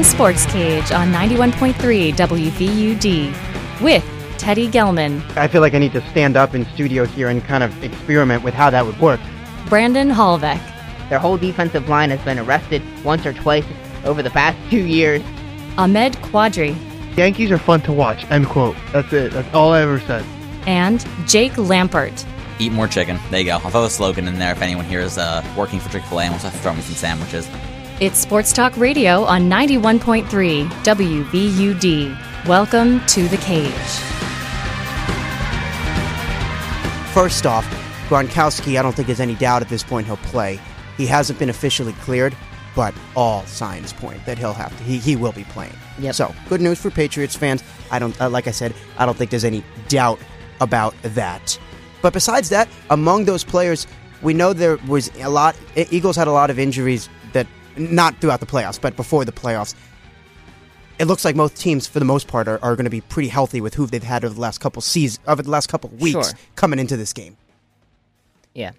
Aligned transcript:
Blue 0.00 0.08
Sports 0.08 0.46
Cage 0.46 0.92
on 0.92 1.12
91.3 1.12 2.14
WVUD 2.14 3.82
with 3.82 4.02
Teddy 4.38 4.66
Gelman, 4.66 5.20
I 5.36 5.46
feel 5.46 5.60
like 5.60 5.74
I 5.74 5.78
need 5.78 5.92
to 5.92 6.00
stand 6.08 6.38
up 6.38 6.54
in 6.54 6.64
studio 6.72 7.04
here 7.04 7.28
and 7.28 7.44
kind 7.44 7.62
of 7.62 7.84
experiment 7.84 8.42
with 8.42 8.54
how 8.54 8.70
that 8.70 8.86
would 8.86 8.98
work. 8.98 9.20
Brandon 9.68 10.08
Hallbeck, 10.08 10.58
Their 11.10 11.18
whole 11.18 11.36
defensive 11.36 11.90
line 11.90 12.08
has 12.08 12.20
been 12.22 12.38
arrested 12.38 12.80
once 13.04 13.26
or 13.26 13.34
twice 13.34 13.66
over 14.06 14.22
the 14.22 14.30
past 14.30 14.56
two 14.70 14.86
years. 14.86 15.20
Ahmed 15.76 16.14
Quadri, 16.22 16.74
Yankees 17.18 17.50
are 17.50 17.58
fun 17.58 17.82
to 17.82 17.92
watch. 17.92 18.24
End 18.30 18.46
quote. 18.46 18.76
That's 18.94 19.12
it. 19.12 19.32
That's 19.32 19.54
all 19.54 19.74
I 19.74 19.82
ever 19.82 20.00
said. 20.00 20.24
and 20.66 21.06
Jake 21.26 21.52
Lampert. 21.52 22.24
Eat 22.58 22.72
more 22.72 22.88
chicken. 22.88 23.18
There 23.30 23.40
you 23.40 23.44
go. 23.44 23.58
I'll 23.62 23.70
throw 23.70 23.84
a 23.84 23.90
slogan 23.90 24.28
in 24.28 24.38
there 24.38 24.52
if 24.52 24.62
anyone 24.62 24.86
here 24.86 25.00
is 25.00 25.18
uh, 25.18 25.44
working 25.58 25.78
for 25.78 25.90
Chick 25.90 26.04
fil 26.04 26.20
A 26.20 26.22
and 26.22 26.30
wants 26.30 26.44
to 26.44 26.50
throw 26.50 26.72
me 26.72 26.80
some 26.80 26.94
sandwiches. 26.94 27.46
It's 28.00 28.18
Sports 28.18 28.54
Talk 28.54 28.74
Radio 28.78 29.24
on 29.24 29.42
91.3 29.42 30.24
WVUD. 30.24 32.46
Welcome 32.46 33.04
to 33.08 33.28
the 33.28 33.36
cage. 33.36 33.70
First 37.12 37.44
off, 37.44 37.66
Gronkowski, 38.08 38.78
I 38.78 38.82
don't 38.82 38.94
think 38.94 39.04
there's 39.04 39.20
any 39.20 39.34
doubt 39.34 39.60
at 39.60 39.68
this 39.68 39.82
point 39.82 40.06
he'll 40.06 40.16
play. 40.16 40.58
He 40.96 41.04
hasn't 41.04 41.38
been 41.38 41.50
officially 41.50 41.92
cleared, 41.92 42.34
but 42.74 42.94
all 43.14 43.44
signs 43.44 43.92
point 43.92 44.24
that 44.24 44.38
he'll 44.38 44.54
have 44.54 44.74
to. 44.78 44.84
He, 44.84 44.96
he 44.96 45.14
will 45.14 45.32
be 45.32 45.44
playing. 45.44 45.74
Yep. 45.98 46.14
So 46.14 46.34
good 46.48 46.62
news 46.62 46.80
for 46.80 46.90
Patriots 46.90 47.36
fans. 47.36 47.62
I 47.90 47.98
don't 47.98 48.18
uh, 48.18 48.30
like 48.30 48.46
I 48.46 48.52
said. 48.52 48.72
I 48.96 49.04
don't 49.04 49.18
think 49.18 49.28
there's 49.28 49.44
any 49.44 49.62
doubt 49.88 50.18
about 50.62 50.94
that. 51.02 51.58
But 52.00 52.14
besides 52.14 52.48
that, 52.48 52.66
among 52.88 53.26
those 53.26 53.44
players, 53.44 53.86
we 54.22 54.32
know 54.32 54.54
there 54.54 54.78
was 54.88 55.10
a 55.18 55.28
lot. 55.28 55.54
Eagles 55.76 56.16
had 56.16 56.28
a 56.28 56.32
lot 56.32 56.48
of 56.48 56.58
injuries 56.58 57.04
that 57.04 57.14
not 57.76 58.20
throughout 58.20 58.40
the 58.40 58.46
playoffs, 58.46 58.80
but 58.80 58.96
before 58.96 59.24
the 59.24 59.32
playoffs. 59.32 59.74
It 60.98 61.06
looks 61.06 61.24
like 61.24 61.34
most 61.34 61.56
teams, 61.56 61.86
for 61.86 61.98
the 61.98 62.04
most 62.04 62.28
part, 62.28 62.46
are, 62.46 62.58
are 62.62 62.76
going 62.76 62.84
to 62.84 62.90
be 62.90 63.00
pretty 63.00 63.28
healthy 63.28 63.60
with 63.62 63.74
who 63.74 63.86
they've 63.86 64.02
had 64.02 64.22
over 64.24 64.34
the 64.34 64.40
last 64.40 64.58
couple 64.58 64.82
seasons, 64.82 65.24
over 65.26 65.42
the 65.42 65.50
last 65.50 65.68
couple 65.68 65.88
weeks 65.90 66.30
Sure. 66.30 66.38
coming 66.56 66.78
into 66.78 66.96
this 66.96 67.12
game. 67.14 67.36
Yeah. 68.54 68.72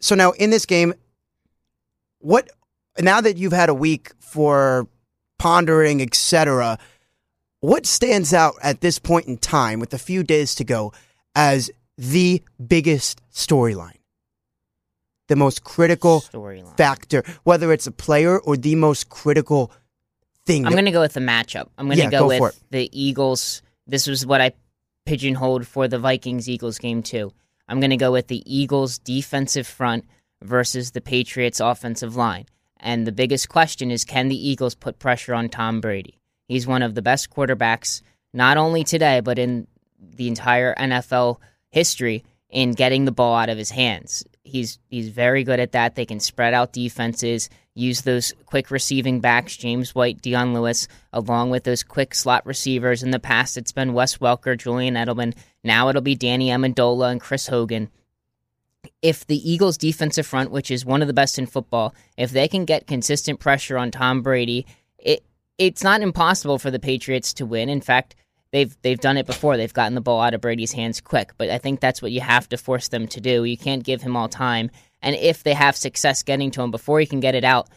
So 0.00 0.14
now 0.14 0.32
in 0.32 0.50
this 0.50 0.66
game, 0.66 0.92
what 2.18 2.50
now 3.00 3.20
that 3.22 3.38
you've 3.38 3.52
had 3.52 3.70
a 3.70 3.74
week 3.74 4.12
for 4.20 4.86
pondering, 5.38 6.02
etc., 6.02 6.78
what 7.60 7.86
stands 7.86 8.34
out 8.34 8.56
at 8.62 8.82
this 8.82 8.98
point 8.98 9.26
in 9.26 9.38
time 9.38 9.80
with 9.80 9.94
a 9.94 9.98
few 9.98 10.22
days 10.22 10.54
to 10.56 10.64
go 10.64 10.92
as 11.34 11.70
the 11.96 12.42
biggest 12.66 13.22
storyline? 13.32 13.96
The 15.28 15.36
most 15.36 15.64
critical 15.64 16.20
Storyline. 16.20 16.76
factor, 16.76 17.22
whether 17.44 17.72
it's 17.72 17.86
a 17.86 17.92
player 17.92 18.38
or 18.38 18.56
the 18.56 18.74
most 18.74 19.08
critical 19.08 19.72
thing. 20.44 20.66
I'm 20.66 20.72
going 20.72 20.84
to 20.84 20.90
go 20.90 21.00
with 21.00 21.14
the 21.14 21.20
matchup. 21.20 21.68
I'm 21.78 21.86
going 21.86 21.96
to 21.96 22.04
Yeah, 22.04 22.10
go, 22.10 22.28
go 22.28 22.40
with 22.40 22.60
the 22.70 22.90
Eagles. 22.92 23.62
This 23.86 24.06
was 24.06 24.26
what 24.26 24.40
I 24.40 24.52
pigeonholed 25.06 25.66
for 25.66 25.88
the 25.88 25.98
Vikings 25.98 26.48
Eagles 26.48 26.78
game 26.78 27.02
too. 27.02 27.32
I'm 27.68 27.80
going 27.80 27.90
to 27.90 27.96
go 27.96 28.12
with 28.12 28.28
the 28.28 28.42
Eagles 28.46 28.98
defensive 28.98 29.66
front 29.66 30.04
versus 30.42 30.90
the 30.90 31.00
Patriots 31.00 31.60
offensive 31.60 32.16
line. 32.16 32.46
And 32.78 33.06
the 33.06 33.12
biggest 33.12 33.48
question 33.48 33.90
is 33.90 34.04
can 34.04 34.28
the 34.28 34.48
Eagles 34.48 34.74
put 34.74 34.98
pressure 34.98 35.34
on 35.34 35.48
Tom 35.48 35.80
Brady? 35.80 36.20
He's 36.48 36.66
one 36.66 36.82
of 36.82 36.94
the 36.94 37.02
best 37.02 37.30
quarterbacks 37.30 38.02
not 38.34 38.56
only 38.58 38.84
today 38.84 39.20
but 39.20 39.38
in 39.38 39.66
the 39.98 40.28
entire 40.28 40.74
NFL 40.74 41.38
history 41.70 42.24
in 42.50 42.72
getting 42.72 43.04
the 43.06 43.12
ball 43.12 43.36
out 43.36 43.48
of 43.48 43.56
his 43.56 43.70
hands. 43.70 44.24
He's 44.44 44.78
he's 44.88 45.08
very 45.08 45.42
good 45.42 45.58
at 45.58 45.72
that. 45.72 45.94
They 45.94 46.04
can 46.04 46.20
spread 46.20 46.52
out 46.52 46.74
defenses, 46.74 47.48
use 47.74 48.02
those 48.02 48.34
quick 48.44 48.70
receiving 48.70 49.20
backs, 49.20 49.56
James 49.56 49.94
White, 49.94 50.20
Dion 50.20 50.52
Lewis, 50.52 50.86
along 51.14 51.50
with 51.50 51.64
those 51.64 51.82
quick 51.82 52.14
slot 52.14 52.44
receivers. 52.44 53.02
In 53.02 53.10
the 53.10 53.18
past, 53.18 53.56
it's 53.56 53.72
been 53.72 53.94
Wes 53.94 54.18
Welker, 54.18 54.56
Julian 54.56 54.94
Edelman. 54.94 55.34
Now 55.64 55.88
it'll 55.88 56.02
be 56.02 56.14
Danny 56.14 56.50
Amendola 56.50 57.10
and 57.10 57.20
Chris 57.20 57.46
Hogan. 57.46 57.90
If 59.00 59.26
the 59.26 59.50
Eagles' 59.50 59.78
defensive 59.78 60.26
front, 60.26 60.50
which 60.50 60.70
is 60.70 60.84
one 60.84 61.00
of 61.00 61.08
the 61.08 61.14
best 61.14 61.38
in 61.38 61.46
football, 61.46 61.94
if 62.18 62.30
they 62.30 62.46
can 62.46 62.66
get 62.66 62.86
consistent 62.86 63.40
pressure 63.40 63.78
on 63.78 63.90
Tom 63.90 64.20
Brady, 64.20 64.66
it 64.98 65.24
it's 65.56 65.82
not 65.82 66.02
impossible 66.02 66.58
for 66.58 66.70
the 66.70 66.78
Patriots 66.78 67.32
to 67.34 67.46
win. 67.46 67.68
In 67.70 67.80
fact, 67.80 68.14
they've 68.54 68.76
they've 68.82 69.00
done 69.00 69.16
it 69.16 69.26
before. 69.26 69.56
They've 69.56 69.74
gotten 69.74 69.96
the 69.96 70.00
ball 70.00 70.20
out 70.20 70.32
of 70.32 70.40
Brady's 70.40 70.72
hands 70.72 71.00
quick, 71.00 71.32
but 71.36 71.50
I 71.50 71.58
think 71.58 71.80
that's 71.80 72.00
what 72.00 72.12
you 72.12 72.20
have 72.20 72.48
to 72.50 72.56
force 72.56 72.88
them 72.88 73.08
to 73.08 73.20
do. 73.20 73.42
You 73.42 73.58
can't 73.58 73.82
give 73.82 74.00
him 74.00 74.16
all 74.16 74.28
time. 74.28 74.70
And 75.02 75.16
if 75.16 75.42
they 75.42 75.54
have 75.54 75.76
success 75.76 76.22
getting 76.22 76.52
to 76.52 76.62
him 76.62 76.70
before 76.70 77.00
he 77.00 77.06
can 77.06 77.20
get 77.20 77.34
it 77.34 77.44
out, 77.44 77.68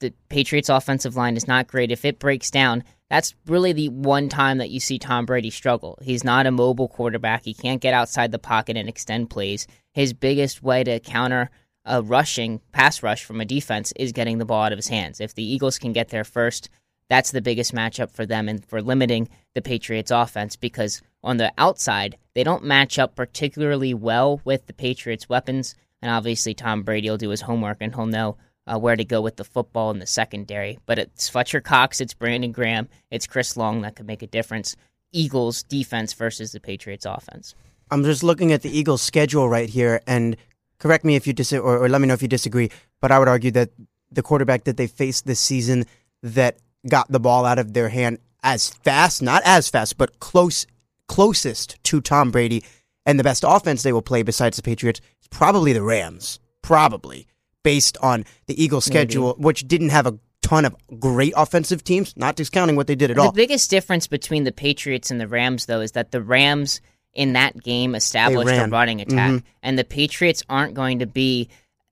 the 0.00 0.12
Patriots 0.28 0.68
offensive 0.68 1.16
line 1.16 1.36
is 1.36 1.48
not 1.48 1.66
great. 1.66 1.90
If 1.90 2.04
it 2.04 2.18
breaks 2.18 2.50
down, 2.50 2.84
that's 3.08 3.34
really 3.46 3.72
the 3.72 3.88
one 3.88 4.28
time 4.28 4.58
that 4.58 4.70
you 4.70 4.80
see 4.80 4.98
Tom 4.98 5.24
Brady 5.24 5.50
struggle. 5.50 5.98
He's 6.02 6.24
not 6.24 6.46
a 6.46 6.50
mobile 6.50 6.88
quarterback. 6.88 7.44
He 7.44 7.54
can't 7.54 7.80
get 7.80 7.94
outside 7.94 8.32
the 8.32 8.38
pocket 8.38 8.76
and 8.76 8.88
extend 8.88 9.30
plays. 9.30 9.66
His 9.92 10.12
biggest 10.12 10.62
way 10.62 10.84
to 10.84 11.00
counter 11.00 11.50
a 11.84 12.02
rushing 12.02 12.60
pass 12.72 13.02
rush 13.02 13.24
from 13.24 13.40
a 13.40 13.44
defense 13.44 13.92
is 13.96 14.12
getting 14.12 14.38
the 14.38 14.44
ball 14.44 14.62
out 14.62 14.72
of 14.72 14.78
his 14.78 14.88
hands. 14.88 15.20
If 15.20 15.34
the 15.34 15.44
Eagles 15.44 15.78
can 15.78 15.92
get 15.92 16.10
there 16.10 16.24
first, 16.24 16.68
that's 17.12 17.30
the 17.30 17.42
biggest 17.42 17.74
matchup 17.74 18.10
for 18.10 18.24
them 18.24 18.48
and 18.48 18.64
for 18.64 18.80
limiting 18.80 19.28
the 19.54 19.60
Patriots 19.60 20.10
offense 20.10 20.56
because 20.56 21.02
on 21.22 21.36
the 21.36 21.52
outside, 21.58 22.16
they 22.32 22.42
don't 22.42 22.64
match 22.64 22.98
up 22.98 23.14
particularly 23.14 23.92
well 23.92 24.40
with 24.46 24.66
the 24.66 24.72
Patriots 24.72 25.28
weapons. 25.28 25.74
And 26.00 26.10
obviously, 26.10 26.54
Tom 26.54 26.84
Brady 26.84 27.10
will 27.10 27.18
do 27.18 27.28
his 27.28 27.42
homework 27.42 27.76
and 27.82 27.94
he'll 27.94 28.06
know 28.06 28.38
uh, 28.66 28.78
where 28.78 28.96
to 28.96 29.04
go 29.04 29.20
with 29.20 29.36
the 29.36 29.44
football 29.44 29.90
in 29.90 29.98
the 29.98 30.06
secondary. 30.06 30.78
But 30.86 30.98
it's 30.98 31.28
Fletcher 31.28 31.60
Cox, 31.60 32.00
it's 32.00 32.14
Brandon 32.14 32.50
Graham, 32.50 32.88
it's 33.10 33.26
Chris 33.26 33.58
Long 33.58 33.82
that 33.82 33.94
could 33.94 34.06
make 34.06 34.22
a 34.22 34.26
difference. 34.26 34.74
Eagles 35.12 35.64
defense 35.64 36.14
versus 36.14 36.52
the 36.52 36.60
Patriots 36.60 37.04
offense. 37.04 37.54
I'm 37.90 38.04
just 38.04 38.22
looking 38.22 38.52
at 38.52 38.62
the 38.62 38.74
Eagles' 38.74 39.02
schedule 39.02 39.50
right 39.50 39.68
here, 39.68 40.00
and 40.06 40.34
correct 40.78 41.04
me 41.04 41.16
if 41.16 41.26
you 41.26 41.34
dis 41.34 41.52
or, 41.52 41.84
or 41.84 41.90
let 41.90 42.00
me 42.00 42.08
know 42.08 42.14
if 42.14 42.22
you 42.22 42.28
disagree. 42.28 42.70
But 43.02 43.12
I 43.12 43.18
would 43.18 43.28
argue 43.28 43.50
that 43.50 43.68
the 44.10 44.22
quarterback 44.22 44.64
that 44.64 44.78
they 44.78 44.86
faced 44.86 45.26
this 45.26 45.40
season 45.40 45.84
that 46.22 46.56
got 46.88 47.10
the 47.10 47.20
ball 47.20 47.44
out 47.44 47.58
of 47.58 47.74
their 47.74 47.88
hand 47.88 48.18
as 48.42 48.70
fast, 48.70 49.22
not 49.22 49.42
as 49.44 49.68
fast, 49.68 49.96
but 49.98 50.18
close, 50.20 50.66
closest 51.08 51.82
to 51.84 52.00
Tom 52.00 52.30
Brady, 52.30 52.64
and 53.06 53.18
the 53.18 53.24
best 53.24 53.44
offense 53.46 53.82
they 53.82 53.92
will 53.92 54.02
play 54.02 54.22
besides 54.22 54.56
the 54.56 54.62
Patriots 54.62 55.00
is 55.20 55.28
probably 55.28 55.72
the 55.72 55.82
Rams. 55.82 56.38
Probably 56.62 57.26
based 57.64 57.96
on 58.00 58.24
the 58.46 58.62
Eagles' 58.62 58.84
schedule, 58.84 59.34
which 59.38 59.66
didn't 59.66 59.90
have 59.90 60.06
a 60.06 60.18
ton 60.42 60.64
of 60.64 60.76
great 61.00 61.32
offensive 61.36 61.82
teams, 61.84 62.16
not 62.16 62.36
discounting 62.36 62.76
what 62.76 62.86
they 62.86 62.94
did 62.94 63.10
at 63.10 63.16
The 63.16 63.22
all. 63.22 63.32
The 63.32 63.36
biggest 63.36 63.70
difference 63.70 64.06
between 64.06 64.44
the 64.44 64.52
Patriots 64.52 65.10
and 65.10 65.20
the 65.20 65.28
Rams, 65.28 65.66
though, 65.66 65.80
is 65.80 65.92
that 65.92 66.10
the 66.10 66.22
Rams 66.22 66.80
in 67.14 67.34
that 67.34 67.60
game 67.62 67.94
established 67.94 68.52
a 68.52 68.68
running 68.68 69.00
attack, 69.00 69.30
mm-hmm. 69.30 69.46
and 69.62 69.78
the 69.78 69.84
Patriots 69.84 70.42
aren't 70.48 70.74
going 70.74 71.00
to 71.00 71.06
be 71.06 71.48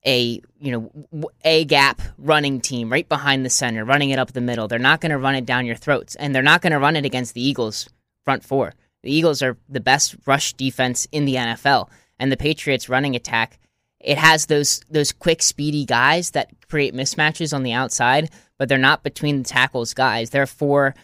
a 0.06 0.40
you 0.58 0.72
know 0.72 1.30
a 1.44 1.64
gap 1.64 2.00
running 2.18 2.60
team 2.60 2.90
right 2.90 3.08
behind 3.08 3.44
the 3.44 3.50
center, 3.50 3.84
running 3.84 4.10
it 4.10 4.18
up 4.18 4.32
the 4.32 4.40
middle. 4.40 4.68
They're 4.68 4.78
not 4.78 5.00
going 5.00 5.10
to 5.10 5.18
run 5.18 5.34
it 5.34 5.46
down 5.46 5.66
your 5.66 5.76
throats, 5.76 6.14
and 6.14 6.34
they're 6.34 6.42
not 6.42 6.62
going 6.62 6.72
to 6.72 6.78
run 6.78 6.96
it 6.96 7.04
against 7.04 7.34
the 7.34 7.46
Eagles 7.46 7.88
front 8.24 8.44
four. 8.44 8.74
The 9.02 9.12
Eagles 9.12 9.42
are 9.42 9.56
the 9.68 9.80
best 9.80 10.16
rush 10.26 10.52
defense 10.54 11.06
in 11.12 11.24
the 11.24 11.36
NFL, 11.36 11.88
and 12.18 12.30
the 12.30 12.36
Patriots 12.36 12.88
running 12.88 13.16
attack. 13.16 13.58
It 13.98 14.18
has 14.18 14.46
those 14.46 14.80
those 14.90 15.12
quick, 15.12 15.42
speedy 15.42 15.84
guys 15.84 16.30
that 16.32 16.50
create 16.68 16.94
mismatches 16.94 17.54
on 17.54 17.62
the 17.62 17.72
outside, 17.72 18.30
but 18.58 18.68
they're 18.68 18.78
not 18.78 19.02
between 19.02 19.42
the 19.42 19.48
tackles 19.48 19.92
guys. 19.92 20.30
They're 20.30 20.46
four 20.46 20.94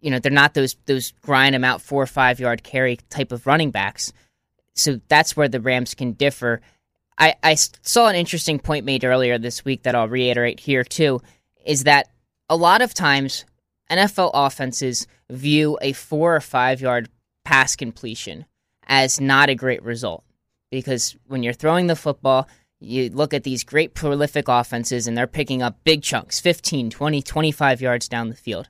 you 0.00 0.12
know, 0.12 0.20
they're 0.20 0.30
not 0.30 0.54
those 0.54 0.76
those 0.86 1.12
grind 1.22 1.54
them 1.54 1.64
out 1.64 1.82
four 1.82 2.02
or 2.02 2.06
five 2.06 2.38
yard 2.38 2.62
carry 2.62 2.96
type 3.10 3.32
of 3.32 3.44
running 3.44 3.72
backs. 3.72 4.12
So 4.74 5.00
that's 5.08 5.36
where 5.36 5.48
the 5.48 5.60
Rams 5.60 5.94
can 5.94 6.12
differ. 6.12 6.60
I, 7.18 7.34
I 7.42 7.54
saw 7.54 8.08
an 8.08 8.16
interesting 8.16 8.58
point 8.58 8.84
made 8.84 9.04
earlier 9.04 9.38
this 9.38 9.64
week 9.64 9.82
that 9.82 9.94
I'll 9.94 10.08
reiterate 10.08 10.60
here 10.60 10.84
too, 10.84 11.22
is 11.64 11.84
that 11.84 12.08
a 12.48 12.56
lot 12.56 12.82
of 12.82 12.94
times 12.94 13.44
NFL 13.90 14.30
offenses 14.34 15.06
view 15.30 15.78
a 15.80 15.92
four 15.92 16.36
or 16.36 16.40
five 16.40 16.80
yard 16.80 17.08
pass 17.44 17.76
completion 17.76 18.44
as 18.86 19.20
not 19.20 19.48
a 19.48 19.54
great 19.54 19.82
result. 19.82 20.24
Because 20.70 21.16
when 21.26 21.42
you're 21.42 21.52
throwing 21.52 21.86
the 21.86 21.96
football, 21.96 22.48
you 22.80 23.08
look 23.08 23.32
at 23.32 23.44
these 23.44 23.64
great 23.64 23.94
prolific 23.94 24.48
offenses 24.48 25.06
and 25.06 25.16
they're 25.16 25.26
picking 25.26 25.62
up 25.62 25.82
big 25.84 26.02
chunks 26.02 26.40
15, 26.40 26.90
20, 26.90 27.22
25 27.22 27.80
yards 27.80 28.08
down 28.08 28.28
the 28.28 28.34
field. 28.34 28.66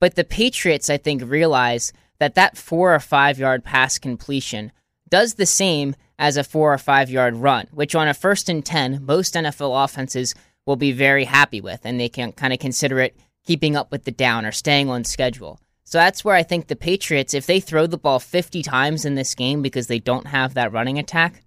But 0.00 0.14
the 0.14 0.24
Patriots, 0.24 0.90
I 0.90 0.96
think, 0.96 1.22
realize 1.24 1.92
that 2.18 2.34
that 2.34 2.56
four 2.56 2.94
or 2.94 3.00
five 3.00 3.38
yard 3.38 3.64
pass 3.64 3.98
completion 3.98 4.72
does 5.08 5.34
the 5.34 5.46
same 5.46 5.94
as 6.18 6.36
a 6.36 6.44
four 6.44 6.72
or 6.72 6.78
five 6.78 7.10
yard 7.10 7.36
run, 7.36 7.68
which 7.72 7.94
on 7.94 8.08
a 8.08 8.14
first 8.14 8.48
and 8.48 8.64
10, 8.64 9.04
most 9.04 9.34
NFL 9.34 9.84
offenses 9.84 10.34
will 10.64 10.76
be 10.76 10.92
very 10.92 11.24
happy 11.24 11.60
with, 11.60 11.80
and 11.84 12.00
they 12.00 12.08
can 12.08 12.32
kind 12.32 12.52
of 12.52 12.58
consider 12.58 13.00
it 13.00 13.16
keeping 13.44 13.76
up 13.76 13.92
with 13.92 14.04
the 14.04 14.10
down 14.10 14.44
or 14.44 14.52
staying 14.52 14.88
on 14.88 15.04
schedule. 15.04 15.60
So 15.84 15.98
that's 15.98 16.24
where 16.24 16.34
I 16.34 16.42
think 16.42 16.66
the 16.66 16.74
Patriots, 16.74 17.32
if 17.32 17.46
they 17.46 17.60
throw 17.60 17.86
the 17.86 17.96
ball 17.96 18.18
50 18.18 18.62
times 18.62 19.04
in 19.04 19.14
this 19.14 19.36
game 19.36 19.62
because 19.62 19.86
they 19.86 20.00
don't 20.00 20.26
have 20.26 20.54
that 20.54 20.72
running 20.72 20.98
attack, 20.98 21.44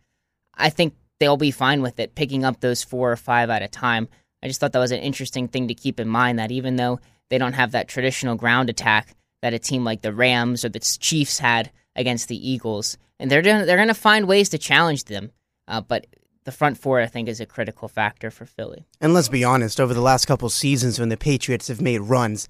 I 0.55 0.69
think 0.69 0.93
they'll 1.19 1.35
be 1.35 1.51
fine 1.51 1.81
with 1.81 1.99
it, 1.99 2.15
picking 2.15 2.45
up 2.45 2.61
those 2.61 2.81
four 2.81 3.11
or 3.11 3.17
five 3.17 3.49
at 3.49 3.61
a 3.61 3.67
time. 3.67 4.07
I 4.41 4.47
just 4.47 4.61
thought 4.61 4.71
that 4.71 4.79
was 4.79 4.93
an 4.93 5.01
interesting 5.01 5.49
thing 5.49 5.67
to 5.67 5.73
keep 5.73 5.99
in 5.99 6.07
mind 6.07 6.39
that 6.39 6.51
even 6.51 6.77
though 6.77 7.01
they 7.29 7.37
don't 7.37 7.53
have 7.53 7.73
that 7.73 7.89
traditional 7.89 8.35
ground 8.35 8.69
attack 8.69 9.13
that 9.41 9.53
a 9.53 9.59
team 9.59 9.83
like 9.83 10.01
the 10.01 10.13
Rams 10.13 10.63
or 10.63 10.69
the 10.69 10.79
Chiefs 10.79 11.39
had 11.39 11.71
against 11.95 12.29
the 12.29 12.49
Eagles, 12.49 12.97
and 13.19 13.29
they're 13.29 13.41
gonna, 13.41 13.65
they're 13.65 13.77
going 13.77 13.87
to 13.89 13.93
find 13.93 14.27
ways 14.27 14.49
to 14.49 14.57
challenge 14.57 15.05
them. 15.05 15.31
Uh, 15.67 15.81
but 15.81 16.07
the 16.45 16.51
front 16.51 16.77
four, 16.77 16.99
I 16.99 17.05
think, 17.05 17.27
is 17.27 17.39
a 17.39 17.45
critical 17.45 17.87
factor 17.87 18.31
for 18.31 18.45
Philly. 18.45 18.85
And 18.99 19.13
let's 19.13 19.29
be 19.29 19.43
honest, 19.43 19.79
over 19.79 19.93
the 19.93 20.01
last 20.01 20.25
couple 20.25 20.49
seasons 20.49 20.99
when 20.99 21.09
the 21.09 21.17
Patriots 21.17 21.67
have 21.67 21.81
made 21.81 21.99
runs, 21.99 22.47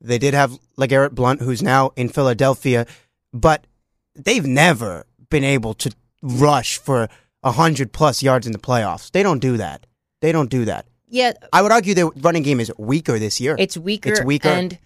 they 0.00 0.18
did 0.18 0.34
have 0.34 0.58
LeGarrette 0.78 1.14
Blunt, 1.14 1.42
who's 1.42 1.62
now 1.62 1.92
in 1.96 2.08
Philadelphia, 2.08 2.86
but 3.32 3.66
they've 4.14 4.46
never 4.46 5.04
been 5.30 5.44
able 5.44 5.74
to 5.74 5.92
rush 6.22 6.78
for 6.78 7.08
100 7.42 7.92
plus 7.92 8.22
yards 8.22 8.46
in 8.46 8.52
the 8.52 8.58
playoffs. 8.58 9.10
They 9.10 9.22
don't 9.22 9.40
do 9.40 9.56
that. 9.56 9.86
They 10.20 10.32
don't 10.32 10.50
do 10.50 10.64
that. 10.64 10.86
Yeah, 11.08 11.32
I 11.52 11.60
would 11.60 11.72
argue 11.72 11.94
their 11.94 12.08
running 12.08 12.42
game 12.42 12.58
is 12.58 12.72
weaker 12.78 13.18
this 13.18 13.38
year. 13.40 13.54
It's 13.58 13.76
weaker. 13.76 14.10
It's 14.10 14.24
weaker. 14.24 14.48
And 14.48 14.78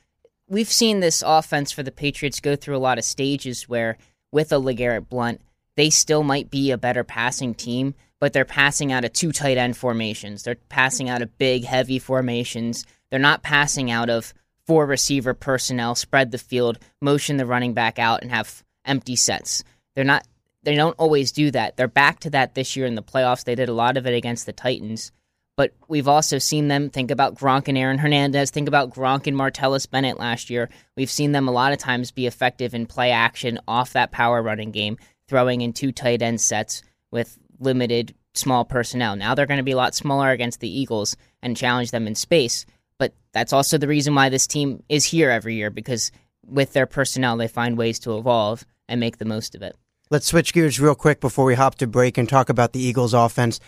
we've 0.48 0.70
seen 0.70 1.00
this 1.00 1.22
offense 1.24 1.70
for 1.70 1.84
the 1.84 1.92
Patriots 1.92 2.40
go 2.40 2.56
through 2.56 2.76
a 2.76 2.78
lot 2.78 2.98
of 2.98 3.04
stages 3.04 3.68
where, 3.68 3.96
with 4.32 4.52
a 4.52 4.56
LeGarrette 4.56 5.08
Blunt, 5.08 5.40
they 5.76 5.90
still 5.90 6.22
might 6.22 6.50
be 6.50 6.70
a 6.70 6.78
better 6.78 7.04
passing 7.04 7.54
team, 7.54 7.94
but 8.18 8.32
they're 8.32 8.44
passing 8.44 8.92
out 8.92 9.04
of 9.04 9.12
two 9.12 9.32
tight 9.32 9.58
end 9.58 9.76
formations. 9.76 10.42
They're 10.42 10.56
passing 10.68 11.08
out 11.08 11.22
of 11.22 11.36
big, 11.38 11.64
heavy 11.64 11.98
formations. 11.98 12.84
They're 13.10 13.18
not 13.20 13.42
passing 13.42 13.90
out 13.90 14.10
of 14.10 14.32
four 14.66 14.86
receiver 14.86 15.34
personnel, 15.34 15.94
spread 15.94 16.30
the 16.30 16.38
field, 16.38 16.78
motion 17.00 17.36
the 17.36 17.46
running 17.46 17.74
back 17.74 17.98
out, 17.98 18.22
and 18.22 18.30
have 18.30 18.64
empty 18.84 19.16
sets. 19.16 19.62
They're 19.94 20.04
not. 20.04 20.26
They 20.62 20.74
don't 20.74 20.98
always 20.98 21.30
do 21.30 21.52
that. 21.52 21.76
They're 21.76 21.86
back 21.86 22.20
to 22.20 22.30
that 22.30 22.54
this 22.54 22.74
year 22.74 22.86
in 22.86 22.96
the 22.96 23.02
playoffs. 23.02 23.44
They 23.44 23.54
did 23.54 23.68
a 23.68 23.74
lot 23.74 23.96
of 23.96 24.06
it 24.06 24.14
against 24.14 24.46
the 24.46 24.52
Titans. 24.52 25.12
But 25.56 25.72
we've 25.88 26.08
also 26.08 26.38
seen 26.38 26.68
them 26.68 26.90
think 26.90 27.10
about 27.10 27.34
Gronk 27.34 27.68
and 27.68 27.78
Aaron 27.78 27.98
Hernandez, 27.98 28.50
think 28.50 28.68
about 28.68 28.90
Gronk 28.90 29.26
and 29.26 29.36
Martellus 29.36 29.90
Bennett 29.90 30.18
last 30.18 30.50
year. 30.50 30.68
We've 30.96 31.10
seen 31.10 31.32
them 31.32 31.48
a 31.48 31.52
lot 31.52 31.72
of 31.72 31.78
times 31.78 32.10
be 32.10 32.26
effective 32.26 32.74
in 32.74 32.86
play 32.86 33.10
action 33.10 33.58
off 33.66 33.94
that 33.94 34.12
power 34.12 34.42
running 34.42 34.70
game, 34.70 34.98
throwing 35.28 35.62
in 35.62 35.72
two 35.72 35.92
tight 35.92 36.20
end 36.20 36.40
sets 36.40 36.82
with 37.10 37.38
limited 37.58 38.14
small 38.34 38.66
personnel. 38.66 39.16
Now 39.16 39.34
they're 39.34 39.46
going 39.46 39.56
to 39.56 39.64
be 39.64 39.72
a 39.72 39.76
lot 39.76 39.94
smaller 39.94 40.30
against 40.30 40.60
the 40.60 40.68
Eagles 40.68 41.16
and 41.42 41.56
challenge 41.56 41.90
them 41.90 42.06
in 42.06 42.14
space. 42.14 42.66
But 42.98 43.14
that's 43.32 43.54
also 43.54 43.78
the 43.78 43.88
reason 43.88 44.14
why 44.14 44.28
this 44.28 44.46
team 44.46 44.82
is 44.90 45.04
here 45.04 45.30
every 45.30 45.54
year 45.54 45.70
because 45.70 46.12
with 46.46 46.74
their 46.74 46.86
personnel, 46.86 47.38
they 47.38 47.48
find 47.48 47.78
ways 47.78 47.98
to 48.00 48.18
evolve 48.18 48.66
and 48.88 49.00
make 49.00 49.16
the 49.16 49.24
most 49.24 49.54
of 49.54 49.62
it. 49.62 49.74
Let's 50.08 50.26
switch 50.28 50.52
gears 50.52 50.78
real 50.78 50.94
quick 50.94 51.20
before 51.20 51.44
we 51.44 51.56
hop 51.56 51.74
to 51.76 51.86
break 51.88 52.16
and 52.16 52.28
talk 52.28 52.48
about 52.48 52.72
the 52.72 52.80
Eagles 52.80 53.12
offense. 53.12 53.58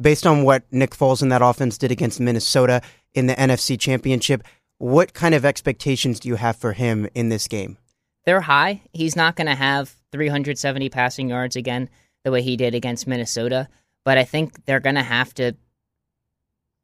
Based 0.00 0.26
on 0.26 0.42
what 0.42 0.64
Nick 0.70 0.92
Foles 0.92 1.22
and 1.22 1.30
that 1.30 1.42
offense 1.42 1.78
did 1.78 1.90
against 1.90 2.20
Minnesota 2.20 2.80
in 3.14 3.26
the 3.26 3.34
NFC 3.34 3.78
Championship, 3.78 4.42
what 4.78 5.14
kind 5.14 5.34
of 5.34 5.44
expectations 5.44 6.18
do 6.20 6.28
you 6.28 6.36
have 6.36 6.56
for 6.56 6.72
him 6.72 7.08
in 7.14 7.28
this 7.28 7.46
game? 7.46 7.78
They're 8.24 8.40
high. 8.40 8.82
He's 8.92 9.16
not 9.16 9.36
going 9.36 9.48
to 9.48 9.54
have 9.54 9.94
370 10.12 10.88
passing 10.88 11.28
yards 11.28 11.56
again 11.56 11.88
the 12.24 12.30
way 12.30 12.42
he 12.42 12.56
did 12.56 12.74
against 12.74 13.06
Minnesota, 13.06 13.68
but 14.04 14.18
I 14.18 14.24
think 14.24 14.64
they're 14.64 14.80
going 14.80 14.96
to 14.96 15.02
have 15.02 15.34
to 15.34 15.54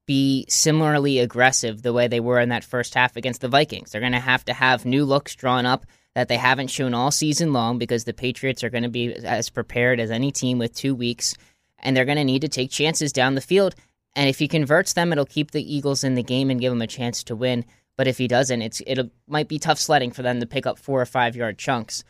be 0.07 0.47
similarly 0.49 1.19
aggressive 1.19 1.83
the 1.83 1.93
way 1.93 2.09
they 2.09 2.19
were 2.19 2.41
in 2.41 2.49
that 2.49 2.65
first 2.65 2.95
half 2.95 3.17
against 3.17 3.41
the 3.41 3.49
Vikings. 3.49 3.93
They're 3.93 4.01
going 4.01 4.13
to 4.13 4.19
have 4.21 4.45
to 4.47 4.55
have 4.55 4.85
new 4.85 5.05
looks 5.05 5.35
drawn 5.35 5.67
up 5.67 5.85
that 6.15 6.29
they 6.29 6.37
haven't 6.39 6.69
shown 6.69 6.95
all 6.95 7.11
season 7.11 7.53
long 7.53 7.79
because 7.79 8.05
the 8.05 8.15
Patriots 8.15 8.65
are 8.65 8.71
going 8.71 8.85
to 8.85 8.89
be 8.89 9.15
as 9.15 9.51
prepared 9.51 10.01
as 10.01 10.11
any 10.11 10.33
team 10.33 10.59
with 10.59 10.75
two 10.75 10.95
weeks, 10.95 11.35
and 11.81 11.97
they're 11.97 12.05
going 12.05 12.19
to 12.19 12.25
need 12.25 12.43
to 12.43 12.49
take 12.49 12.71
chances 12.71 13.13
down 13.13 13.35
the 13.35 13.41
field. 13.41 13.75
And 14.15 14.29
if 14.29 14.39
he 14.39 14.49
converts 14.49 14.95
them, 14.95 15.13
it'll 15.13 15.25
keep 15.25 15.51
the 15.51 15.77
Eagles 15.77 16.05
in 16.05 16.15
the 16.15 16.23
game 16.23 16.51
and 16.51 16.61
give 16.61 16.73
them 16.73 16.83
a 16.83 16.87
chance 16.87 17.23
to 17.25 17.37
win. 17.37 17.65
But 17.97 18.09
if 18.09 18.19
he 18.19 18.29
doesn't, 18.29 18.63
it's 18.63 18.81
it 18.87 19.11
might 19.27 19.49
be 19.49 19.59
tough 19.59 19.79
sledding 19.79 20.13
for 20.13 20.23
them 20.23 20.41
to 20.41 20.47
pick 20.47 20.67
up 20.67 20.79
four 20.79 21.01
or 21.01 21.07
five 21.07 21.37
yard 21.37 21.59
chunks. 21.59 22.05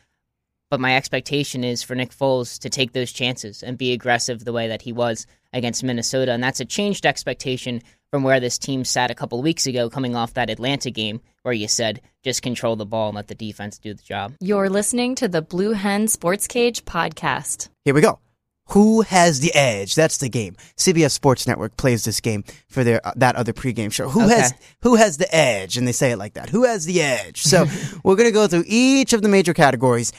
But 0.71 0.81
my 0.81 0.97
expectation 0.97 1.65
is 1.65 1.83
for 1.83 1.95
Nick 1.95 2.11
Foles 2.11 2.59
to 2.61 2.69
take 2.69 2.93
those 2.93 3.11
chances 3.11 3.63
and 3.63 3.79
be 3.79 3.93
aggressive 3.93 4.45
the 4.45 4.53
way 4.53 4.69
that 4.69 4.83
he 4.83 4.93
was 4.93 5.27
against 5.53 5.83
Minnesota. 5.83 6.33
And 6.33 6.45
that's 6.45 6.61
a 6.61 6.67
changed 6.67 7.07
expectation 7.07 7.81
from 8.11 8.23
where 8.23 8.39
this 8.39 8.59
team 8.59 8.85
sat 8.85 9.11
a 9.11 9.15
couple 9.15 9.41
weeks 9.41 9.67
ago 9.67 9.89
coming 9.89 10.15
off 10.15 10.35
that 10.35 10.51
Atlanta 10.51 10.91
game 10.91 11.21
where 11.43 11.55
you 11.55 11.69
said 11.69 12.03
just 12.23 12.43
control 12.43 12.77
the 12.77 12.85
ball 12.85 13.09
and 13.09 13.17
let 13.17 13.29
the 13.29 13.35
defense 13.35 13.79
do 13.79 13.95
the 13.95 14.03
job. 14.03 14.35
You're 14.41 14.69
listening 14.69 15.15
to 15.17 15.29
the 15.29 15.41
Blue 15.41 15.73
Hen 15.73 16.09
Sports 16.09 16.47
Cage 16.47 16.85
podcast. 16.85 17.71
Here 17.85 17.95
we 17.95 18.03
go. 18.03 18.19
Who 18.73 19.01
has 19.03 19.41
the 19.41 19.55
edge? 19.55 19.95
That's 19.95 20.19
the 20.19 20.29
game. 20.29 20.57
CBS 20.77 21.13
Sports 21.13 21.47
Network 21.47 21.77
plays 21.77 22.05
this 22.05 22.21
game 22.21 22.45
for 22.69 22.85
their 22.85 23.07
uh, 23.07 23.13
that 23.17 23.35
other 23.37 23.53
pregame 23.53 23.91
show. 23.93 24.09
Who 24.09 24.25
Okay. 24.25 24.35
has 24.35 24.55
who 24.83 24.97
has 24.97 25.17
the 25.17 25.35
edge? 25.35 25.77
And 25.77 25.87
they 25.89 25.93
say 25.93 26.11
it 26.13 26.19
like 26.19 26.35
that. 26.35 26.51
Who 26.51 26.65
has 26.65 26.85
the 26.85 27.01
edge? 27.01 27.43
So 27.43 27.67
we're 28.05 28.17
gonna 28.17 28.31
go 28.31 28.47
through 28.47 28.65
each 28.67 29.13
of 29.13 29.23
the 29.23 29.29
major 29.29 29.55
categories 29.55 30.13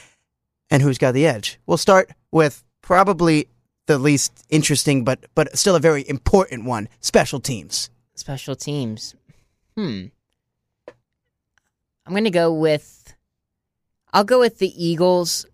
and 0.70 0.82
who's 0.82 0.98
got 0.98 1.12
the 1.14 1.26
edge. 1.26 1.58
We'll 1.66 1.76
start 1.78 2.10
with 2.32 2.64
probably 2.82 3.48
the 3.86 3.98
least 3.98 4.44
interesting, 4.50 5.04
but 5.04 5.26
but 5.34 5.56
still 5.56 5.76
a 5.76 5.80
very 5.80 6.08
important 6.08 6.64
one: 6.64 6.88
special 7.00 7.40
teams. 7.40 7.90
Special 8.14 8.54
teams. 8.56 9.14
Hmm. 9.76 10.06
I'm 12.06 12.12
going 12.12 12.24
to 12.24 12.30
go 12.30 12.52
with. 12.52 13.14
I'll 14.12 14.24
go 14.24 14.40
with 14.40 14.58
the 14.58 14.84
Eagles, 14.84 15.46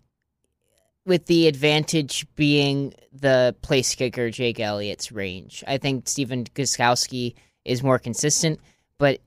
with 1.07 1.25
the 1.27 1.47
advantage 1.47 2.27
being 2.35 2.93
the 3.13 3.55
place 3.61 3.95
kicker, 3.95 4.29
Jake 4.29 4.59
Elliott's 4.59 5.09
range. 5.09 5.63
I 5.65 5.77
think 5.77 6.07
Stephen 6.07 6.43
Gostkowski 6.43 7.35
is 7.63 7.81
more 7.81 7.97
consistent, 7.97 8.59
but 8.97 9.21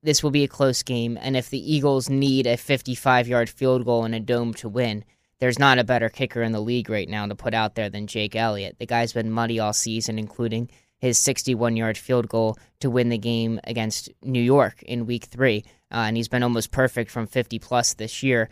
this 0.00 0.22
will 0.22 0.30
be 0.30 0.44
a 0.44 0.48
close 0.48 0.84
game. 0.84 1.18
And 1.20 1.36
if 1.36 1.50
the 1.50 1.74
Eagles 1.74 2.08
need 2.08 2.46
a 2.46 2.56
55 2.56 3.26
yard 3.26 3.50
field 3.50 3.84
goal 3.84 4.04
in 4.04 4.14
a 4.14 4.20
dome 4.20 4.54
to 4.54 4.68
win, 4.68 5.04
there's 5.40 5.58
not 5.58 5.80
a 5.80 5.84
better 5.84 6.08
kicker 6.08 6.40
in 6.40 6.52
the 6.52 6.60
league 6.60 6.88
right 6.88 7.08
now 7.08 7.26
to 7.26 7.34
put 7.34 7.52
out 7.52 7.74
there 7.74 7.90
than 7.90 8.06
Jake 8.06 8.36
Elliott. 8.36 8.78
The 8.78 8.86
guy's 8.86 9.12
been 9.12 9.32
muddy 9.32 9.58
all 9.58 9.72
season, 9.72 10.20
including 10.20 10.70
his 10.98 11.18
61 11.18 11.76
yard 11.76 11.98
field 11.98 12.28
goal 12.28 12.56
to 12.78 12.90
win 12.90 13.08
the 13.08 13.18
game 13.18 13.58
against 13.64 14.08
New 14.22 14.42
York 14.42 14.84
in 14.84 15.04
week 15.04 15.24
three. 15.24 15.64
Uh, 15.90 16.06
and 16.06 16.16
he's 16.16 16.28
been 16.28 16.44
almost 16.44 16.70
perfect 16.70 17.10
from 17.10 17.26
50 17.26 17.58
plus 17.58 17.94
this 17.94 18.22
year. 18.22 18.48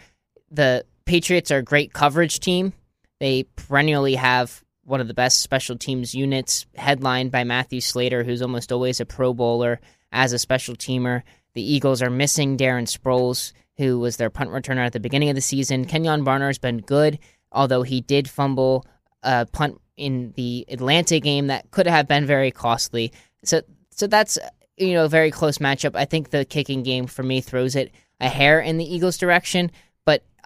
The 0.51 0.85
Patriots 1.07 1.51
are 1.51 1.59
a 1.59 1.63
great 1.63 1.93
coverage 1.93 2.41
team. 2.41 2.73
They 3.21 3.45
perennially 3.45 4.17
have 4.17 4.63
one 4.85 5.01
of 5.01 5.09
the 5.09 5.15
best 5.15 5.41
special 5.41 5.77
teams 5.77 6.15
units, 6.15 6.67
headlined 6.77 7.33
by 7.33 7.45
Matthew 7.45 7.81
Slater, 7.81 8.23
who's 8.23 8.43
almost 8.43 8.71
always 8.71 9.01
a 9.01 9.07
Pro 9.07 9.33
Bowler 9.33 9.81
as 10.13 10.33
a 10.33 10.39
special 10.39 10.77
teamer. 10.77 11.23
The 11.55 11.63
Eagles 11.63 12.03
are 12.03 12.11
missing 12.11 12.57
Darren 12.57 12.87
Sproles, 12.87 13.53
who 13.79 13.99
was 13.99 14.17
their 14.17 14.31
punt 14.31 14.51
returner 14.51 14.85
at 14.85 14.93
the 14.93 15.01
beginning 15.01 15.29
of 15.29 15.35
the 15.35 15.41
season. 15.41 15.87
Kenjon 15.87 16.25
Barner 16.25 16.49
has 16.49 16.59
been 16.59 16.79
good, 16.79 17.19
although 17.51 17.83
he 17.83 18.01
did 18.01 18.29
fumble 18.29 18.85
a 19.23 19.47
punt 19.47 19.81
in 19.97 20.33
the 20.37 20.65
Atlanta 20.69 21.19
game 21.21 21.47
that 21.49 21.71
could 21.71 21.87
have 21.87 22.07
been 22.07 22.27
very 22.27 22.51
costly. 22.51 23.13
So, 23.45 23.63
so 23.91 24.07
that's 24.07 24.39
you 24.77 24.93
know 24.93 25.07
a 25.07 25.09
very 25.09 25.31
close 25.31 25.59
matchup. 25.59 25.97
I 25.97 26.05
think 26.05 26.31
the 26.31 26.45
kicking 26.45 26.83
game 26.83 27.07
for 27.07 27.23
me 27.23 27.41
throws 27.41 27.77
it 27.77 27.93
a 28.21 28.29
hair 28.29 28.61
in 28.61 28.79
the 28.79 28.95
Eagles' 28.95 29.19
direction, 29.19 29.71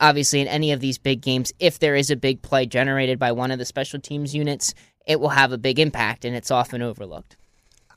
obviously 0.01 0.41
in 0.41 0.49
any 0.49 0.73
of 0.73 0.81
these 0.81 0.99
big 0.99 1.21
games, 1.21 1.53
if 1.59 1.79
there 1.79 1.95
is 1.95 2.11
a 2.11 2.17
big 2.17 2.43
play 2.43 2.67
generated 2.67 3.19
by 3.19 3.33
one 3.33 3.51
of 3.51 3.59
the 3.59 3.65
special 3.65 4.01
teams 4.01 4.35
units, 4.35 4.75
it 5.07 5.21
will 5.21 5.29
have 5.31 5.53
a 5.53 5.59
big 5.59 5.79
impact, 5.79 6.25
and 6.25 6.35
it's 6.35 6.51
often 6.51 6.83
overlooked. 6.83 7.37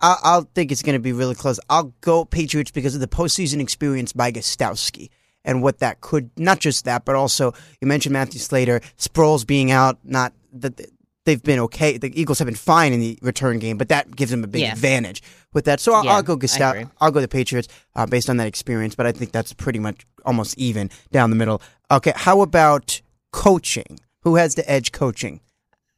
I, 0.01 0.17
I'll 0.23 0.49
think 0.53 0.71
it's 0.71 0.81
going 0.81 0.93
to 0.95 0.99
be 0.99 1.13
really 1.13 1.35
close. 1.35 1.59
I'll 1.69 1.93
go 2.01 2.25
Patriots 2.25 2.71
because 2.71 2.93
of 2.95 3.01
the 3.01 3.07
postseason 3.07 3.61
experience 3.61 4.11
by 4.13 4.31
Gostkowski 4.31 5.09
and 5.45 5.61
what 5.61 5.79
that 5.79 6.01
could, 6.01 6.29
not 6.37 6.59
just 6.59 6.85
that, 6.85 7.05
but 7.05 7.15
also 7.15 7.53
you 7.81 7.87
mentioned 7.87 8.13
Matthew 8.13 8.39
Slater, 8.39 8.81
Sproles 8.97 9.45
being 9.45 9.71
out, 9.71 9.97
not 10.03 10.33
that 10.53 10.79
they've 11.25 11.41
been 11.41 11.59
okay. 11.59 11.97
The 11.97 12.19
Eagles 12.19 12.39
have 12.39 12.45
been 12.47 12.55
fine 12.55 12.93
in 12.93 12.99
the 12.99 13.17
return 13.21 13.59
game, 13.59 13.77
but 13.77 13.89
that 13.89 14.13
gives 14.15 14.31
them 14.31 14.43
a 14.43 14.47
big 14.47 14.61
Yeah. 14.61 14.73
advantage 14.73 15.21
with 15.53 15.65
that. 15.65 15.79
So 15.79 15.93
I'll, 15.93 16.05
Yeah, 16.05 16.15
I'll 16.15 16.23
go 16.23 16.37
I 16.59 16.85
I'll 16.99 17.11
go 17.11 17.21
the 17.21 17.27
Patriots 17.27 17.67
uh, 17.95 18.05
based 18.05 18.29
on 18.29 18.37
that 18.37 18.47
experience, 18.47 18.95
but 18.95 19.05
I 19.05 19.11
think 19.11 19.31
that's 19.31 19.53
pretty 19.53 19.79
much 19.79 20.05
almost 20.25 20.57
even 20.57 20.89
down 21.11 21.29
the 21.29 21.35
middle. 21.35 21.61
Okay, 21.93 22.13
how 22.15 22.41
about 22.41 23.01
coaching? 23.31 23.99
Who 24.21 24.37
has 24.37 24.55
the 24.55 24.67
edge 24.67 24.91
coaching? 24.91 25.41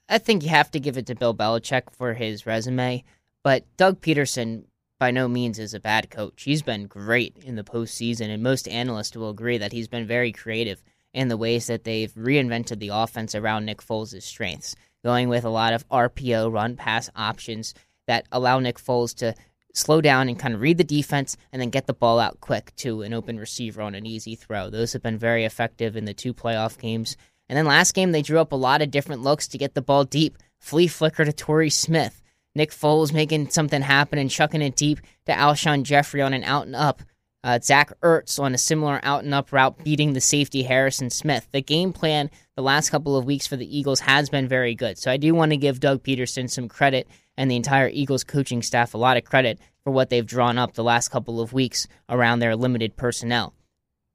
I 0.09 0.17
think 0.17 0.43
you 0.43 0.49
have 0.49 0.69
to 0.71 0.79
give 0.81 0.97
it 0.97 1.05
to 1.05 1.15
Bill 1.15 1.33
Belichick 1.33 1.83
for 1.89 2.15
his 2.15 2.45
resume, 2.45 3.05
but 3.45 3.63
Doug 3.77 4.01
Pederson 4.01 4.65
by 4.99 5.11
no 5.11 5.29
means 5.29 5.57
is 5.57 5.73
a 5.73 5.79
bad 5.79 6.09
coach. 6.09 6.43
He's 6.43 6.61
been 6.61 6.87
great 6.87 7.37
in 7.37 7.55
the 7.55 7.63
postseason, 7.63 8.27
and 8.27 8.43
most 8.43 8.67
analysts 8.67 9.15
will 9.15 9.29
agree 9.29 9.57
that 9.57 9.71
he's 9.71 9.87
been 9.87 10.05
very 10.05 10.33
creative 10.33 10.83
in 11.13 11.29
the 11.29 11.37
ways 11.37 11.67
that 11.67 11.85
they've 11.85 12.13
reinvented 12.13 12.79
the 12.79 12.89
offense 12.89 13.33
around 13.33 13.63
Nick 13.63 13.81
Foles' 13.81 14.21
strengths, 14.21 14.75
going 15.01 15.29
with 15.29 15.45
a 15.45 15.49
lot 15.49 15.71
of 15.71 15.87
RPO 15.87 16.51
run 16.51 16.75
pass 16.75 17.09
options 17.15 17.73
that 18.05 18.25
allow 18.33 18.59
Nick 18.59 18.79
Foles 18.79 19.15
to 19.15 19.33
slow 19.75 20.01
down 20.01 20.29
and 20.29 20.39
kind 20.39 20.53
of 20.53 20.61
read 20.61 20.77
the 20.77 20.83
defense 20.83 21.37
and 21.51 21.61
then 21.61 21.69
get 21.69 21.87
the 21.87 21.93
ball 21.93 22.19
out 22.19 22.39
quick 22.39 22.73
to 22.77 23.01
an 23.01 23.13
open 23.13 23.39
receiver 23.39 23.81
on 23.81 23.95
an 23.95 24.05
easy 24.05 24.35
throw. 24.35 24.69
Those 24.69 24.93
have 24.93 25.03
been 25.03 25.17
very 25.17 25.45
effective 25.45 25.95
in 25.95 26.05
the 26.05 26.13
two 26.13 26.33
playoff 26.33 26.79
games. 26.79 27.17
And 27.49 27.57
then 27.57 27.65
last 27.65 27.93
game, 27.93 28.11
they 28.11 28.21
drew 28.21 28.39
up 28.39 28.51
a 28.51 28.55
lot 28.57 28.81
of 28.81 28.91
different 28.91 29.21
looks 29.21 29.47
to 29.49 29.57
get 29.57 29.73
the 29.73 29.81
ball 29.81 30.03
deep. 30.03 30.37
Flea 30.59 30.87
flicker 30.87 31.25
to 31.25 31.33
Torrey 31.33 31.69
Smith. 31.69 32.21
Nick 32.55 32.71
Foles 32.71 33.13
making 33.13 33.49
something 33.49 33.81
happen 33.81 34.17
and 34.17 34.31
chucking 34.31 34.61
it 34.61 34.75
deep 34.75 34.99
to 35.25 35.33
Alshon 35.33 35.83
Jeffery 35.83 36.21
on 36.21 36.33
an 36.33 36.43
out 36.43 36.65
and 36.65 36.75
up. 36.75 37.03
Uh, 37.45 37.59
Zach 37.61 37.93
Ertz 38.01 38.39
on 38.39 38.55
a 38.55 38.57
similar 38.57 38.99
out 39.03 39.23
and 39.23 39.31
up 39.31 39.53
route, 39.53 39.83
beating 39.83 40.13
the 40.13 40.19
safety 40.19 40.63
Harrison 40.63 41.11
Smith. 41.11 41.47
The 41.51 41.61
game 41.61 41.93
plan 41.93 42.31
the 42.55 42.63
last 42.63 42.89
couple 42.89 43.15
of 43.15 43.25
weeks 43.25 43.45
for 43.45 43.55
the 43.55 43.77
Eagles 43.77 43.99
has 43.99 44.31
been 44.31 44.47
very 44.47 44.73
good. 44.73 44.97
So 44.97 45.11
I 45.11 45.17
do 45.17 45.35
want 45.35 45.51
to 45.51 45.57
give 45.57 45.79
Doug 45.79 46.01
Pederson 46.01 46.49
some 46.49 46.67
credit 46.67 47.07
and 47.37 47.51
the 47.51 47.55
entire 47.55 47.87
Eagles 47.87 48.23
coaching 48.23 48.63
staff 48.63 48.95
a 48.95 48.97
lot 48.97 49.15
of 49.15 49.25
credit 49.25 49.59
for 49.83 49.91
what 49.91 50.09
they've 50.09 50.25
drawn 50.25 50.57
up 50.57 50.73
the 50.73 50.83
last 50.83 51.09
couple 51.09 51.39
of 51.39 51.53
weeks 51.53 51.87
around 52.09 52.39
their 52.39 52.55
limited 52.55 52.95
personnel. 52.95 53.53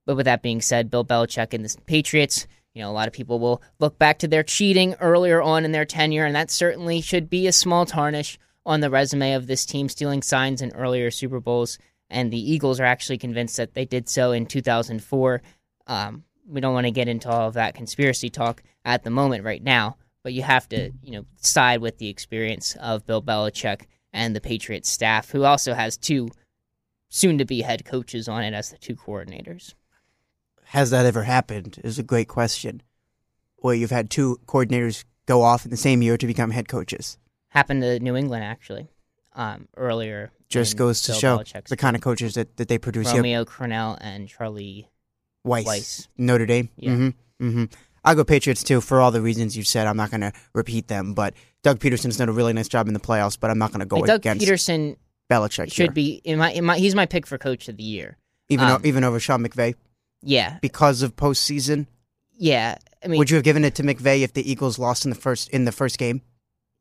But 0.07 0.17
with 0.17 0.27
that 0.27 0.43
being 0.43 0.61
said, 0.61 0.91
Bill 0.91 1.05
Belichick 1.05 1.55
and 1.55 1.65
the 1.65 1.77
Patriots, 1.87 2.49
you 2.75 2.83
know, 2.83 2.91
a 2.91 2.93
lot 2.93 3.07
of 3.07 3.15
people 3.15 3.39
will 3.39 3.63
look 3.79 3.97
back 3.97 4.19
to 4.19 4.29
their 4.29 4.43
cheating 4.43 4.95
earlier 4.95 5.41
on 5.41 5.65
in 5.65 5.71
their 5.71 5.85
tenure, 5.85 6.25
and 6.25 6.35
that 6.35 6.51
certainly 6.51 7.01
should 7.01 7.31
be 7.31 7.47
a 7.47 7.53
small 7.53 7.87
tarnish 7.87 8.41
on 8.67 8.81
the 8.81 8.91
resume 8.91 9.35
of 9.35 9.47
this 9.47 9.65
team 9.65 9.89
stealing 9.89 10.21
signs 10.23 10.61
in 10.61 10.73
earlier 10.73 11.13
Super 11.13 11.39
Bowls 11.39 11.79
and 12.11 12.33
the 12.33 12.53
Eagles 12.53 12.81
are 12.81 12.85
actually 12.85 13.19
convinced 13.19 13.57
that 13.57 13.75
they 13.75 13.85
did 13.85 14.09
so 14.09 14.33
in 14.33 14.47
2004. 14.47 15.43
Um, 15.87 16.25
we 16.47 16.61
don't 16.61 16.75
want 16.75 16.87
to 16.87 16.91
get 16.91 17.09
into 17.09 17.31
all 17.31 17.49
of 17.49 17.55
that 17.55 17.75
conspiracy 17.75 18.29
talk 18.29 18.63
at 18.85 19.05
the 19.05 19.11
moment 19.11 19.45
right 19.45 19.63
now, 19.63 19.97
but 20.23 20.33
you 20.33 20.43
have 20.43 20.69
to, 20.71 20.91
you 21.03 21.13
know, 21.13 21.25
side 21.37 21.81
with 21.81 21.99
the 21.99 22.09
experience 22.09 22.77
of 22.81 23.07
Bill 23.07 23.23
Belichick 23.23 23.83
and 24.13 24.35
the 24.35 24.41
Patriots 24.41 24.91
staff, 24.91 25.31
who 25.31 25.45
also 25.45 25.75
has 25.75 25.97
two 25.97 26.29
soon-to-be 27.09 27.63
head 27.63 27.85
coaches 27.85 28.29
on 28.29 28.43
it 28.43 28.55
as 28.55 28.71
the 28.71 28.79
two 28.79 28.97
coordinators. 28.97 29.75
Has 30.67 30.91
that 30.91 31.07
ever 31.07 31.25
happened? 31.25 31.81
Is 31.83 31.99
a 31.99 32.05
great 32.05 32.29
question. 32.29 32.83
Where 33.57 33.75
you've 33.75 33.91
had 33.91 34.11
two 34.11 34.41
coordinators 34.47 35.05
go 35.27 35.43
off 35.43 35.65
in 35.65 35.71
the 35.71 35.77
same 35.77 36.03
year 36.03 36.17
to 36.17 36.27
become 36.27 36.51
head 36.51 36.69
coaches. 36.69 37.19
Happened 37.49 37.83
to 37.83 38.01
New 38.01 38.17
England 38.17 38.45
actually 38.45 38.89
um, 39.35 39.69
earlier 39.77 40.31
just 40.51 40.77
goes 40.77 41.03
to 41.03 41.13
Bill 41.13 41.21
show 41.21 41.39
Belichick's 41.39 41.71
the 41.71 41.77
kind 41.77 41.97
of 41.97 42.03
coaches 42.03 42.35
that, 42.35 42.57
that 42.59 42.69
they 42.69 42.79
produce. 42.79 43.07
Yep. 43.07 43.17
Romeo 43.17 43.45
Crennel 43.45 43.97
and 44.01 44.29
Charlie 44.29 44.89
Weis, 45.47 45.65
Weis. 45.65 46.09
Notre 46.19 46.47
Dame. 46.47 46.69
Yeah. 46.77 46.91
Mm-hmm. 46.91 47.47
Mm-hmm. 47.49 47.65
I'll 48.05 48.15
go 48.15 48.25
Patriots 48.25 48.63
too 48.63 48.81
for 48.81 49.01
all 49.01 49.11
the 49.11 49.21
reasons 49.23 49.57
you've 49.57 49.67
said. 49.67 49.87
I'm 49.87 49.97
not 49.97 50.11
going 50.11 50.23
to 50.23 50.33
repeat 50.55 50.89
them, 50.89 51.15
but 51.15 51.35
Doug 51.63 51.79
Pederson's 51.81 52.17
done 52.17 52.29
a 52.29 52.33
really 52.33 52.53
nice 52.53 52.69
job 52.69 52.89
in 52.89 52.95
the 52.95 53.01
playoffs. 53.01 53.39
But 53.39 53.51
I'm 53.51 53.59
not 53.59 53.71
going 53.73 53.81
to 53.81 53.87
go 53.87 53.97
Like, 53.97 54.07
Doug 54.07 54.21
against 54.21 54.47
Pederson 54.47 54.97
Belichick. 55.31 55.73
should 55.73 55.85
here. 55.87 55.93
be 55.93 56.21
in 56.25 56.39
my, 56.39 56.51
in 56.53 56.65
my 56.65 56.79
he's 56.79 56.95
my 56.95 57.07
pick 57.07 57.27
for 57.27 57.39
coach 57.39 57.69
of 57.69 57.77
the 57.77 57.83
year. 57.83 58.17
even 58.49 58.67
um, 58.67 58.81
o- 58.83 58.87
even 58.87 59.05
over 59.05 59.21
Sean 59.21 59.43
McVay 59.47 59.75
Yeah, 60.23 60.59
because 60.61 61.03
of 61.03 61.15
postseason. 61.17 61.87
yeah. 62.37 62.77
I 63.05 63.09
mean, 63.09 63.19
Would 63.19 63.31
you 63.31 63.37
have 63.37 63.45
given 63.45 63.65
it 63.65 63.75
to 63.77 63.83
McVay 63.83 64.21
if 64.23 64.33
the 64.35 64.51
Eagles 64.51 64.79
lost 64.79 65.05
in 65.07 65.11
the 65.11 65.17
first 65.17 65.49
in 65.51 65.65
the 65.65 65.73
first 65.73 65.97
game? 65.99 66.21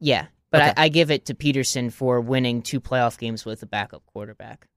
yeah, 0.02 0.26
but 0.52 0.62
Okay. 0.62 0.74
I, 0.78 0.86
I 0.86 0.90
give 0.90 1.12
it 1.12 1.26
to 1.26 1.34
Pederson 1.34 1.92
for 1.92 2.20
winning 2.22 2.62
two 2.62 2.80
playoff 2.82 3.18
games 3.18 3.46
with 3.46 3.62
a 3.64 3.66
backup 3.68 4.06
quarterback. 4.06 4.68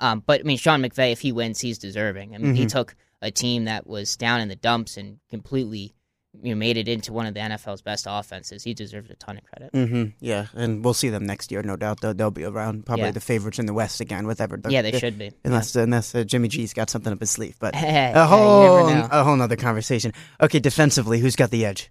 Um, 0.00 0.22
but 0.24 0.40
I 0.40 0.42
mean, 0.44 0.58
Sean 0.58 0.80
McVay, 0.82 1.12
if 1.12 1.20
he 1.20 1.32
wins, 1.32 1.60
he's 1.60 1.78
deserving. 1.78 2.34
I 2.34 2.38
mean, 2.38 2.54
he 2.54 2.66
Mhm. 2.66 2.70
took 2.70 2.94
a 3.20 3.30
team 3.32 3.64
that 3.64 3.86
was 3.86 4.16
down 4.16 4.40
in 4.40 4.46
the 4.48 4.54
dumps 4.54 4.96
and 4.96 5.18
completely, 5.28 5.92
you 6.40 6.54
know, 6.54 6.56
made 6.58 6.76
it 6.76 6.86
into 6.86 7.12
one 7.12 7.26
of 7.26 7.34
the 7.34 7.40
NFL's 7.40 7.82
best 7.82 8.06
offenses. 8.08 8.62
He 8.62 8.74
deserves 8.74 9.10
a 9.10 9.16
ton 9.16 9.38
of 9.38 9.44
credit. 9.44 9.72
Mm-hmm. 9.72 10.04
Yeah, 10.20 10.46
and 10.54 10.84
we'll 10.84 10.94
see 10.94 11.08
them 11.08 11.26
next 11.26 11.50
year, 11.50 11.62
no 11.64 11.74
doubt. 11.74 12.00
They'll, 12.00 12.14
they'll 12.14 12.30
be 12.30 12.44
around, 12.44 12.86
probably 12.86 13.06
Yeah. 13.06 13.10
the 13.10 13.20
favorites 13.20 13.58
in 13.58 13.66
the 13.66 13.74
West 13.74 14.00
again, 14.00 14.24
with 14.28 14.40
ever. 14.40 14.60
yeah, 14.68 14.82
they 14.82 14.96
should 14.96 15.18
be. 15.18 15.32
Unless 15.44 15.74
unless 15.74 16.14
uh, 16.14 16.22
Jimmy 16.22 16.46
G's 16.46 16.72
got 16.72 16.90
something 16.90 17.12
up 17.12 17.18
his 17.18 17.32
sleeve, 17.32 17.56
but 17.58 17.74
a 17.76 18.24
whole 18.24 18.86
a 18.86 19.24
whole 19.24 19.34
nother 19.34 19.56
conversation. 19.56 20.12
Okay, 20.40 20.60
defensively, 20.60 21.18
who's 21.18 21.34
got 21.34 21.50
the 21.50 21.64
edge? 21.66 21.90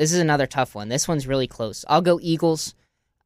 This 0.00 0.14
is 0.14 0.18
another 0.18 0.46
tough 0.46 0.74
one. 0.74 0.88
This 0.88 1.06
one's 1.06 1.26
really 1.26 1.46
close. 1.46 1.84
I'll 1.86 2.00
go 2.00 2.18
Eagles. 2.22 2.74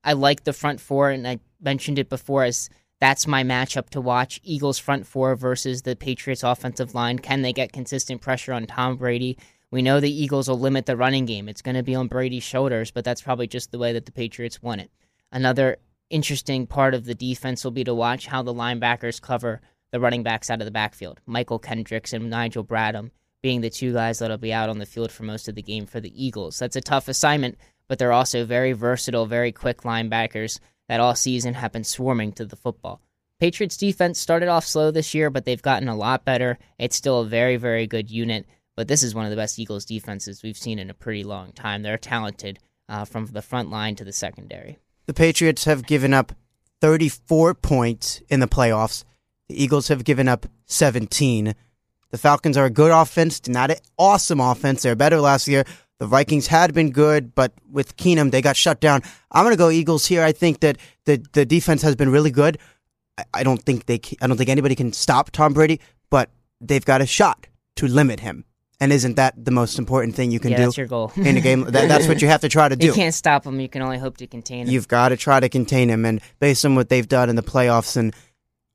I 0.02 0.14
like 0.14 0.42
the 0.42 0.52
front 0.52 0.80
four, 0.80 1.10
and 1.10 1.24
I 1.24 1.38
mentioned 1.60 2.00
it 2.00 2.08
before 2.08 2.42
as 2.42 2.68
that's 2.98 3.28
my 3.28 3.44
matchup 3.44 3.90
to 3.90 4.00
watch. 4.00 4.40
Eagles 4.42 4.80
front 4.80 5.06
four 5.06 5.36
versus 5.36 5.82
the 5.82 5.94
Patriots 5.94 6.42
offensive 6.42 6.92
line. 6.92 7.20
Can 7.20 7.42
they 7.42 7.52
get 7.52 7.72
consistent 7.72 8.22
pressure 8.22 8.52
on 8.52 8.66
Tom 8.66 8.96
Brady? 8.96 9.38
We 9.70 9.82
know 9.82 10.00
the 10.00 10.10
Eagles 10.10 10.48
will 10.48 10.58
limit 10.58 10.86
the 10.86 10.96
running 10.96 11.26
game. 11.26 11.48
It's 11.48 11.62
going 11.62 11.76
to 11.76 11.84
be 11.84 11.94
on 11.94 12.08
Brady's 12.08 12.42
shoulders, 12.42 12.90
but 12.90 13.04
that's 13.04 13.22
probably 13.22 13.46
just 13.46 13.70
the 13.70 13.78
way 13.78 13.92
that 13.92 14.06
the 14.06 14.10
Patriots 14.10 14.60
want 14.60 14.80
it. 14.80 14.90
Another 15.30 15.76
interesting 16.10 16.66
part 16.66 16.92
of 16.92 17.04
the 17.04 17.14
defense 17.14 17.62
will 17.62 17.70
be 17.70 17.84
to 17.84 17.94
watch 17.94 18.26
how 18.26 18.42
the 18.42 18.52
linebackers 18.52 19.22
cover 19.22 19.60
the 19.92 20.00
running 20.00 20.24
backs 20.24 20.50
out 20.50 20.60
of 20.60 20.64
the 20.64 20.72
backfield. 20.72 21.20
Mychal 21.28 21.62
Kendricks 21.62 22.12
and 22.12 22.28
Nigel 22.28 22.64
Bradham 22.64 23.12
being 23.44 23.60
the 23.60 23.68
two 23.68 23.92
guys 23.92 24.20
that'll 24.20 24.38
be 24.38 24.54
out 24.54 24.70
on 24.70 24.78
the 24.78 24.86
field 24.86 25.12
for 25.12 25.22
most 25.22 25.48
of 25.48 25.54
the 25.54 25.60
game 25.60 25.84
for 25.84 26.00
the 26.00 26.24
Eagles. 26.24 26.58
That's 26.58 26.76
a 26.76 26.80
tough 26.80 27.08
assignment, 27.08 27.58
but 27.88 27.98
they're 27.98 28.10
also 28.10 28.46
very 28.46 28.72
versatile, 28.72 29.26
very 29.26 29.52
quick 29.52 29.82
linebackers 29.82 30.60
that 30.88 30.98
all 30.98 31.14
season 31.14 31.52
have 31.52 31.70
been 31.70 31.84
swarming 31.84 32.32
to 32.32 32.46
the 32.46 32.56
football. 32.56 33.02
Patriots 33.38 33.76
defense 33.76 34.18
started 34.18 34.48
off 34.48 34.64
slow 34.64 34.90
this 34.90 35.12
year, 35.12 35.28
but 35.28 35.44
they've 35.44 35.60
gotten 35.60 35.88
a 35.88 35.94
lot 35.94 36.24
better. 36.24 36.56
It's 36.78 36.96
still 36.96 37.20
a 37.20 37.26
very, 37.26 37.56
very 37.56 37.86
good 37.86 38.10
unit, 38.10 38.46
but 38.76 38.88
this 38.88 39.02
is 39.02 39.14
one 39.14 39.26
of 39.26 39.30
the 39.30 39.36
best 39.36 39.58
Eagles 39.58 39.84
defenses 39.84 40.42
we've 40.42 40.56
seen 40.56 40.78
in 40.78 40.88
a 40.88 40.94
pretty 40.94 41.22
long 41.22 41.52
time. 41.52 41.82
They're 41.82 41.98
talented 41.98 42.58
uh, 42.88 43.04
from 43.04 43.26
the 43.26 43.42
front 43.42 43.68
line 43.68 43.94
to 43.96 44.04
the 44.04 44.12
secondary. 44.14 44.78
The 45.04 45.12
Patriots 45.12 45.66
have 45.66 45.86
given 45.86 46.14
up 46.14 46.32
34 46.80 47.52
points 47.52 48.22
in 48.30 48.40
the 48.40 48.48
playoffs. 48.48 49.04
The 49.50 49.62
Eagles 49.62 49.88
have 49.88 50.02
given 50.02 50.28
up 50.28 50.46
17. 50.64 51.54
The 52.10 52.18
Falcons 52.18 52.56
are 52.56 52.66
a 52.66 52.70
good 52.70 52.92
offense, 52.92 53.46
not 53.48 53.70
an 53.70 53.78
awesome 53.98 54.40
offense. 54.40 54.82
They're 54.82 54.94
better 54.94 55.20
last 55.20 55.48
year. 55.48 55.64
The 55.98 56.06
Vikings 56.06 56.48
had 56.48 56.74
been 56.74 56.90
good, 56.90 57.34
but 57.34 57.52
with 57.70 57.96
Keenum, 57.96 58.30
they 58.30 58.42
got 58.42 58.56
shut 58.56 58.80
down. 58.80 59.02
I'm 59.30 59.44
going 59.44 59.54
to 59.54 59.58
go 59.58 59.70
Eagles 59.70 60.06
here. 60.06 60.22
I 60.22 60.32
think 60.32 60.60
that 60.60 60.76
the 61.04 61.24
the 61.32 61.46
defense 61.46 61.82
has 61.82 61.96
been 61.96 62.10
really 62.10 62.30
good. 62.30 62.58
I, 63.16 63.24
I 63.32 63.42
don't 63.42 63.62
think 63.62 63.86
they. 63.86 64.00
I 64.20 64.26
don't 64.26 64.36
think 64.36 64.50
anybody 64.50 64.74
can 64.74 64.92
stop 64.92 65.30
Tom 65.30 65.52
Brady, 65.52 65.80
but 66.10 66.30
they've 66.60 66.84
got 66.84 67.00
a 67.00 67.06
shot 67.06 67.46
to 67.76 67.86
limit 67.86 68.20
him. 68.20 68.44
And 68.80 68.92
isn't 68.92 69.14
that 69.16 69.42
the 69.42 69.52
most 69.52 69.78
important 69.78 70.16
thing 70.16 70.30
you 70.30 70.40
can 70.40 70.50
yeah, 70.50 70.58
do 70.58 70.62
that's 70.64 70.76
your 70.76 70.88
goal. 70.88 71.12
in 71.16 71.36
a 71.36 71.40
game? 71.40 71.64
That, 71.64 71.88
that's 71.88 72.08
what 72.08 72.20
you 72.20 72.28
have 72.28 72.40
to 72.40 72.48
try 72.48 72.68
to 72.68 72.76
do. 72.76 72.86
you 72.86 72.92
can't 72.92 73.14
stop 73.14 73.44
them. 73.44 73.60
You 73.60 73.68
can 73.68 73.82
only 73.82 73.98
hope 73.98 74.16
to 74.18 74.26
contain 74.26 74.66
them. 74.66 74.74
You've 74.74 74.88
got 74.88 75.10
to 75.10 75.16
try 75.16 75.40
to 75.40 75.48
contain 75.48 75.88
him, 75.88 76.04
and 76.04 76.20
based 76.40 76.66
on 76.66 76.74
what 76.74 76.88
they've 76.88 77.08
done 77.08 77.30
in 77.30 77.36
the 77.36 77.42
playoffs, 77.42 77.96
and 77.96 78.14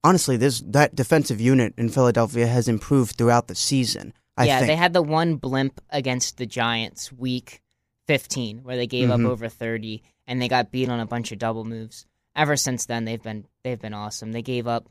honestly, 0.04 0.38
this 0.38 0.62
that 0.68 0.96
defensive 0.96 1.40
unit 1.42 1.74
in 1.78 1.90
Philadelphia 1.90 2.48
has 2.48 2.68
improved 2.68 3.16
throughout 3.18 3.48
the 3.48 3.56
season. 3.56 4.14
I 4.38 4.46
yeah, 4.46 4.58
think. 4.60 4.68
they 4.70 4.76
had 4.76 4.94
the 4.94 5.02
one 5.02 5.36
blimp 5.36 5.82
against 5.90 6.38
the 6.38 6.46
Giants 6.46 7.12
week 7.12 7.62
15 8.08 8.60
where 8.64 8.78
they 8.78 8.88
gave 8.88 9.10
Mhm. 9.10 9.26
up 9.26 9.32
over 9.32 9.50
30 9.50 10.02
and 10.28 10.42
they 10.42 10.48
got 10.48 10.72
beat 10.72 10.90
on 10.90 11.00
a 11.00 11.06
bunch 11.06 11.32
of 11.32 11.40
double 11.40 11.66
moves. 11.66 12.06
Ever 12.36 12.56
since 12.56 12.86
then 12.86 13.06
they've 13.06 13.22
been 13.22 13.46
they've 13.64 13.80
been 13.80 13.94
awesome. 13.94 14.32
They 14.32 14.42
gave 14.42 14.66
up 14.68 14.88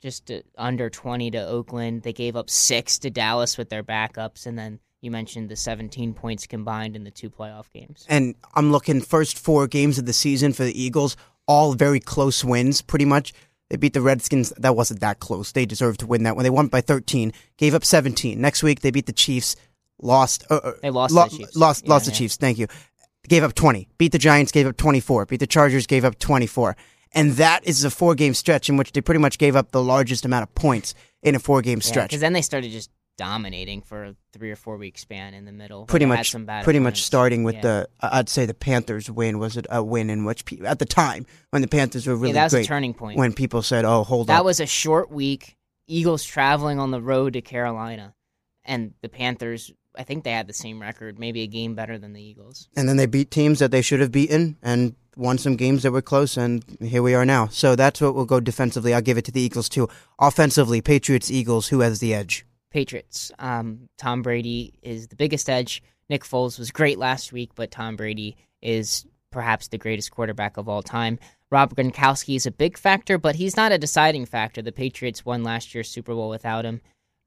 just 0.00 0.30
uh, 0.30 0.40
under 0.56 0.88
20 0.90 1.30
to 1.32 1.46
Oakland. 1.46 2.02
They 2.02 2.12
gave 2.12 2.36
up 2.36 2.48
6 2.50 2.98
to 3.00 3.10
Dallas 3.10 3.56
with 3.58 3.68
their 3.68 3.82
backups 3.82 4.46
and 4.46 4.58
then 4.58 4.80
you 5.02 5.10
mentioned 5.10 5.48
the 5.50 5.56
17 5.56 6.14
points 6.14 6.46
combined 6.46 6.96
in 6.96 7.04
the 7.04 7.10
two 7.10 7.28
playoff 7.30 7.70
games. 7.72 8.06
and 8.08 8.34
I'm 8.54 8.72
looking 8.72 9.00
first 9.02 9.38
four 9.38 9.66
games 9.66 9.98
of 9.98 10.06
the 10.06 10.12
season 10.14 10.52
for 10.54 10.64
the 10.64 10.80
Eagles, 10.82 11.16
all 11.46 11.74
very 11.74 12.00
close 12.00 12.42
wins, 12.42 12.80
pretty 12.82 13.04
much. 13.04 13.32
They 13.70 13.76
beat 13.76 13.94
the 13.94 14.00
Redskins. 14.00 14.50
That 14.56 14.76
wasn't 14.76 15.00
that 15.00 15.18
close. 15.20 15.52
They 15.52 15.66
deserved 15.66 16.00
to 16.00 16.06
win 16.06 16.22
that 16.22 16.36
one. 16.36 16.44
They 16.44 16.50
won 16.50 16.68
by 16.68 16.80
13, 16.80 17.32
gave 17.56 17.74
up 17.74 17.84
17. 17.84 18.40
Next 18.40 18.62
week 18.62 18.80
they 18.80 18.90
beat 18.90 19.06
the 19.06 19.12
Chiefs, 19.12 19.56
lost. 20.00 20.44
Uh, 20.50 20.60
uh, 20.62 20.72
They 20.82 20.90
lost 20.90 21.14
lo- 21.14 21.24
the 21.28 21.36
Chiefs. 21.38 21.56
Lost, 21.56 21.84
Yeah, 21.84 21.90
lost 21.90 22.06
the. 22.06 22.12
Chiefs. 22.12 22.36
Thank 22.36 22.58
you. 22.58 22.68
Gave 23.28 23.42
up 23.42 23.54
20. 23.54 23.88
Beat 23.98 24.12
the 24.12 24.18
Giants. 24.18 24.52
Gave 24.52 24.66
up 24.68 24.76
24. 24.76 25.26
Beat 25.26 25.40
the 25.40 25.46
Chargers. 25.48 25.86
Gave 25.86 26.04
up 26.04 26.18
24. 26.18 26.76
And 27.12 27.32
that 27.32 27.64
is 27.66 27.82
a 27.84 27.90
four 27.90 28.14
game 28.14 28.34
stretch 28.34 28.68
in 28.68 28.76
which 28.76 28.92
they 28.92 29.00
pretty 29.00 29.20
much 29.20 29.38
gave 29.38 29.56
up 29.56 29.72
the 29.72 29.82
largest 29.82 30.24
amount 30.24 30.42
of 30.44 30.54
points 30.54 30.94
in 31.22 31.34
a 31.34 31.38
four 31.40 31.60
game 31.62 31.80
stretch. 31.80 32.10
Because 32.10 32.20
then 32.20 32.34
they 32.34 32.42
started 32.42 32.70
just 32.70 32.90
dominating 33.16 33.82
for 33.82 34.04
a 34.04 34.14
3 34.32 34.50
or 34.50 34.56
4 34.56 34.76
week 34.76 34.98
span 34.98 35.34
in 35.34 35.44
the 35.44 35.52
middle. 35.52 35.86
pretty 35.86 36.06
much 36.06 36.30
some 36.30 36.44
bad 36.44 36.64
pretty 36.64 36.78
much 36.78 37.02
starting 37.02 37.44
with 37.44 37.54
Yeah. 37.56 37.60
the 37.62 37.88
I'd 38.00 38.28
say 38.28 38.44
the 38.46 38.54
Panthers 38.54 39.10
win 39.10 39.38
was 39.38 39.56
it 39.56 39.66
a 39.70 39.82
win 39.82 40.10
in 40.10 40.24
which 40.24 40.44
pe- 40.44 40.60
at 40.60 40.78
the 40.78 40.84
time 40.84 41.26
when 41.50 41.62
the 41.62 41.68
Panthers 41.68 42.06
were 42.06 42.14
really 42.16 42.28
yeah, 42.28 42.34
that 42.34 42.44
was 42.44 42.52
great 42.52 42.64
a 42.66 42.68
turning 42.68 42.94
point. 42.94 43.18
when 43.18 43.32
people 43.32 43.62
said 43.62 43.84
oh 43.84 44.04
hold 44.04 44.28
on. 44.30 44.34
that 44.34 44.40
up 44.40 44.44
was 44.44 44.60
a 44.60 44.66
short 44.66 45.10
week. 45.10 45.56
Eagles 45.88 46.24
traveling 46.24 46.78
on 46.80 46.90
the 46.90 47.00
road 47.00 47.34
to 47.34 47.40
Carolina, 47.40 48.12
and 48.64 48.92
the 49.02 49.08
Panthers. 49.08 49.70
I 49.98 50.02
think 50.02 50.24
they 50.24 50.32
had 50.32 50.46
the 50.48 50.52
same 50.52 50.82
record, 50.82 51.18
maybe 51.18 51.40
a 51.42 51.46
game 51.46 51.74
better 51.74 51.96
than 51.96 52.12
the 52.12 52.20
Eagles. 52.20 52.68
and 52.76 52.86
then 52.88 52.96
they 52.98 53.06
beat 53.06 53.30
teams 53.30 53.60
that 53.60 53.70
they 53.70 53.80
should 53.82 54.00
have 54.00 54.12
beaten 54.12 54.56
and 54.62 54.94
won 55.16 55.38
some 55.38 55.56
games 55.56 55.84
that 55.84 55.92
were 55.92 56.02
close 56.02 56.36
and 56.36 56.62
here 56.82 57.02
we 57.02 57.14
are 57.14 57.24
now 57.24 57.46
so 57.46 57.74
that's 57.74 58.02
what 58.02 58.14
we'll 58.14 58.26
go 58.26 58.38
defensively 58.40 58.92
I'll 58.92 59.00
give 59.00 59.16
it 59.16 59.24
to 59.24 59.32
the 59.32 59.40
Eagles 59.40 59.70
too 59.70 59.88
offensively 60.18 60.82
Patriots 60.82 61.30
Eagles 61.30 61.68
who 61.68 61.80
has 61.80 62.00
the 62.00 62.12
edge 62.12 62.44
Patriots. 62.76 63.32
Um, 63.38 63.88
Tom 63.96 64.20
Brady 64.20 64.74
is 64.82 65.08
the 65.08 65.16
biggest 65.16 65.48
edge. 65.48 65.82
Nick 66.10 66.24
Foles 66.24 66.58
was 66.58 66.70
great 66.70 66.98
last 66.98 67.32
week, 67.32 67.52
but 67.54 67.70
Tom 67.70 67.96
Brady 67.96 68.36
is 68.60 69.06
perhaps 69.32 69.68
the 69.68 69.78
greatest 69.78 70.10
quarterback 70.10 70.58
of 70.58 70.68
all 70.68 70.82
time. 70.82 71.18
Rob 71.50 71.74
Gronkowski 71.74 72.36
is 72.36 72.44
a 72.44 72.50
big 72.50 72.76
factor, 72.76 73.16
but 73.16 73.34
he's 73.34 73.56
not 73.56 73.72
a 73.72 73.78
deciding 73.78 74.26
factor. 74.26 74.60
The 74.60 74.72
Patriots 74.72 75.24
won 75.24 75.42
last 75.42 75.74
year's 75.74 75.88
Super 75.88 76.12
Bowl 76.12 76.28
without 76.28 76.66
him. 76.66 76.82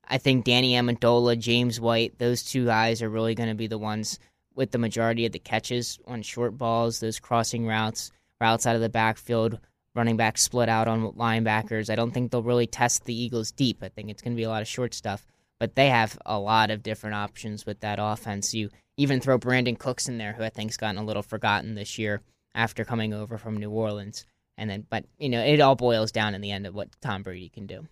I 0.08 0.20
think 0.20 0.46
Danny 0.46 0.74
Amendola, 0.74 1.40
James 1.40 1.80
White, 1.80 2.20
those 2.20 2.44
two 2.44 2.68
guys 2.68 3.02
are 3.02 3.10
really 3.10 3.34
going 3.34 3.50
to 3.50 3.56
be 3.56 3.66
the 3.66 3.80
ones 3.80 4.20
with 4.54 4.70
the 4.70 4.78
majority 4.78 5.26
of 5.26 5.32
the 5.32 5.40
catches 5.40 5.98
on 6.06 6.22
short 6.22 6.60
balls, 6.60 7.00
those 7.00 7.20
crossing 7.20 7.66
routes, 7.66 8.12
routes 8.40 8.68
out 8.68 8.76
of 8.76 8.82
the 8.82 8.88
backfield, 8.90 9.58
running 9.96 10.16
backs 10.16 10.44
split 10.44 10.70
out 10.70 10.88
on 10.88 11.12
linebackers. 11.14 11.90
I 11.90 11.96
don't 11.96 12.12
think 12.12 12.30
they'll 12.30 12.44
really 12.44 12.68
test 12.68 13.06
the 13.06 13.20
Eagles 13.20 13.52
deep. 13.52 13.82
I 13.82 13.90
think 13.90 14.12
it's 14.12 14.22
going 14.22 14.34
to 14.34 14.40
be 14.40 14.44
a 14.44 14.50
lot 14.50 14.62
of 14.62 14.68
short 14.68 14.94
stuff. 14.94 15.26
But 15.60 15.76
they 15.76 15.90
have 15.90 16.18
a 16.26 16.40
lot 16.40 16.72
of 16.72 16.84
different 16.84 17.16
options 17.16 17.66
with 17.66 17.82
that 17.82 18.00
offense. 18.02 18.54
You 18.54 18.70
even 18.98 19.20
throw 19.20 19.38
Brandin 19.38 19.78
Cooks 19.78 20.08
in 20.08 20.18
there, 20.18 20.34
who 20.34 20.44
I 20.44 20.50
think's 20.50 20.78
gotten 20.78 20.98
a 20.98 21.04
little 21.04 21.24
forgotten 21.24 21.76
this 21.76 21.98
year 21.98 22.22
after 22.56 22.86
coming 22.86 23.14
over 23.14 23.38
from 23.38 23.58
New 23.58 23.70
Orleans. 23.70 24.26
And 24.58 24.70
then, 24.70 24.86
but 24.90 25.06
you 25.18 25.30
know, 25.30 25.42
it 25.42 25.60
all 25.62 25.76
boils 25.76 26.12
down 26.12 26.34
in 26.36 26.42
the 26.42 26.52
end 26.52 26.66
of 26.66 26.74
what 26.76 26.90
Tom 27.02 27.24
Brady 27.24 27.50
can 27.50 27.66
do. 27.66 27.88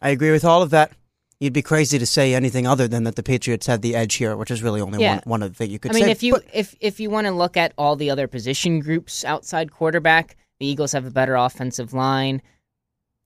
I 0.00 0.10
agree 0.10 0.30
with 0.32 0.44
all 0.44 0.62
of 0.62 0.70
that. 0.70 0.92
You'd 1.40 1.52
be 1.52 1.62
crazy 1.62 1.98
to 1.98 2.06
say 2.06 2.34
anything 2.34 2.66
other 2.66 2.88
than 2.88 3.04
that 3.04 3.16
the 3.16 3.22
Patriots 3.22 3.66
have 3.66 3.82
the 3.82 3.94
edge 3.94 4.14
here, 4.14 4.36
which 4.36 4.50
is 4.50 4.62
really 4.62 4.80
only 4.80 5.00
Yeah. 5.02 5.16
one 5.16 5.22
one 5.24 5.42
of 5.42 5.50
the 5.50 5.56
things 5.56 5.72
you 5.72 5.78
could 5.78 5.90
I 5.92 5.94
mean, 5.94 6.04
say. 6.04 6.10
if 6.10 6.22
you 6.22 6.32
But 6.32 6.44
if 6.52 6.74
if 6.80 6.98
you 6.98 7.10
want 7.10 7.26
to 7.26 7.32
look 7.32 7.56
at 7.56 7.72
all 7.76 7.94
the 7.94 8.10
other 8.10 8.26
position 8.26 8.80
groups 8.80 9.24
outside 9.24 9.70
quarterback, 9.70 10.36
the 10.60 10.66
Eagles 10.66 10.92
have 10.92 11.04
a 11.06 11.10
better 11.10 11.34
offensive 11.34 11.92
line. 11.92 12.40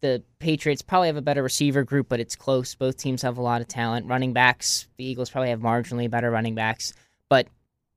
The 0.03 0.23
Patriots 0.39 0.83
probably 0.83 1.09
have 1.09 1.17
a 1.17 1.23
better 1.23 1.43
receiver 1.43 1.85
group, 1.85 2.09
but 2.09 2.21
it's 2.21 2.37
close. 2.37 2.75
Both 2.75 2.97
teams 2.97 3.23
have 3.23 3.37
a 3.37 3.43
lot 3.43 3.61
of 3.61 3.69
talent. 3.69 4.07
Running 4.07 4.33
backs, 4.33 4.87
the 4.97 5.05
Eagles 5.05 5.31
probably 5.31 5.51
have 5.51 5.61
marginally 5.61 6.11
better 6.11 6.31
running 6.31 6.55
backs, 6.55 6.95
but 7.29 7.49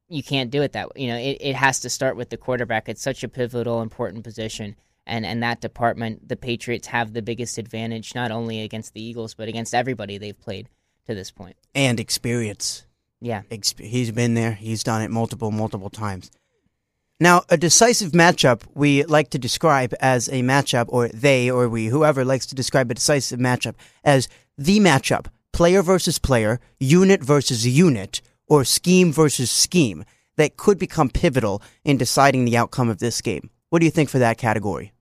you 0.09 0.21
can't 0.21 0.51
do 0.51 0.61
it 0.61 0.73
that 0.73 0.89
way. 0.89 1.01
You 1.01 1.07
know, 1.07 1.17
it, 1.17 1.37
it 1.39 1.55
has 1.55 1.79
to 1.81 1.89
start 1.89 2.17
with 2.17 2.29
the 2.29 2.37
quarterback. 2.37 2.89
It's 2.89 3.01
such 3.01 3.23
a 3.23 3.29
pivotal, 3.29 3.81
important 3.81 4.23
position. 4.23 4.75
And, 5.05 5.25
and 5.25 5.43
that 5.43 5.61
department, 5.61 6.27
the 6.27 6.35
Patriots 6.35 6.87
have 6.87 7.13
the 7.13 7.21
biggest 7.21 7.57
advantage, 7.57 8.15
not 8.15 8.31
only 8.31 8.61
against 8.61 8.93
the 8.93 9.01
Eagles, 9.01 9.33
but 9.33 9.47
against 9.47 9.73
everybody 9.73 10.17
they've 10.17 10.39
played 10.39 10.69
to 11.07 11.15
this 11.15 11.31
point. 11.31 11.55
and 11.75 11.99
experience. 11.99 12.85
Yeah. 13.19 13.43
He's 13.77 14.11
been 14.11 14.33
there. 14.33 14.51
He's 14.51 14.83
done 14.83 15.01
it 15.01 15.09
multiple, 15.09 15.51
multiple 15.51 15.89
times. 15.89 16.29
Now, 17.23 17.43
a 17.47 17.55
decisive 17.55 18.11
matchup 18.11 18.63
we 18.73 19.05
like 19.05 19.29
to 19.29 19.39
describe 19.39 19.93
as 20.01 20.27
a 20.27 20.41
matchup, 20.41 20.87
or 20.89 21.07
they 21.07 21.49
or 21.49 21.69
we, 21.69 21.85
whoever 21.85 22.25
likes 22.25 22.45
to 22.47 22.55
describe 22.55 22.91
a 22.91 22.95
decisive 22.95 23.39
matchup 23.39 23.75
as 24.03 24.27
the 24.57 24.79
matchup, 24.81 25.27
player 25.53 25.81
versus 25.81 26.19
player, 26.19 26.59
unit 26.81 27.23
versus 27.23 27.65
unit, 27.65 28.21
or 28.47 28.65
scheme 28.65 29.13
versus 29.13 29.49
scheme, 29.49 30.03
that 30.35 30.57
could 30.57 30.77
become 30.77 31.09
pivotal 31.09 31.61
in 31.85 31.95
deciding 31.95 32.43
the 32.43 32.57
outcome 32.57 32.89
of 32.89 32.99
this 32.99 33.21
game. 33.21 33.49
What 33.69 33.79
do 33.79 33.85
you 33.85 33.91
think 33.91 34.09
for 34.09 34.19
that 34.19 34.37
category? 34.37 34.91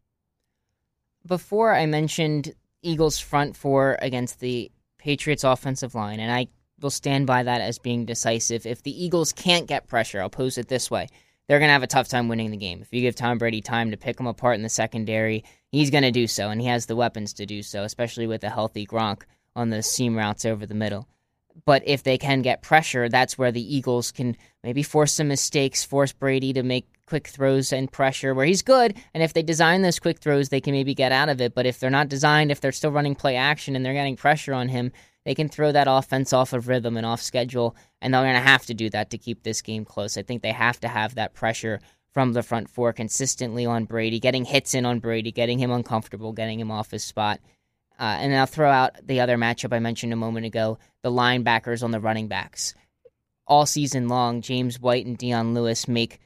before 1.26 1.74
I 1.74 1.86
mentioned 1.86 2.54
Eagles 2.82 3.18
front 3.18 3.56
four 3.56 3.96
against 4.00 4.40
the 4.40 4.70
Patriots 4.98 5.44
offensive 5.44 5.94
line, 5.94 6.20
and 6.20 6.32
I 6.32 6.46
will 6.80 6.90
stand 6.90 7.26
by 7.26 7.42
that 7.42 7.60
as 7.60 7.78
being 7.78 8.04
decisive. 8.04 8.66
If 8.66 8.82
the 8.82 9.04
Eagles 9.04 9.32
can't 9.32 9.66
get 9.66 9.88
pressure, 9.88 10.20
I'll 10.20 10.30
pose 10.30 10.58
it 10.58 10.68
this 10.68 10.90
way. 10.90 11.08
They're 11.48 11.58
going 11.58 11.68
to 11.68 11.74
have 11.74 11.82
a 11.82 11.88
tough 11.88 12.08
time 12.08 12.28
winning 12.28 12.50
the 12.50 12.56
game. 12.56 12.80
If 12.82 12.92
you 12.92 13.00
give 13.00 13.14
Tom 13.14 13.38
Brady 13.38 13.60
time 13.60 13.90
to 13.90 13.96
pick 13.96 14.16
them 14.16 14.26
apart 14.26 14.56
in 14.56 14.62
the 14.62 14.68
secondary, 14.68 15.44
he's 15.68 15.90
going 15.90 16.04
to 16.04 16.10
do 16.10 16.26
so, 16.26 16.50
and 16.50 16.60
he 16.60 16.68
has 16.68 16.86
the 16.86 16.96
weapons 16.96 17.32
to 17.34 17.46
do 17.46 17.62
so, 17.62 17.82
especially 17.82 18.26
with 18.26 18.44
a 18.44 18.50
healthy 18.50 18.86
Gronk 18.86 19.22
on 19.54 19.70
the 19.70 19.82
seam 19.82 20.16
routes 20.16 20.44
over 20.44 20.66
the 20.66 20.74
middle. 20.74 21.08
But 21.66 21.82
if 21.86 22.02
they 22.02 22.16
can 22.16 22.42
get 22.42 22.62
pressure, 22.62 23.08
that's 23.08 23.36
where 23.36 23.52
the 23.52 23.76
Eagles 23.76 24.10
can 24.10 24.36
maybe 24.62 24.82
force 24.82 25.12
some 25.12 25.28
mistakes, 25.28 25.84
force 25.84 26.12
Brady 26.12 26.52
to 26.54 26.62
make 26.62 26.86
quick 27.06 27.28
throws 27.28 27.72
and 27.72 27.92
pressure 27.92 28.34
where 28.34 28.46
he's 28.46 28.62
good. 28.62 28.96
And 29.12 29.22
if 29.22 29.34
they 29.34 29.42
design 29.42 29.82
those 29.82 29.98
quick 29.98 30.18
throws, 30.18 30.48
they 30.48 30.62
can 30.62 30.72
maybe 30.72 30.94
get 30.94 31.12
out 31.12 31.28
of 31.28 31.40
it. 31.42 31.54
But 31.54 31.66
if 31.66 31.78
they're 31.78 31.90
not 31.90 32.08
designed, 32.08 32.50
if 32.50 32.60
they're 32.60 32.72
still 32.72 32.90
running 32.90 33.14
play 33.14 33.36
action 33.36 33.76
and 33.76 33.84
they're 33.84 33.92
getting 33.92 34.16
pressure 34.16 34.54
on 34.54 34.68
him, 34.68 34.92
they 35.24 35.34
can 35.34 35.48
throw 35.48 35.72
that 35.72 35.88
offense 35.88 36.32
off 36.32 36.52
of 36.52 36.68
rhythm 36.68 36.96
and 36.96 37.06
off 37.06 37.22
schedule. 37.22 37.76
And 38.00 38.12
they're 38.12 38.22
going 38.22 38.34
to 38.34 38.40
have 38.40 38.66
to 38.66 38.74
do 38.74 38.90
that 38.90 39.10
to 39.10 39.18
keep 39.18 39.42
this 39.42 39.62
game 39.62 39.84
close. 39.84 40.16
I 40.16 40.22
think 40.22 40.42
they 40.42 40.52
have 40.52 40.80
to 40.80 40.88
have 40.88 41.14
that 41.14 41.34
pressure 41.34 41.80
from 42.12 42.32
the 42.32 42.42
front 42.42 42.68
four 42.68 42.92
consistently 42.92 43.64
on 43.64 43.84
Brady, 43.84 44.20
getting 44.20 44.44
hits 44.44 44.74
in 44.74 44.84
on 44.84 44.98
Brady, 44.98 45.32
getting 45.32 45.58
him 45.58 45.70
uncomfortable, 45.70 46.32
getting 46.32 46.60
him 46.60 46.70
off 46.70 46.90
his 46.90 47.04
spot. 47.04 47.40
Uh, 47.98 48.16
and 48.18 48.34
I'll 48.34 48.46
throw 48.46 48.70
out 48.70 48.96
the 49.06 49.20
other 49.20 49.36
matchup 49.36 49.72
I 49.72 49.78
mentioned 49.78 50.12
a 50.12 50.16
moment 50.16 50.46
ago 50.46 50.78
the 51.02 51.10
linebackers 51.10 51.82
on 51.82 51.90
the 51.90 52.00
running 52.00 52.28
backs. 52.28 52.74
All 53.46 53.66
season 53.66 54.08
long, 54.08 54.40
James 54.40 54.80
White 54.80 55.06
and 55.06 55.16
Dion 55.16 55.54
Lewis 55.54 55.88
make 55.88 56.18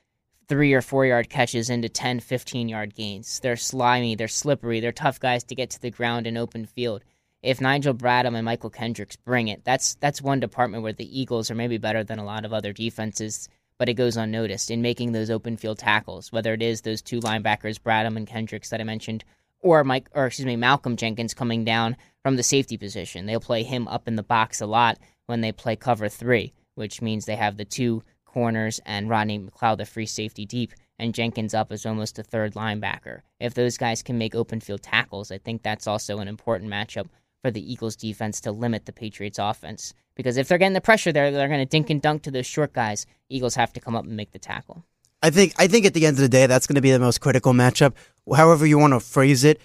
three 0.49 0.73
or 0.73 0.83
four 0.83 1.07
yard 1.07 1.29
catches 1.29 1.71
into 1.71 1.89
10, 1.89 2.21
15 2.21 2.69
yard 2.69 2.95
gains. 2.95 3.41
They're 3.41 3.57
slimy, 3.57 4.15
they're 4.15 4.29
slippery, 4.29 4.81
they're 4.81 4.93
tough 4.93 5.19
guys 5.21 5.45
to 5.45 5.55
get 5.55 5.71
to 5.71 5.81
the 5.81 5.91
ground 5.91 6.27
in 6.27 6.37
open 6.37 6.67
field. 6.67 7.03
If 7.47 7.61
Nigel 7.61 7.95
Bradham 7.95 8.37
and 8.37 8.45
Mychal 8.45 8.73
Kendricks 8.73 9.15
bring 9.15 9.47
it, 9.47 9.63
that's 9.63 9.95
that's 10.01 10.21
one 10.21 10.41
department 10.41 10.83
where 10.83 10.93
the 10.93 11.21
Eagles 11.21 11.49
are 11.49 11.55
maybe 11.55 11.79
better 11.79 12.03
than 12.03 12.19
a 12.19 12.25
lot 12.25 12.45
of 12.45 12.53
other 12.53 12.73
defenses, 12.73 13.49
but 13.79 13.89
it 13.89 13.95
goes 13.95 14.17
unnoticed 14.17 14.69
in 14.69 14.83
making 14.83 15.13
those 15.13 15.31
open 15.31 15.57
field 15.57 15.79
tackles, 15.79 16.33
whether 16.33 16.55
it 16.55 16.61
is 16.61 16.81
those 16.81 17.03
two 17.03 17.21
linebackers, 17.21 17.79
Bradham 17.79 18.17
and 18.17 18.27
Kendricks 18.27 18.71
that 18.71 18.81
I 18.81 18.85
mentioned, 18.85 19.23
or 19.61 19.85
Mike 19.85 20.09
or 20.13 20.27
excuse 20.27 20.45
me, 20.45 20.57
Malcolm 20.57 20.97
Jenkins 20.97 21.35
coming 21.35 21.65
down 21.65 21.97
from 22.25 22.35
the 22.35 22.43
safety 22.43 22.77
position. 22.77 23.27
They'll 23.27 23.39
play 23.39 23.63
him 23.63 23.87
up 23.87 24.09
in 24.09 24.17
the 24.17 24.25
box 24.25 24.61
a 24.61 24.67
lot 24.67 24.99
when 25.27 25.41
they 25.41 25.53
play 25.53 25.77
cover 25.77 26.09
three, 26.09 26.53
which 26.75 27.01
means 27.01 27.27
they 27.27 27.37
have 27.37 27.59
the 27.59 27.65
two 27.65 28.03
corners 28.25 28.81
and 28.85 29.09
Rodney 29.09 29.39
McLeod, 29.39 29.79
the 29.79 29.87
free 29.87 30.07
safety 30.07 30.47
deep, 30.47 30.73
and 30.99 31.15
Jenkins 31.15 31.55
up 31.55 31.71
as 31.71 31.87
almost 31.87 32.19
a 32.19 32.25
third 32.25 32.55
linebacker. 32.55 33.21
If 33.39 33.55
those 33.55 33.79
guys 33.79 34.03
can 34.03 34.19
make 34.19 34.35
open 34.35 34.59
field 34.59 34.83
tackles, 34.83 35.31
I 35.31 35.39
think 35.39 35.63
that's 35.63 35.87
also 35.87 36.19
an 36.19 36.27
important 36.27 36.73
matchup 36.73 37.07
for 37.43 37.51
the 37.51 37.73
Eagles 37.73 37.97
defense 37.97 38.41
to 38.43 38.53
limit 38.53 38.87
the 38.87 38.93
Patriots 38.93 39.39
offense. 39.39 39.95
Because 40.15 40.37
if 40.37 40.49
they're 40.49 40.59
getting 40.59 40.73
the 40.73 40.81
pressure 40.81 41.13
there, 41.13 41.31
they're 41.31 41.49
going 41.49 41.61
to 41.61 41.67
dink 41.67 41.91
and 41.91 42.01
dunk 42.01 42.23
to 42.23 42.31
those 42.31 42.47
short 42.47 42.73
guys. 42.73 43.07
Eagles 43.29 43.55
have 43.55 43.73
to 43.75 43.81
come 43.81 43.95
up 43.95 44.05
and 44.05 44.17
make 44.17 44.33
the 44.33 44.39
tackle. 44.39 44.85
I 45.23 45.31
think 45.31 45.55
I 45.59 45.67
think 45.67 45.87
at 45.87 45.95
the 45.95 46.07
end 46.07 46.17
of 46.17 46.21
the 46.23 46.29
day, 46.29 46.47
that's 46.47 46.67
going 46.67 46.75
to 46.77 46.81
be 46.81 46.93
the 46.93 46.99
most 46.99 47.21
critical 47.21 47.53
matchup. 47.53 47.95
However 48.35 48.67
you 48.67 48.79
want 48.79 48.93
to 48.93 49.01
phrase 49.01 49.45
it, 49.45 49.61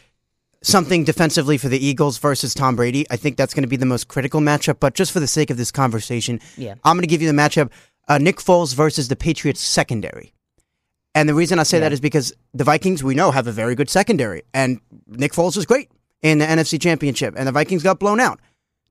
something 0.61 1.03
defensively 1.03 1.57
for 1.57 1.69
the 1.69 1.83
Eagles 1.83 2.17
versus 2.17 2.53
Tom 2.53 2.75
Brady. 2.75 3.05
I 3.09 3.17
think 3.17 3.37
that's 3.37 3.53
going 3.53 3.63
to 3.63 3.69
be 3.69 3.75
the 3.75 3.85
most 3.85 4.07
critical 4.07 4.41
matchup. 4.41 4.79
But 4.79 4.93
just 4.93 5.11
for 5.11 5.19
the 5.19 5.27
sake 5.27 5.49
of 5.49 5.57
this 5.57 5.71
conversation, 5.71 6.39
Yeah. 6.57 6.75
I'm 6.83 6.95
going 6.95 7.03
to 7.03 7.07
give 7.07 7.21
you 7.21 7.27
the 7.27 7.37
matchup: 7.37 7.71
uh, 8.07 8.17
Nick 8.17 8.37
Foles 8.37 8.75
versus 8.75 9.07
the 9.07 9.15
Patriots 9.15 9.61
secondary. 9.61 10.33
And 11.13 11.27
the 11.27 11.33
reason 11.33 11.59
I 11.59 11.63
say 11.63 11.79
that 11.79 11.91
is 11.91 11.99
because 11.99 12.33
the 12.53 12.63
Vikings, 12.63 13.03
we 13.03 13.15
know, 13.15 13.31
have 13.31 13.45
a 13.45 13.51
very 13.51 13.75
good 13.75 13.89
secondary, 13.89 14.43
and 14.53 14.79
Nick 15.07 15.33
Foles 15.33 15.57
is 15.57 15.65
great 15.65 15.89
in 16.21 16.37
the 16.37 16.45
NFC 16.45 16.79
Championship, 16.81 17.33
and 17.37 17.47
the 17.47 17.51
Vikings 17.51 17.83
got 17.83 17.99
blown 17.99 18.19
out. 18.19 18.39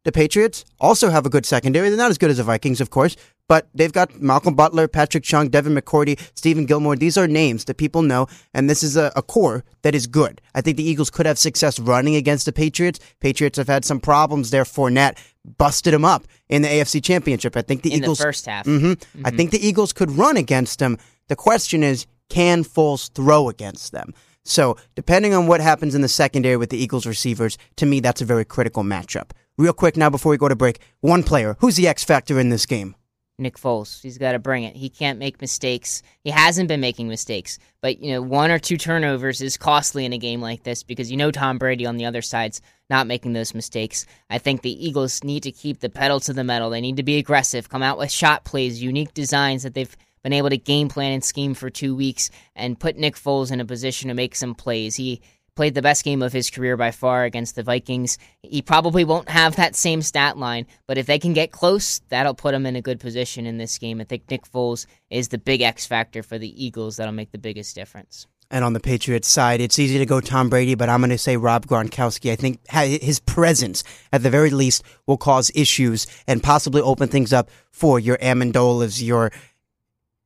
The 0.05 0.13
Patriots 0.13 0.65
also 0.81 1.11
have 1.11 1.27
a 1.27 1.29
good 1.29 1.45
secondary. 1.45 1.91
They're 1.91 1.99
not 1.99 2.11
as 2.11 2.17
good 2.17 2.31
as 2.31 2.39
the 2.39 2.43
Vikings, 2.43 2.81
of 2.81 2.89
course, 2.89 3.17
but 3.49 3.69
they've 3.75 3.93
got 3.93 4.19
Malcolm 4.19 4.55
Butler, 4.55 4.89
Patrick 4.89 5.23
Chung, 5.25 5.51
Devin 5.51 5.75
McCourty, 5.75 6.17
Stephon 6.35 6.67
Gilmore. 6.67 6.97
These 6.97 7.19
are 7.19 7.29
names 7.29 7.67
that 7.67 7.77
people 7.77 8.01
know, 8.01 8.27
and 8.55 8.71
this 8.71 8.83
is 8.83 8.97
a, 8.97 9.13
a 9.15 9.21
core 9.21 9.63
that 9.83 9.95
is 9.95 10.07
good. 10.07 10.41
I 10.55 10.63
think 10.63 10.79
the 10.79 10.89
Eagles 10.89 11.11
could 11.11 11.27
have 11.27 11.39
success 11.39 11.79
running 11.79 12.15
against 12.17 12.47
the 12.47 12.53
Patriots. 12.53 12.99
Patriots 13.21 13.59
have 13.59 13.69
had 13.69 13.85
some 13.85 14.01
problems 14.01 14.51
there. 14.51 14.65
Fournette 14.65 15.19
busted 15.59 15.93
them 15.93 16.07
up 16.07 16.25
in 16.49 16.63
the 16.63 16.69
AFC 16.69 17.05
Championship. 17.05 17.55
I 17.55 17.61
think 17.63 17.83
the 17.83 17.93
In 17.93 18.03
Eagles 18.03 18.19
the 18.19 18.25
first 18.25 18.47
half. 18.47 18.65
hmm 18.65 18.95
I 19.23 19.31
think 19.31 19.51
the 19.51 19.65
Eagles 19.67 19.93
could 19.93 20.11
run 20.13 20.39
against 20.39 20.79
them. 20.79 20.97
The 21.29 21.37
question 21.37 21.83
is, 21.83 22.07
can 22.31 22.65
Foles 22.65 23.11
throw 23.13 23.51
against 23.51 23.93
them? 23.93 24.15
So, 24.51 24.77
depending 24.97 25.33
on 25.33 25.47
what 25.47 25.61
happens 25.61 25.95
in 25.95 26.01
the 26.01 26.09
secondary 26.09 26.57
with 26.57 26.71
the 26.71 26.77
Eagles 26.77 27.07
receivers, 27.07 27.57
to 27.77 27.87
me, 27.87 28.01
that's 28.01 28.21
a 28.21 28.25
very 28.25 28.45
critical 28.45 28.83
matchup. 28.83 29.31
Real 29.57 29.73
quick 29.73 29.97
now, 29.97 30.11
before 30.11 30.31
we 30.31 30.39
go 30.39 30.49
to 30.49 30.57
break, 30.57 30.81
one 31.03 31.23
player. 31.23 31.57
Who's 31.61 31.77
the 31.77 31.87
X 31.87 32.03
factor 32.03 32.41
in 32.41 32.49
this 32.49 32.67
game? 32.67 32.97
Nick 33.39 33.57
Foles. 33.57 34.03
He's 34.03 34.19
got 34.19 34.33
to 34.33 34.41
bring 34.41 34.65
it. 34.65 34.75
He 34.75 34.89
can't 34.89 35.21
make 35.21 35.41
mistakes. 35.41 36.03
He 36.25 36.31
hasn't 36.31 36.67
been 36.67 36.81
making 36.81 37.07
mistakes, 37.07 37.61
but 37.81 38.03
you 38.03 38.13
know, 38.13 38.23
one 38.23 38.51
or 38.51 38.59
two 38.59 38.77
turnovers 38.77 39.41
is 39.41 39.57
costly 39.57 40.05
in 40.05 40.13
a 40.13 40.19
game 40.19 40.41
like 40.41 40.65
this 40.65 40.83
because 40.83 41.13
you 41.13 41.17
know 41.17 41.31
Tom 41.31 41.57
Brady 41.57 41.87
on 41.87 41.97
the 41.97 42.07
other 42.07 42.21
side's 42.21 42.61
not 42.91 43.07
making 43.07 43.35
those 43.35 43.55
mistakes. 43.55 44.05
I 44.31 44.39
think 44.39 44.63
the 44.63 44.85
Eagles 44.85 45.23
need 45.23 45.45
to 45.45 45.53
keep 45.53 45.79
the 45.79 45.89
pedal 45.89 46.19
to 46.21 46.33
the 46.33 46.43
metal. 46.43 46.71
They 46.71 46.81
need 46.81 46.97
to 46.97 47.05
be 47.05 47.19
aggressive, 47.19 47.69
come 47.69 47.85
out 47.85 47.99
with 47.99 48.11
shot 48.11 48.43
plays, 48.43 48.83
unique 48.83 49.15
designs 49.15 49.63
that 49.63 49.75
they've 49.75 49.97
been 50.23 50.33
able 50.33 50.51
to 50.51 50.59
game 50.59 50.89
plan 50.89 51.13
and 51.13 51.25
scheme 51.25 51.55
for 51.55 51.71
2 51.71 51.95
weeks 51.95 52.31
and 52.55 52.79
put 52.79 52.97
Nick 52.97 53.17
Foles 53.17 53.51
in 53.51 53.61
a 53.61 53.65
position 53.65 54.09
to 54.09 54.15
make 54.15 54.35
some 54.35 54.55
plays. 54.55 54.97
He 54.97 55.21
played 55.57 55.75
the 55.75 55.83
best 55.83 56.05
game 56.05 56.23
of 56.23 56.33
his 56.33 56.49
career 56.49 56.77
by 56.77 56.91
far 56.91 57.25
against 57.25 57.55
the 57.55 57.63
Vikings. 57.63 58.17
He 58.43 58.63
probably 58.63 59.05
won't 59.05 59.29
have 59.29 59.57
that 59.57 59.77
same 59.77 60.01
stat 60.01 60.39
line, 60.39 60.67
but 60.87 60.97
if 60.97 61.07
they 61.07 61.19
can 61.19 61.33
get 61.33 61.51
close, 61.51 62.01
that'll 62.09 62.35
put 62.35 62.55
him 62.55 62.67
in 62.67 62.77
a 62.77 62.83
good 62.83 63.01
position 63.01 63.47
in 63.47 63.59
this 63.59 63.77
game. 63.77 64.01
I 64.01 64.05
think 64.05 64.31
Nick 64.31 64.51
Foles 64.51 64.87
is 65.11 65.29
the 65.29 65.39
big 65.39 65.61
X 65.61 65.87
factor 65.87 66.23
for 66.23 66.39
the 66.39 66.65
Eagles 66.65 66.97
that'll 66.97 67.13
make 67.13 67.33
the 67.33 67.39
biggest 67.39 67.75
difference. 67.75 68.27
And 68.53 68.65
on 68.65 68.73
the 68.73 68.81
Patriots 68.81 69.29
side, 69.29 69.61
it's 69.61 69.79
easy 69.79 69.99
to 69.99 70.07
go 70.07 70.21
Tom 70.21 70.49
Brady, 70.49 70.75
but 70.75 70.89
I'm 70.89 71.01
going 71.01 71.11
to 71.11 71.19
say 71.19 71.37
Rob 71.37 71.67
Gronkowski. 71.67 72.33
I 72.33 72.37
think 72.37 72.59
his 72.69 73.21
presence, 73.21 73.85
at 74.13 74.25
the 74.25 74.31
very 74.31 74.51
least, 74.51 74.83
will 75.07 75.19
cause 75.19 75.53
issues 75.55 76.09
and 76.27 76.43
possibly 76.43 76.81
open 76.81 77.09
things 77.09 77.33
up 77.33 77.49
for 77.71 78.01
your 78.01 78.17
Amendolas, 78.19 79.01
your 79.01 79.31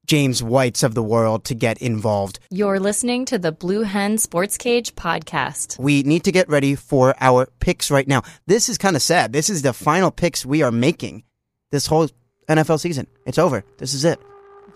James 0.06 0.42
Whites 0.42 0.82
of 0.82 0.94
the 0.94 1.02
world 1.02 1.44
to 1.46 1.54
get 1.54 1.78
involved. 1.78 2.38
You're 2.50 2.78
listening 2.80 3.24
to 3.26 3.38
the 3.38 3.52
Blue 3.52 3.82
Hen 3.82 4.18
Sports 4.18 4.58
Cage 4.58 4.94
podcast. 4.94 5.78
We 5.78 6.02
need 6.02 6.24
to 6.24 6.32
get 6.32 6.48
ready 6.48 6.74
for 6.74 7.14
our 7.20 7.46
picks 7.60 7.90
right 7.90 8.06
now. 8.06 8.22
This 8.46 8.68
is 8.68 8.76
kind 8.78 8.96
of 8.96 9.02
sad. 9.02 9.32
This 9.32 9.48
is 9.48 9.62
the 9.62 9.72
final 9.72 10.10
picks 10.10 10.44
we 10.44 10.62
are 10.62 10.70
making 10.70 11.24
this 11.70 11.86
whole 11.86 12.08
NFL 12.48 12.80
season. 12.80 13.06
It's 13.26 13.38
over. 13.38 13.64
This 13.78 13.94
is 13.94 14.04
it. 14.04 14.20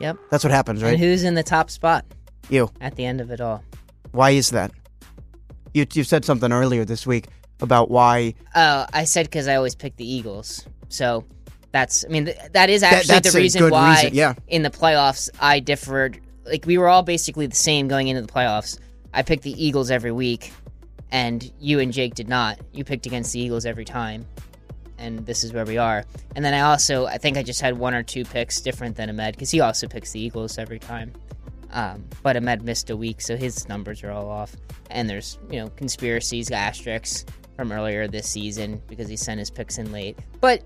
Yep. 0.01 0.17
That's 0.31 0.45
what 0.45 0.51
happens, 0.53 0.81
And 0.83 0.93
right? 0.93 0.99
who's 0.99 1.25
in 1.25 1.35
the 1.35 1.43
top 1.43 1.71
spot 1.71 2.05
You. 2.49 2.71
at 2.81 2.97
the 2.97 3.05
end 3.05 3.21
of 3.21 3.31
it 3.31 3.41
all? 3.41 3.63
Why 4.13 4.31
is 4.31 4.51
that? 4.51 4.71
You 5.75 5.87
you 5.93 6.05
said 6.05 6.25
something 6.25 6.51
earlier 6.53 6.85
this 6.85 7.07
week 7.07 7.27
about 7.61 7.91
why 7.91 8.35
Oh, 8.55 8.87
I 8.93 9.05
said 9.05 9.27
because 9.27 9.47
I 9.49 9.57
always 9.57 9.75
pick 9.75 9.97
the 9.97 10.11
Eagles. 10.11 10.65
So 10.89 11.25
that's, 11.73 12.05
I 12.05 12.09
mean, 12.09 12.27
th- 12.27 12.37
that 12.53 12.71
is 12.71 12.83
actually 12.83 13.07
that's 13.07 13.33
the 13.33 13.39
reason 13.39 13.71
why 13.71 13.97
reason, 13.97 14.15
yeah. 14.15 14.35
in 14.47 14.63
the 14.63 14.71
playoffs 14.71 15.29
I 15.41 15.61
differed. 15.61 16.21
Like, 16.45 16.65
we 16.67 16.79
were 16.79 16.89
all 16.89 17.03
basically 17.03 17.47
the 17.47 17.57
same 17.57 17.89
going 17.89 18.09
into 18.09 18.23
the 18.23 18.33
playoffs. 18.33 18.79
I 19.13 19.23
picked 19.23 19.43
the 19.43 19.63
Eagles 19.63 19.91
every 19.91 20.13
week, 20.13 20.53
and 21.11 21.51
you 21.61 21.81
and 21.81 21.93
Jake 21.93 22.15
did 22.15 22.29
not. 22.29 22.59
You 22.73 22.85
picked 22.85 23.07
against 23.07 23.33
the 23.33 23.41
Eagles 23.41 23.67
every 23.67 23.85
time, 23.85 24.27
and 24.99 25.27
this 25.27 25.45
is 25.45 25.53
where 25.53 25.65
we 25.65 25.79
are. 25.79 26.05
And 26.37 26.45
then 26.45 26.55
I 26.55 26.61
also, 26.61 27.07
I 27.07 27.19
think 27.19 27.37
I 27.37 27.43
just 27.43 27.61
had 27.61 27.79
one 27.79 27.95
or 27.95 28.03
two 28.03 28.25
picks 28.25 28.61
different 28.61 28.97
than 28.97 29.11
Ahmed 29.11 29.35
because 29.35 29.51
he 29.51 29.61
also 29.61 29.87
picks 29.89 30.13
the 30.13 30.21
Eagles 30.21 30.59
every 30.59 30.79
time. 30.79 31.13
Um, 31.71 32.05
but 32.23 32.37
Ahmed 32.37 32.63
missed 32.63 32.89
a 32.89 32.97
week, 32.97 33.21
so 33.21 33.37
his 33.37 33.69
numbers 33.69 34.03
are 34.03 34.11
all 34.11 34.31
off. 34.31 34.57
And 34.91 35.09
there's, 35.09 35.39
you 35.51 35.61
know, 35.61 35.69
conspiracies, 35.69 36.51
asterisks 36.51 37.27
from 37.57 37.73
earlier 37.73 38.09
this 38.09 38.27
season 38.27 38.81
because 38.89 39.09
he 39.09 39.17
sent 39.17 39.39
his 39.39 39.51
picks 39.51 39.77
in 39.77 39.93
late. 39.93 40.19
But, 40.41 40.63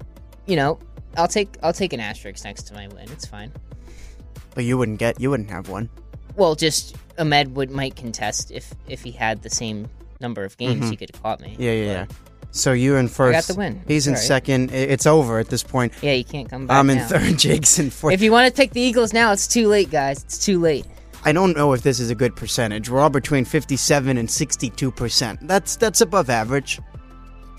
you 0.46 0.54
know, 0.54 0.78
I'll 1.16 1.28
take 1.28 1.56
I'll 1.62 1.72
take 1.72 1.92
an 1.92 2.00
asterisk 2.00 2.44
next 2.44 2.64
to 2.64 2.74
my 2.74 2.88
win. 2.88 3.10
It's 3.12 3.26
fine. 3.26 3.52
but 4.54 4.64
you 4.64 4.78
wouldn't 4.78 4.98
get 4.98 5.20
you 5.20 5.30
wouldn't 5.30 5.50
have 5.50 5.68
one. 5.68 5.90
Well, 6.36 6.54
just 6.54 6.96
Ahmed 7.18 7.54
would 7.56 7.70
might 7.70 7.96
contest 7.96 8.50
if 8.50 8.74
if 8.88 9.02
he 9.02 9.10
had 9.10 9.42
the 9.42 9.50
same 9.50 9.88
number 10.20 10.44
of 10.44 10.56
games, 10.56 10.88
he 10.88 10.96
could 10.96 11.10
have 11.12 11.22
caught 11.22 11.40
me. 11.40 11.50
Mm-hmm. 11.50 11.62
Yeah, 11.62 11.72
yeah, 11.72 11.84
yeah. 11.84 12.06
So 12.52 12.72
you're 12.72 12.98
in 12.98 13.08
first. 13.08 13.48
the 13.48 13.54
win. 13.54 13.82
He's 13.88 14.06
in 14.06 14.12
right. 14.12 14.22
second. 14.22 14.72
It's 14.72 15.06
over 15.06 15.38
at 15.38 15.48
this 15.48 15.62
point. 15.62 15.94
Yeah, 16.02 16.12
you 16.12 16.24
can't 16.24 16.48
come 16.48 16.66
back. 16.66 16.78
I'm 16.78 16.90
in 16.90 16.98
now. 16.98 17.08
third. 17.08 17.38
Jake's 17.38 17.78
in 17.78 17.90
fourth. 17.90 18.12
If 18.12 18.20
you 18.22 18.30
want 18.30 18.46
to 18.46 18.54
pick 18.54 18.72
the 18.72 18.80
Eagles 18.80 19.12
now, 19.12 19.32
it's 19.32 19.48
too 19.48 19.68
late, 19.68 19.90
guys. 19.90 20.22
It's 20.22 20.44
too 20.44 20.60
late. 20.60 20.86
I 21.24 21.32
don't 21.32 21.56
know 21.56 21.72
if 21.72 21.82
this 21.82 21.98
is 21.98 22.10
a 22.10 22.14
good 22.14 22.36
percentage. 22.36 22.90
We're 22.90 23.00
all 23.00 23.08
between 23.10 23.44
57 23.44 24.18
and 24.18 24.30
62 24.30 24.90
percent. 24.90 25.46
That's 25.48 25.76
that's 25.76 26.00
above 26.00 26.28
average. 26.28 26.80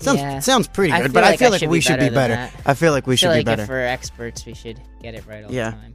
Sounds 0.00 0.18
Yeah. 0.18 0.38
sounds 0.40 0.68
pretty 0.68 0.92
good, 0.92 1.12
but 1.12 1.24
I 1.24 1.30
like 1.30 1.38
feel 1.38 1.48
I 1.48 1.50
like 1.52 1.60
should 1.60 1.70
we 1.70 1.78
be 1.78 1.82
should 1.82 2.00
be 2.00 2.08
better 2.10 2.34
better. 2.34 2.52
I 2.66 2.74
feel 2.74 2.92
like 2.92 3.06
we 3.06 3.16
should 3.16 3.32
be 3.34 3.44
better. 3.44 3.62
if 3.62 3.68
we're 3.68 3.80
experts, 3.86 4.44
we 4.44 4.54
should 4.54 4.80
get 5.02 5.14
it 5.14 5.24
right 5.26 5.44
all 5.44 5.52
Yeah. 5.52 5.70
the 5.70 5.76
time. 5.76 5.94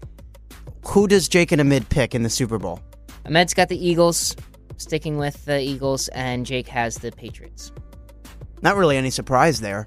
Who 0.87 1.07
does 1.07 1.27
Jake 1.27 1.51
and 1.51 1.61
Ahmed 1.61 1.89
pick 1.89 2.15
in 2.15 2.23
the 2.23 2.29
Super 2.29 2.57
Bowl? 2.57 2.79
Ahmed's 3.25 3.53
got 3.53 3.67
the 3.69 3.77
Eagles, 3.87 4.35
sticking 4.77 5.17
with 5.17 5.45
the 5.45 5.59
Eagles, 5.59 6.07
and 6.09 6.45
Jake 6.45 6.67
has 6.69 6.95
the 6.99 7.11
Patriots. 7.11 7.71
Not 8.61 8.75
really 8.77 8.97
any 8.97 9.09
surprise 9.09 9.59
there. 9.61 9.85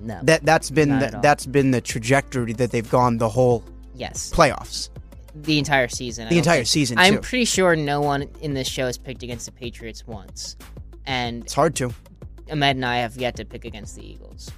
No. 0.00 0.18
That 0.24 0.44
that's 0.44 0.70
been 0.70 0.98
the, 0.98 1.18
that's 1.22 1.46
been 1.46 1.70
the 1.70 1.80
trajectory 1.80 2.52
that 2.54 2.70
they've 2.72 2.88
gone 2.90 3.18
the 3.18 3.28
whole 3.28 3.62
yes. 3.94 4.30
playoffs, 4.34 4.88
The 5.34 5.58
entire 5.58 5.88
season. 5.88 6.28
The 6.28 6.38
entire 6.38 6.56
think- 6.58 6.66
season 6.68 6.98
I'm 6.98 7.14
too. 7.14 7.20
pretty 7.20 7.44
sure 7.44 7.76
no 7.76 8.00
one 8.00 8.28
in 8.40 8.54
this 8.54 8.66
show 8.68 8.86
has 8.86 8.98
picked 8.98 9.22
against 9.22 9.46
the 9.46 9.52
Patriots 9.52 10.06
once. 10.06 10.56
And 11.06 11.42
it's 11.44 11.54
hard 11.54 11.76
to. 11.76 11.92
Ahmed 12.50 12.76
and 12.76 12.84
I 12.84 12.98
have 12.98 13.16
yet 13.16 13.36
to 13.36 13.44
pick 13.44 13.64
against 13.64 13.96
the 13.96 14.06
Eagles. 14.06 14.50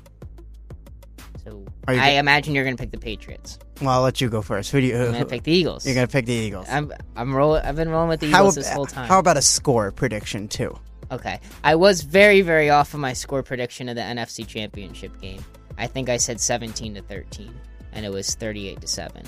So 1.44 1.64
I 1.87 2.12
imagine 2.12 2.55
you're 2.55 2.64
going 2.64 2.77
to 2.77 2.83
pick 2.83 2.90
the 2.90 2.99
Patriots. 2.99 3.59
Well, 3.81 3.90
I'll 3.90 4.03
let 4.03 4.20
you 4.20 4.29
go 4.29 4.42
first. 4.42 4.72
Who 4.72 4.81
do 4.81 4.87
you? 4.87 4.96
I'm 4.96 5.12
going 5.12 5.20
to 5.20 5.27
pick 5.27 5.44
the 5.44 5.53
Eagles. 5.53 5.87
You're 5.87 5.94
gonna 5.94 6.09
pick 6.09 6.27
the 6.27 6.33
Eagles. 6.33 6.66
I'm 6.68 6.92
I'm 7.14 7.35
rolling. 7.35 7.62
I've 7.62 7.77
been 7.77 7.90
rolling 7.90 8.09
with 8.09 8.20
the 8.20 8.27
Eagles 8.29 8.57
ab- 8.57 8.64
this 8.64 8.72
whole 8.72 8.87
time. 8.87 9.07
how 9.07 9.18
about 9.18 9.37
a 9.37 9.42
score 9.42 9.92
prediction 9.92 10.49
too? 10.49 10.77
Okay. 11.12 11.38
I 11.62 11.77
was 11.77 12.01
very, 12.03 12.40
very 12.40 12.68
off 12.70 12.94
of 12.94 13.01
my 13.01 13.12
score 13.12 13.42
prediction 13.42 13.88
of 13.88 13.94
the 13.94 14.03
NFC 14.03 14.44
Championship 14.46 15.20
game. 15.20 15.44
I 15.79 15.87
think 15.87 16.09
I 16.09 16.16
said 16.16 16.40
17 16.40 16.94
to 16.94 17.03
13, 17.03 17.55
and 17.92 18.05
it 18.05 18.11
was 18.11 18.35
38 18.35 18.81
to 18.81 18.87
7. 18.88 19.22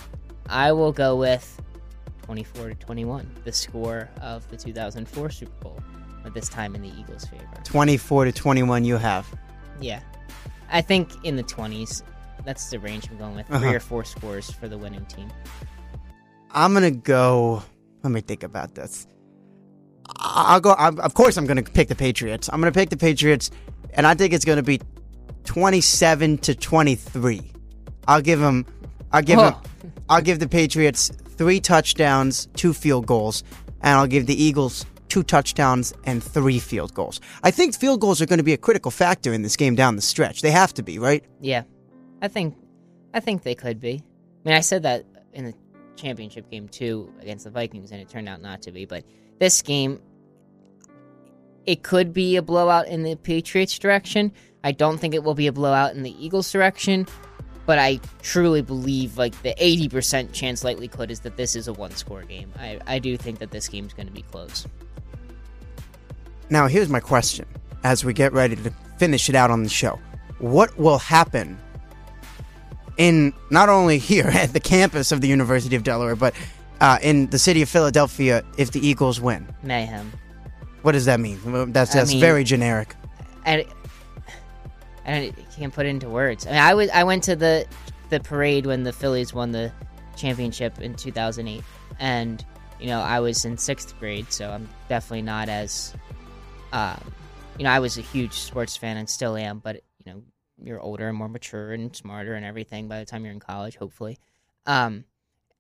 I 0.49 0.73
will 0.73 0.93
go 0.93 1.15
with 1.15 1.61
24 2.33 2.69
to 2.69 2.75
21, 2.75 3.27
the 3.45 3.53
score 3.53 4.11
of 4.21 4.47
the 4.51 4.57
2004 4.59 5.31
Super 5.31 5.51
Bowl, 5.63 5.81
but 6.23 6.35
this 6.35 6.47
time 6.51 6.75
in 6.75 6.83
the 6.83 6.91
Eagles' 7.01 7.25
favor. 7.25 7.43
24 7.65 8.27
to 8.27 8.33
21. 8.33 8.85
You 8.85 8.99
have. 8.99 9.27
Yeah. 9.81 10.01
I 10.71 10.83
think 10.83 11.09
in 11.25 11.37
the 11.37 11.43
20s. 11.43 12.03
That's 12.45 12.69
the 12.69 12.79
range 12.81 13.09
I'm 13.11 13.17
going 13.17 13.35
with. 13.35 13.47
3 13.47 13.57
Uh-huh. 13.57 13.75
or 13.77 13.81
four 13.81 14.05
scores 14.05 14.51
for 14.51 14.69
the 14.69 14.77
winning 14.77 15.07
team. 15.07 15.31
I'm 16.51 16.75
gonna 16.75 16.91
go. 16.91 17.63
Let 18.03 18.11
me 18.13 18.21
think 18.21 18.43
about 18.43 18.75
this. 18.75 19.07
I'll 20.19 20.61
go. 20.61 20.75
I'm, 20.79 21.01
of 21.01 21.15
course, 21.15 21.39
I'm 21.39 21.47
gonna 21.47 21.63
pick 21.63 21.89
the 21.89 21.95
Patriots. 21.95 22.51
I'm 22.53 22.61
gonna 22.61 22.73
pick 22.73 22.91
the 22.91 22.97
Patriots, 22.99 23.51
and 23.95 24.07
I 24.07 24.13
think 24.15 24.35
it's 24.35 24.45
gonna 24.45 24.63
be 24.63 24.81
27 25.45 26.37
to 26.39 26.55
23. 26.55 27.53
I'll 28.07 28.21
give 28.21 28.39
them. 28.41 28.67
I'll 29.13 29.23
give 29.23 29.39
them. 29.39 29.55
Oh. 29.57 29.63
I'll 30.11 30.23
give 30.23 30.39
the 30.41 30.49
Patriots 30.49 31.11
three 31.39 31.61
touchdowns, 31.61 32.49
two 32.55 32.75
field 32.75 33.07
goals, 33.07 33.43
and 33.81 33.97
I'll 33.97 34.07
give 34.07 34.27
the 34.27 34.41
Eagles 34.41 34.85
two 35.09 35.23
touchdowns 35.23 35.95
and 36.05 36.23
three 36.23 36.59
field 36.59 36.93
goals. 36.93 37.21
I 37.43 37.51
think 37.51 37.75
field 37.75 38.01
goals 38.01 38.21
are 38.21 38.27
going 38.27 38.39
to 38.39 38.45
be 38.45 38.53
a 38.53 38.59
critical 38.59 38.91
factor 38.91 39.33
in 39.33 39.43
this 39.43 39.57
game 39.57 39.75
down 39.75 39.97
the 39.97 40.03
stretch. 40.03 40.43
They 40.43 40.51
have 40.51 40.75
to 40.75 40.83
be, 40.83 40.99
right? 40.99 41.25
Yeah, 41.41 41.63
I 42.21 42.29
think, 42.29 42.57
I 43.15 43.21
think 43.21 43.43
they 43.43 43.55
could 43.55 43.81
be. 43.81 44.03
I 44.45 44.49
mean, 44.49 44.57
I 44.57 44.61
said 44.61 44.83
that 44.83 45.07
in 45.33 45.47
the 45.47 45.55
championship 45.97 46.51
game 46.51 46.69
too 46.69 47.13
against 47.21 47.45
the 47.45 47.51
Vikings, 47.51 47.91
and 47.91 48.01
it 48.01 48.09
turned 48.09 48.29
out 48.29 48.43
not 48.43 48.63
to 48.63 48.73
be. 48.73 48.85
But 48.85 49.05
this 49.39 49.63
game, 49.63 50.01
it 51.65 51.83
could 51.83 52.13
be 52.13 52.37
a 52.37 52.43
blowout 52.43 52.89
in 52.89 53.03
the 53.03 53.17
Patriots' 53.17 53.79
direction. 53.79 54.33
I 54.65 54.73
don't 54.73 54.99
think 54.99 55.15
it 55.15 55.23
will 55.23 55.35
be 55.35 55.47
a 55.47 55.53
blowout 55.53 55.95
in 55.95 56.03
the 56.03 56.25
Eagles' 56.25 56.51
direction. 56.51 57.07
But 57.69 57.79
I 57.79 58.01
truly 58.23 58.63
believe, 58.63 59.19
like 59.19 59.43
the 59.43 59.55
eighty 59.63 59.91
percent 59.91 60.33
chance 60.33 60.65
likelihood 60.65 61.11
is 61.11 61.21
that 61.21 61.37
this 61.37 61.55
is 61.55 61.69
a 61.69 61.75
one-score 61.75 62.23
game. 62.23 62.51
I, 62.59 62.79
I 62.87 62.99
do 62.99 63.15
think 63.19 63.41
that 63.41 63.51
this 63.51 63.69
game's 63.69 63.93
going 63.93 64.07
to 64.07 64.13
be 64.13 64.23
close. 64.23 64.67
Now, 66.49 66.67
here's 66.67 66.89
my 66.89 67.01
question 67.01 67.45
as 67.85 68.07
we 68.07 68.15
get 68.15 68.33
ready 68.33 68.57
to 68.57 68.71
finish 68.97 69.29
it 69.29 69.35
out 69.35 69.51
on 69.51 69.65
the 69.65 69.69
show. 69.69 70.01
What 70.39 70.79
will 70.79 70.97
happen 70.97 71.59
in 72.97 73.35
not 73.51 73.69
only 73.69 73.99
here 73.99 74.29
at 74.33 74.55
the 74.55 74.61
campus 74.61 75.13
of 75.13 75.21
the 75.21 75.29
University 75.29 75.77
of 75.77 75.83
Delaware, 75.83 76.17
but 76.17 76.33
uh, 76.81 76.97
in 77.03 77.27
the 77.29 77.39
city 77.39 77.61
of 77.61 77.69
Philadelphia 77.69 78.43
if 78.57 78.71
the 78.73 78.81
Eagles 78.81 79.21
win? 79.21 79.47
Mayhem. 79.63 80.11
What 80.81 80.93
does 80.93 81.05
that 81.05 81.21
mean? 81.21 81.39
Well, 81.45 81.67
That's, 81.67 81.95
I 81.95 81.99
that's 81.99 82.13
mean- 82.13 82.21
very 82.21 82.45
generic. 82.45 82.95
and 83.45 83.67
I 85.09 85.33
can't 85.57 85.73
put 85.73 85.87
it 85.87 85.91
into 85.91 86.09
words. 86.09 86.47
I 86.47 86.51
mean, 86.51 86.61
I 86.61 86.75
was 86.75 86.91
I 86.91 87.05
went 87.05 87.25
to 87.25 87.37
the 87.37 87.67
the 88.11 88.21
parade 88.21 88.67
when 88.67 88.83
the 88.83 88.93
Phillies 88.93 89.33
won 89.33 89.53
the 89.53 89.73
championship 90.17 90.81
in 90.81 90.95
2008, 90.95 91.63
and 91.99 92.45
you 92.79 92.89
know 92.89 93.01
I 93.01 93.21
was 93.21 93.45
in 93.45 93.57
sixth 93.57 93.99
grade, 93.99 94.33
so 94.33 94.51
I'm 94.51 94.69
definitely 94.89 95.23
not 95.23 95.49
as, 95.49 95.95
um, 96.73 97.13
you 97.57 97.65
know, 97.65 97.71
I 97.71 97.79
was 97.81 97.97
a 97.97 98.03
huge 98.03 98.35
sports 98.35 98.77
fan 98.77 98.97
and 98.97 99.09
still 99.09 99.37
am, 99.37 99.61
but 99.61 99.83
you 100.05 100.13
know, 100.13 100.23
you're 100.63 100.81
older 100.81 101.09
and 101.09 101.17
more 101.17 101.29
mature 101.29 101.73
and 101.73 101.95
smarter 101.97 102.35
and 102.35 102.45
everything 102.45 102.89
by 102.89 102.99
the 102.99 103.07
time 103.07 103.25
you're 103.25 103.33
in 103.33 103.41
college, 103.41 103.77
hopefully, 103.77 104.19
um, 104.67 105.05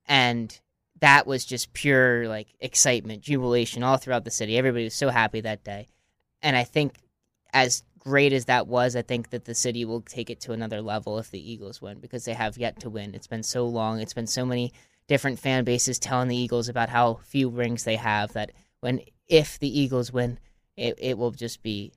and 0.07 0.61
that 1.01 1.27
was 1.27 1.45
just 1.45 1.73
pure 1.73 2.29
like 2.29 2.49
excitement, 2.61 3.23
jubilation 3.23 3.83
all 3.83 3.97
throughout 3.97 4.25
the 4.25 4.31
city. 4.31 4.59
Everybody 4.59 4.85
was 4.85 4.95
so 4.95 5.09
happy 5.09 5.41
that 5.41 5.65
day, 5.65 5.89
and 6.43 6.55
I 6.55 6.65
think 6.65 6.97
as 7.53 7.83
great 7.99 8.33
as 8.33 8.47
that 8.47 8.67
was, 8.67 8.97
I 8.97 9.03
think 9.03 9.31
that 9.31 9.45
the 9.45 9.55
city 9.55 9.85
will 9.85 10.03
take 10.03 10.31
it 10.31 10.41
to 10.43 10.53
another 10.53 10.81
level 10.81 11.19
if 11.19 11.31
the 11.31 11.53
Eagles 11.53 11.83
win 11.83 11.99
because 11.99 12.25
they 12.25 12.35
have 12.35 12.59
yet 12.59 12.81
to 12.81 12.91
win. 12.91 13.15
It's 13.15 13.27
been 13.27 13.43
so 13.43 13.67
long. 13.67 14.01
It's 14.01 14.15
been 14.15 14.27
so 14.27 14.45
many 14.45 14.73
different 15.09 15.39
fan 15.39 15.65
bases 15.65 15.99
telling 15.99 16.29
the 16.29 16.37
Eagles 16.37 16.69
about 16.69 16.89
how 16.89 17.15
few 17.25 17.49
rings 17.49 17.85
they 17.85 17.97
have 17.97 18.33
that 18.35 18.53
when 18.81 19.01
if 19.27 19.59
the 19.59 19.81
Eagles 19.81 20.13
win, 20.13 20.39
it, 20.77 20.95
it 20.99 21.19
will 21.19 21.31
just 21.31 21.63
be 21.63 21.93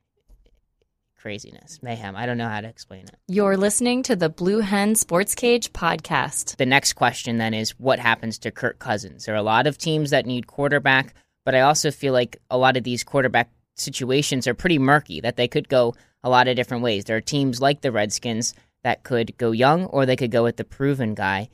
craziness, 1.21 1.79
mayhem. 1.83 2.15
I 2.15 2.25
don't 2.25 2.37
know 2.37 2.49
how 2.49 2.61
to 2.61 2.67
explain 2.67 3.03
it. 3.03 3.15
You're 3.27 3.57
listening 3.57 4.01
to 4.03 4.15
the 4.15 4.29
Blue 4.29 4.59
Hen 4.59 4.95
Sports 4.95 5.35
Cage 5.35 5.71
podcast. 5.71 6.57
The 6.57 6.65
next 6.65 6.93
question 6.93 7.37
then 7.37 7.53
is 7.53 7.79
what 7.79 7.99
happens 7.99 8.39
to 8.39 8.51
Kirk 8.51 8.79
Cousins? 8.79 9.25
There 9.25 9.35
are 9.35 9.37
a 9.37 9.43
lot 9.43 9.67
of 9.67 9.77
teams 9.77 10.09
that 10.09 10.25
need 10.25 10.47
quarterback, 10.47 11.13
but 11.45 11.53
I 11.53 11.61
also 11.61 11.91
feel 11.91 12.13
like 12.13 12.37
a 12.49 12.57
lot 12.57 12.75
of 12.75 12.83
these 12.83 13.03
quarterback 13.03 13.51
situations 13.81 14.47
are 14.47 14.53
pretty 14.53 14.79
murky, 14.79 15.21
that 15.21 15.35
they 15.35 15.47
could 15.47 15.67
go 15.67 15.95
a 16.23 16.29
lot 16.29 16.47
of 16.47 16.55
different 16.55 16.83
ways. 16.83 17.05
There 17.05 17.17
are 17.17 17.21
teams 17.21 17.59
like 17.59 17.81
the 17.81 17.91
Redskins 17.91 18.53
that 18.83 19.03
could 19.03 19.37
go 19.37 19.51
young 19.51 19.85
or 19.85 20.05
they 20.05 20.15
could 20.15 20.31
go 20.31 20.43
with 20.43 20.57
the 20.57 20.63
proven 20.63 21.13
guy. 21.13 21.49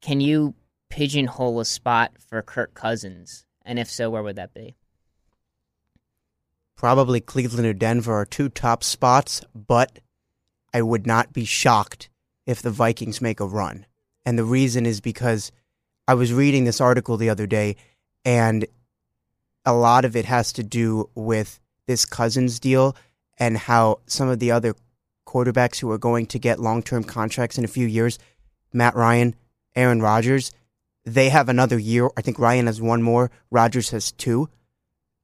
Can 0.00 0.20
you 0.20 0.54
pigeonhole 0.90 1.60
a 1.60 1.64
spot 1.64 2.12
for 2.18 2.42
Kirk 2.42 2.74
Cousins? 2.74 3.46
And 3.64 3.78
if 3.78 3.90
so, 3.90 4.10
where 4.10 4.22
would 4.22 4.36
that 4.36 4.54
be? 4.54 4.76
Probably 6.76 7.20
Cleveland 7.20 7.66
or 7.66 7.72
Denver 7.72 8.14
are 8.14 8.26
two 8.26 8.48
top 8.48 8.84
spots, 8.84 9.42
but 9.54 9.98
I 10.74 10.82
would 10.82 11.06
not 11.06 11.32
be 11.32 11.44
shocked 11.44 12.10
if 12.44 12.60
the 12.60 12.70
Vikings 12.70 13.20
make 13.20 13.40
a 13.40 13.46
run. 13.46 13.86
And 14.24 14.38
the 14.38 14.44
reason 14.44 14.84
is 14.86 15.00
because 15.00 15.50
I 16.06 16.14
was 16.14 16.32
reading 16.32 16.64
this 16.64 16.80
article 16.80 17.16
the 17.16 17.30
other 17.30 17.46
day, 17.46 17.76
and 18.24 18.66
a 19.64 19.72
lot 19.72 20.04
of 20.04 20.14
it 20.16 20.26
has 20.26 20.52
to 20.54 20.62
do 20.62 21.08
with 21.14 21.58
this 21.86 22.04
Cousins 22.04 22.58
deal 22.58 22.96
and 23.38 23.56
how 23.56 24.00
some 24.06 24.28
of 24.28 24.38
the 24.38 24.50
other 24.50 24.74
quarterbacks 25.26 25.80
who 25.80 25.90
are 25.90 25.98
going 25.98 26.26
to 26.26 26.38
get 26.38 26.60
long 26.60 26.82
term 26.82 27.04
contracts 27.04 27.58
in 27.58 27.64
a 27.64 27.68
few 27.68 27.86
years, 27.86 28.18
Matt 28.72 28.94
Ryan, 28.94 29.34
Aaron 29.74 30.00
Rodgers, 30.00 30.52
they 31.04 31.28
have 31.28 31.48
another 31.48 31.78
year. 31.78 32.10
I 32.16 32.22
think 32.22 32.38
Ryan 32.38 32.66
has 32.66 32.80
one 32.80 33.02
more, 33.02 33.30
Rodgers 33.50 33.90
has 33.90 34.12
two. 34.12 34.48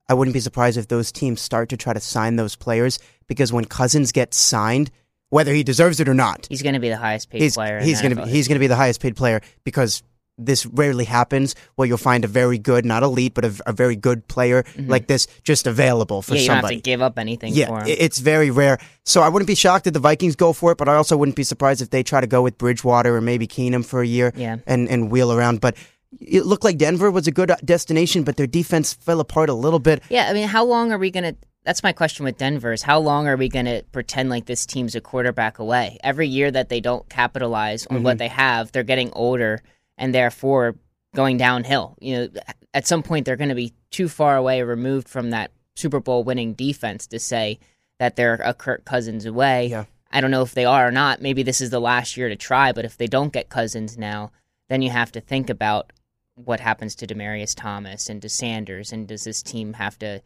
I 0.08 0.14
wouldn't 0.14 0.34
be 0.34 0.40
surprised 0.40 0.76
if 0.76 0.88
those 0.88 1.12
teams 1.12 1.40
start 1.40 1.68
to 1.70 1.76
try 1.76 1.92
to 1.92 2.00
sign 2.00 2.36
those 2.36 2.56
players 2.56 2.98
because 3.28 3.52
when 3.52 3.64
Cousins 3.64 4.12
gets 4.12 4.36
signed, 4.36 4.90
whether 5.30 5.54
he 5.54 5.62
deserves 5.62 6.00
it 6.00 6.08
or 6.08 6.14
not, 6.14 6.46
He's 6.50 6.60
going 6.62 6.74
to 6.74 6.80
be 6.80 6.90
the 6.90 6.96
highest 6.98 7.30
paid 7.30 7.40
he's 7.40 7.54
player. 7.54 7.78
in 7.78 7.84
he's 7.84 8.02
going 8.02 8.14
to 8.14 8.24
be 8.24 8.30
he's 8.30 8.48
going 8.48 8.56
to 8.56 8.60
be 8.60 8.66
the 8.66 8.76
highest 8.76 9.00
paid 9.00 9.16
player 9.16 9.40
because 9.64 10.02
this 10.38 10.64
rarely 10.66 11.04
happens 11.04 11.54
where 11.76 11.86
you'll 11.86 11.98
find 11.98 12.24
a 12.24 12.28
very 12.28 12.58
good, 12.58 12.84
not 12.84 13.02
elite, 13.02 13.34
but 13.34 13.44
a, 13.44 13.52
a 13.66 13.72
very 13.72 13.96
good 13.96 14.26
player 14.28 14.64
like 14.78 15.06
this 15.06 15.26
just 15.44 15.66
available 15.66 16.22
for 16.22 16.32
Mm-hmm. 16.32 16.36
yeah, 16.36 16.40
you 16.42 16.48
don't 16.48 16.56
somebody. 16.56 16.74
have 16.76 16.82
to 16.82 16.90
give 16.90 17.02
up 17.02 17.18
anything 17.18 17.52
Yeah, 17.54 17.66
for 17.66 17.80
him. 17.80 17.96
it's 17.98 18.18
very 18.18 18.50
rare. 18.50 18.78
So 19.04 19.20
I 19.22 19.28
wouldn't 19.28 19.46
be 19.46 19.54
shocked 19.54 19.86
if 19.86 19.92
the 19.92 19.98
Vikings 20.00 20.34
go 20.36 20.52
for 20.52 20.72
it, 20.72 20.78
but 20.78 20.88
I 20.88 20.94
also 20.96 21.16
wouldn't 21.16 21.36
be 21.36 21.44
surprised 21.44 21.82
if 21.82 21.90
they 21.90 22.02
try 22.02 22.20
to 22.20 22.26
go 22.26 22.42
with 22.42 22.56
Bridgewater 22.58 23.14
or 23.14 23.20
maybe 23.20 23.46
Keenum 23.46 23.84
for 23.84 24.00
a 24.00 24.06
year 24.06 24.32
Yeah. 24.34 24.56
and, 24.66 24.88
and 24.88 25.10
wheel 25.10 25.32
around. 25.32 25.60
But 25.60 25.76
it 26.20 26.44
looked 26.46 26.64
like 26.64 26.78
Denver 26.78 27.10
was 27.10 27.26
a 27.26 27.30
good 27.32 27.50
uh, 27.50 27.56
destination, 27.64 28.22
but 28.22 28.36
their 28.36 28.46
defense 28.46 28.92
fell 28.94 29.20
apart 29.20 29.48
a 29.48 29.54
little 29.54 29.78
bit. 29.78 30.02
Yeah, 30.08 30.26
I 30.28 30.32
mean, 30.32 30.48
how 30.48 30.64
long 30.64 30.92
are 30.92 30.98
we 30.98 31.10
going 31.10 31.24
to? 31.24 31.36
That's 31.64 31.82
my 31.84 31.92
question 31.92 32.24
with 32.24 32.38
Denver 32.38 32.72
is 32.72 32.82
how 32.82 32.98
long 32.98 33.28
are 33.28 33.36
we 33.36 33.48
going 33.48 33.66
to 33.66 33.84
pretend 33.92 34.28
like 34.30 34.46
this 34.46 34.66
team's 34.66 34.94
a 34.96 35.00
quarterback 35.00 35.58
away? 35.60 35.96
Every 36.02 36.26
year 36.26 36.50
that 36.50 36.68
they 36.68 36.80
don't 36.80 37.08
capitalize 37.08 37.86
on 37.86 37.98
Mm-hmm. 37.98 38.04
what 38.04 38.18
they 38.18 38.28
have, 38.28 38.72
they're 38.72 38.82
getting 38.82 39.12
older 39.12 39.62
and 39.98 40.14
therefore 40.14 40.76
going 41.14 41.36
downhill. 41.36 41.96
You 42.00 42.16
know, 42.16 42.28
at 42.74 42.86
some 42.86 43.02
point 43.02 43.26
they're 43.26 43.36
going 43.36 43.48
to 43.48 43.54
be 43.54 43.74
too 43.90 44.08
far 44.08 44.36
away 44.36 44.62
removed 44.62 45.08
from 45.08 45.30
that 45.30 45.50
Super 45.76 46.00
Bowl 46.00 46.24
winning 46.24 46.54
defense 46.54 47.06
to 47.08 47.18
say 47.18 47.58
that 47.98 48.16
they're 48.16 48.40
a 48.44 48.54
Kirk 48.54 48.84
Cousins 48.84 49.26
away. 49.26 49.66
Yeah. 49.66 49.84
I 50.10 50.20
don't 50.20 50.30
know 50.30 50.42
if 50.42 50.54
they 50.54 50.64
are 50.64 50.88
or 50.88 50.90
not. 50.90 51.22
Maybe 51.22 51.42
this 51.42 51.60
is 51.60 51.70
the 51.70 51.80
last 51.80 52.16
year 52.16 52.28
to 52.28 52.36
try, 52.36 52.72
but 52.72 52.84
if 52.84 52.96
they 52.96 53.06
don't 53.06 53.32
get 53.32 53.48
Cousins 53.48 53.96
now, 53.96 54.30
then 54.68 54.82
you 54.82 54.90
have 54.90 55.12
to 55.12 55.20
think 55.20 55.48
about 55.48 55.92
what 56.34 56.60
happens 56.60 56.94
to 56.96 57.06
Demaryius 57.06 57.54
Thomas 57.54 58.08
and 58.08 58.20
to 58.22 58.28
Sanders, 58.28 58.92
and 58.92 59.06
does 59.06 59.24
this 59.24 59.42
team 59.42 59.74
have 59.74 59.98
to 60.00 60.22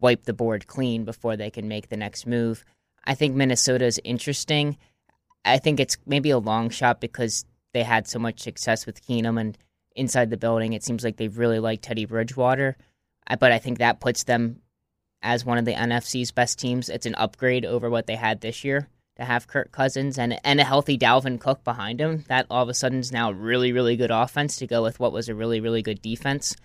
wipe 0.00 0.24
the 0.24 0.32
board 0.32 0.66
clean 0.66 1.04
before 1.04 1.36
they 1.36 1.50
can 1.50 1.68
make 1.68 1.88
the 1.88 1.96
next 1.96 2.26
move? 2.26 2.64
I 3.04 3.14
think 3.14 3.34
Minnesota 3.34 3.84
is 3.84 4.00
interesting. 4.04 4.78
I 5.44 5.58
think 5.58 5.78
it's 5.78 5.96
maybe 6.06 6.30
a 6.30 6.38
long 6.38 6.70
shot 6.70 7.00
because 7.00 7.44
they 7.74 7.82
had 7.82 8.08
so 8.08 8.18
much 8.18 8.40
success 8.40 8.86
with 8.86 9.06
Keenum 9.06 9.38
and 9.38 9.58
inside 9.94 10.30
the 10.30 10.38
building. 10.38 10.72
It 10.72 10.82
seems 10.82 11.04
like 11.04 11.18
they 11.18 11.28
really 11.28 11.58
like 11.58 11.82
Teddy 11.82 12.06
Bridgewater, 12.06 12.76
but 13.38 13.52
I 13.52 13.58
think 13.58 13.78
that 13.78 14.00
puts 14.00 14.24
them 14.24 14.62
as 15.20 15.44
one 15.44 15.58
of 15.58 15.66
the 15.66 15.74
NFC's 15.74 16.30
best 16.30 16.58
teams. 16.58 16.88
It's 16.88 17.06
an 17.06 17.14
upgrade 17.16 17.66
over 17.66 17.90
what 17.90 18.06
they 18.06 18.16
had 18.16 18.40
this 18.40 18.64
year 18.64 18.88
to 19.16 19.24
have 19.24 19.46
Kirk 19.46 19.70
Cousins 19.70 20.18
and 20.18 20.40
and 20.44 20.60
a 20.60 20.64
healthy 20.64 20.98
Dalvin 20.98 21.38
Cook 21.38 21.62
behind 21.62 22.00
him. 22.00 22.24
That 22.28 22.46
all 22.50 22.62
of 22.62 22.68
a 22.68 22.74
sudden 22.74 23.00
is 23.00 23.12
now 23.12 23.30
a 23.30 23.34
really 23.34 23.72
really 23.72 23.96
good 23.96 24.10
offense 24.10 24.56
to 24.56 24.66
go 24.66 24.82
with 24.82 24.98
what 24.98 25.12
was 25.12 25.28
a 25.28 25.34
really 25.34 25.60
really 25.60 25.82
good 25.82 26.02
defense. 26.02 26.56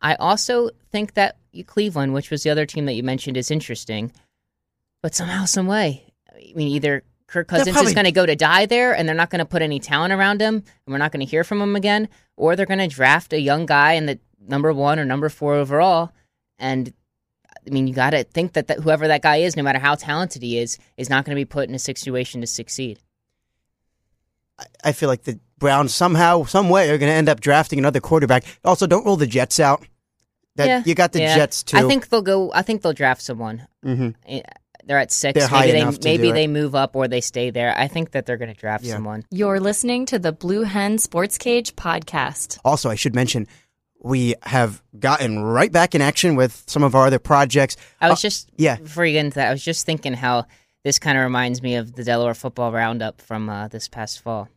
I 0.00 0.14
also 0.16 0.70
think 0.90 1.14
that 1.14 1.38
Cleveland, 1.66 2.12
which 2.12 2.30
was 2.30 2.42
the 2.42 2.50
other 2.50 2.66
team 2.66 2.84
that 2.86 2.94
you 2.94 3.02
mentioned, 3.02 3.36
is 3.36 3.50
interesting, 3.50 4.12
but 5.02 5.14
somehow, 5.14 5.46
some 5.46 5.66
way, 5.66 6.12
I 6.30 6.52
mean, 6.54 6.68
either 6.68 7.04
Kirk 7.34 7.48
Cousins 7.48 7.72
probably- 7.74 7.90
is 7.90 7.94
going 7.94 8.04
to 8.04 8.12
go 8.12 8.24
to 8.26 8.36
die 8.36 8.66
there, 8.66 8.94
and 8.94 9.08
they're 9.08 9.14
not 9.16 9.28
going 9.30 9.40
to 9.40 9.44
put 9.44 9.60
any 9.60 9.80
talent 9.80 10.12
around 10.12 10.40
him, 10.40 10.54
and 10.54 10.92
we're 10.92 10.98
not 10.98 11.10
going 11.10 11.24
to 11.26 11.30
hear 11.30 11.42
from 11.42 11.60
him 11.60 11.74
again, 11.74 12.08
or 12.36 12.54
they're 12.54 12.64
going 12.64 12.78
to 12.78 12.86
draft 12.86 13.32
a 13.32 13.40
young 13.40 13.66
guy 13.66 13.94
in 13.94 14.06
the 14.06 14.20
number 14.46 14.72
one 14.72 15.00
or 15.00 15.04
number 15.04 15.28
four 15.28 15.54
overall, 15.54 16.12
and 16.60 16.92
I 17.66 17.70
mean, 17.70 17.88
you 17.88 17.94
got 17.94 18.10
to 18.10 18.22
think 18.24 18.52
that, 18.52 18.68
that 18.68 18.80
whoever 18.80 19.08
that 19.08 19.22
guy 19.22 19.36
is, 19.36 19.56
no 19.56 19.62
matter 19.64 19.78
how 19.80 19.94
talented 19.96 20.42
he 20.42 20.58
is, 20.58 20.78
is 20.96 21.10
not 21.10 21.24
going 21.24 21.34
to 21.34 21.40
be 21.40 21.44
put 21.46 21.68
in 21.68 21.74
a 21.74 21.78
situation 21.78 22.40
to 22.42 22.46
succeed. 22.46 23.00
I 24.84 24.92
feel 24.92 25.08
like 25.08 25.24
the 25.24 25.40
Browns 25.58 25.94
somehow, 25.94 26.44
some 26.44 26.68
way, 26.68 26.90
are 26.90 26.98
going 26.98 27.10
to 27.10 27.16
end 27.16 27.28
up 27.28 27.40
drafting 27.40 27.78
another 27.78 28.00
quarterback. 28.00 28.44
Also, 28.64 28.86
don't 28.86 29.04
roll 29.04 29.16
the 29.16 29.26
Jets 29.26 29.58
out. 29.58 29.84
That 30.56 30.68
yeah, 30.68 30.82
you 30.86 30.94
got 30.94 31.12
the 31.12 31.20
yeah. 31.20 31.34
Jets 31.34 31.64
too. 31.64 31.78
I 31.78 31.82
think 31.82 32.10
they'll 32.10 32.22
go. 32.22 32.52
I 32.52 32.62
think 32.62 32.82
they'll 32.82 32.92
draft 32.92 33.22
someone. 33.22 33.66
hmm 33.82 34.10
Eh, 34.28 34.42
They're 34.86 34.98
at 34.98 35.10
six. 35.12 35.38
They're 35.38 35.48
high 35.48 35.66
maybe 35.66 35.72
they 35.72 35.90
to 35.92 36.00
maybe 36.04 36.22
do 36.24 36.30
it. 36.30 36.32
they 36.34 36.46
move 36.46 36.74
up 36.74 36.94
or 36.96 37.08
they 37.08 37.20
stay 37.20 37.50
there. 37.50 37.74
I 37.76 37.88
think 37.88 38.10
that 38.12 38.26
they're 38.26 38.36
going 38.36 38.52
to 38.52 38.58
draft 38.60 38.84
Yeah. 38.84 38.94
someone. 38.94 39.24
You're 39.30 39.60
listening 39.60 40.06
to 40.06 40.18
the 40.18 40.32
Blue 40.32 40.62
Hen 40.62 40.98
Sports 40.98 41.38
Cage 41.38 41.74
podcast. 41.76 42.58
Also, 42.64 42.90
I 42.90 42.94
should 42.94 43.14
mention 43.14 43.46
we 44.02 44.34
have 44.42 44.82
gotten 44.98 45.42
right 45.42 45.72
back 45.72 45.94
in 45.94 46.02
action 46.02 46.36
with 46.36 46.62
some 46.66 46.82
of 46.82 46.94
our 46.94 47.06
other 47.06 47.18
projects. 47.18 47.76
I 48.00 48.10
was 48.10 48.18
Uh, 48.18 48.22
just 48.22 48.50
yeah. 48.56 48.76
Before 48.76 49.06
you 49.06 49.14
get 49.14 49.24
into 49.24 49.36
that, 49.36 49.48
I 49.48 49.52
was 49.52 49.64
just 49.64 49.86
thinking 49.86 50.12
how 50.12 50.44
this 50.84 50.98
kind 50.98 51.16
of 51.16 51.24
reminds 51.24 51.62
me 51.62 51.76
of 51.76 51.94
the 51.94 52.04
Delaware 52.04 52.34
football 52.34 52.70
roundup 52.70 53.22
from 53.22 53.48
uh, 53.48 53.68
this 53.68 53.88
past 53.88 54.20
fall. 54.20 54.48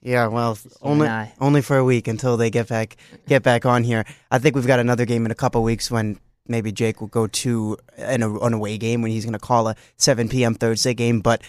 Yeah, 0.00 0.26
well, 0.28 0.58
only 0.82 1.08
only 1.40 1.62
for 1.62 1.76
a 1.78 1.84
week 1.84 2.08
until 2.08 2.36
they 2.38 2.50
get 2.50 2.68
back 2.68 2.96
get 3.26 3.42
back 3.42 3.64
on 3.66 3.84
here. 3.84 4.04
I 4.30 4.38
think 4.38 4.54
we've 4.54 4.66
got 4.66 4.78
another 4.78 5.04
game 5.06 5.24
in 5.26 5.30
a 5.32 5.34
couple 5.34 5.62
weeks 5.62 5.90
when 5.90 6.18
maybe 6.46 6.72
Jake 6.72 7.00
will 7.00 7.08
go 7.08 7.26
to 7.26 7.76
an, 7.96 8.22
an 8.22 8.52
away 8.52 8.78
game 8.78 9.02
when 9.02 9.10
he's 9.10 9.24
going 9.24 9.32
to 9.32 9.38
call 9.38 9.68
a 9.68 9.76
7 9.96 10.28
p.m. 10.28 10.54
Thursday 10.54 10.94
game. 10.94 11.20
But 11.20 11.42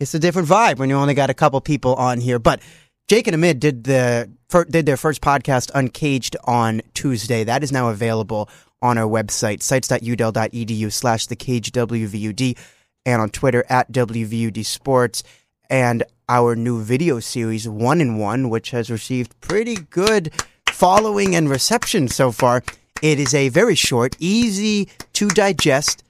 it's 0.00 0.14
a 0.14 0.18
different 0.18 0.48
vibe 0.48 0.78
when 0.78 0.88
you 0.88 0.96
only 0.96 1.14
got 1.14 1.30
a 1.30 1.34
couple 1.34 1.60
people 1.60 1.94
on 1.94 2.20
here. 2.20 2.38
But 2.38 2.60
Jake 3.08 3.26
and 3.26 3.34
Ahmed 3.34 3.60
did 3.60 3.84
the 3.84 4.30
did 4.70 4.86
their 4.86 4.96
first 4.96 5.20
podcast 5.20 5.70
Uncaged 5.74 6.36
on 6.44 6.82
Tuesday. 6.94 7.44
That 7.44 7.62
is 7.62 7.72
now 7.72 7.88
available 7.90 8.48
on 8.80 8.96
our 8.98 9.08
website 9.08 9.62
sites.udel.edu 9.62 10.92
slash 10.92 11.26
the 11.26 11.36
cage 11.36 11.72
WVUD 11.72 12.56
and 13.04 13.22
on 13.22 13.30
Twitter 13.30 13.64
at 13.68 13.90
WVUD 13.90 14.64
Sports 14.64 15.22
and 15.70 16.02
our 16.28 16.54
new 16.54 16.82
video 16.82 17.20
series 17.20 17.68
One 17.68 18.00
in 18.00 18.18
One, 18.18 18.50
which 18.50 18.70
has 18.70 18.90
received 18.90 19.38
pretty 19.40 19.76
good 19.76 20.30
following 20.68 21.34
and 21.34 21.48
reception 21.48 22.08
so 22.08 22.30
far. 22.30 22.62
It 23.00 23.20
is 23.20 23.32
a 23.32 23.48
very 23.48 23.76
short, 23.76 24.16
easy 24.18 24.88
to 25.12 25.28
digest 25.28 26.02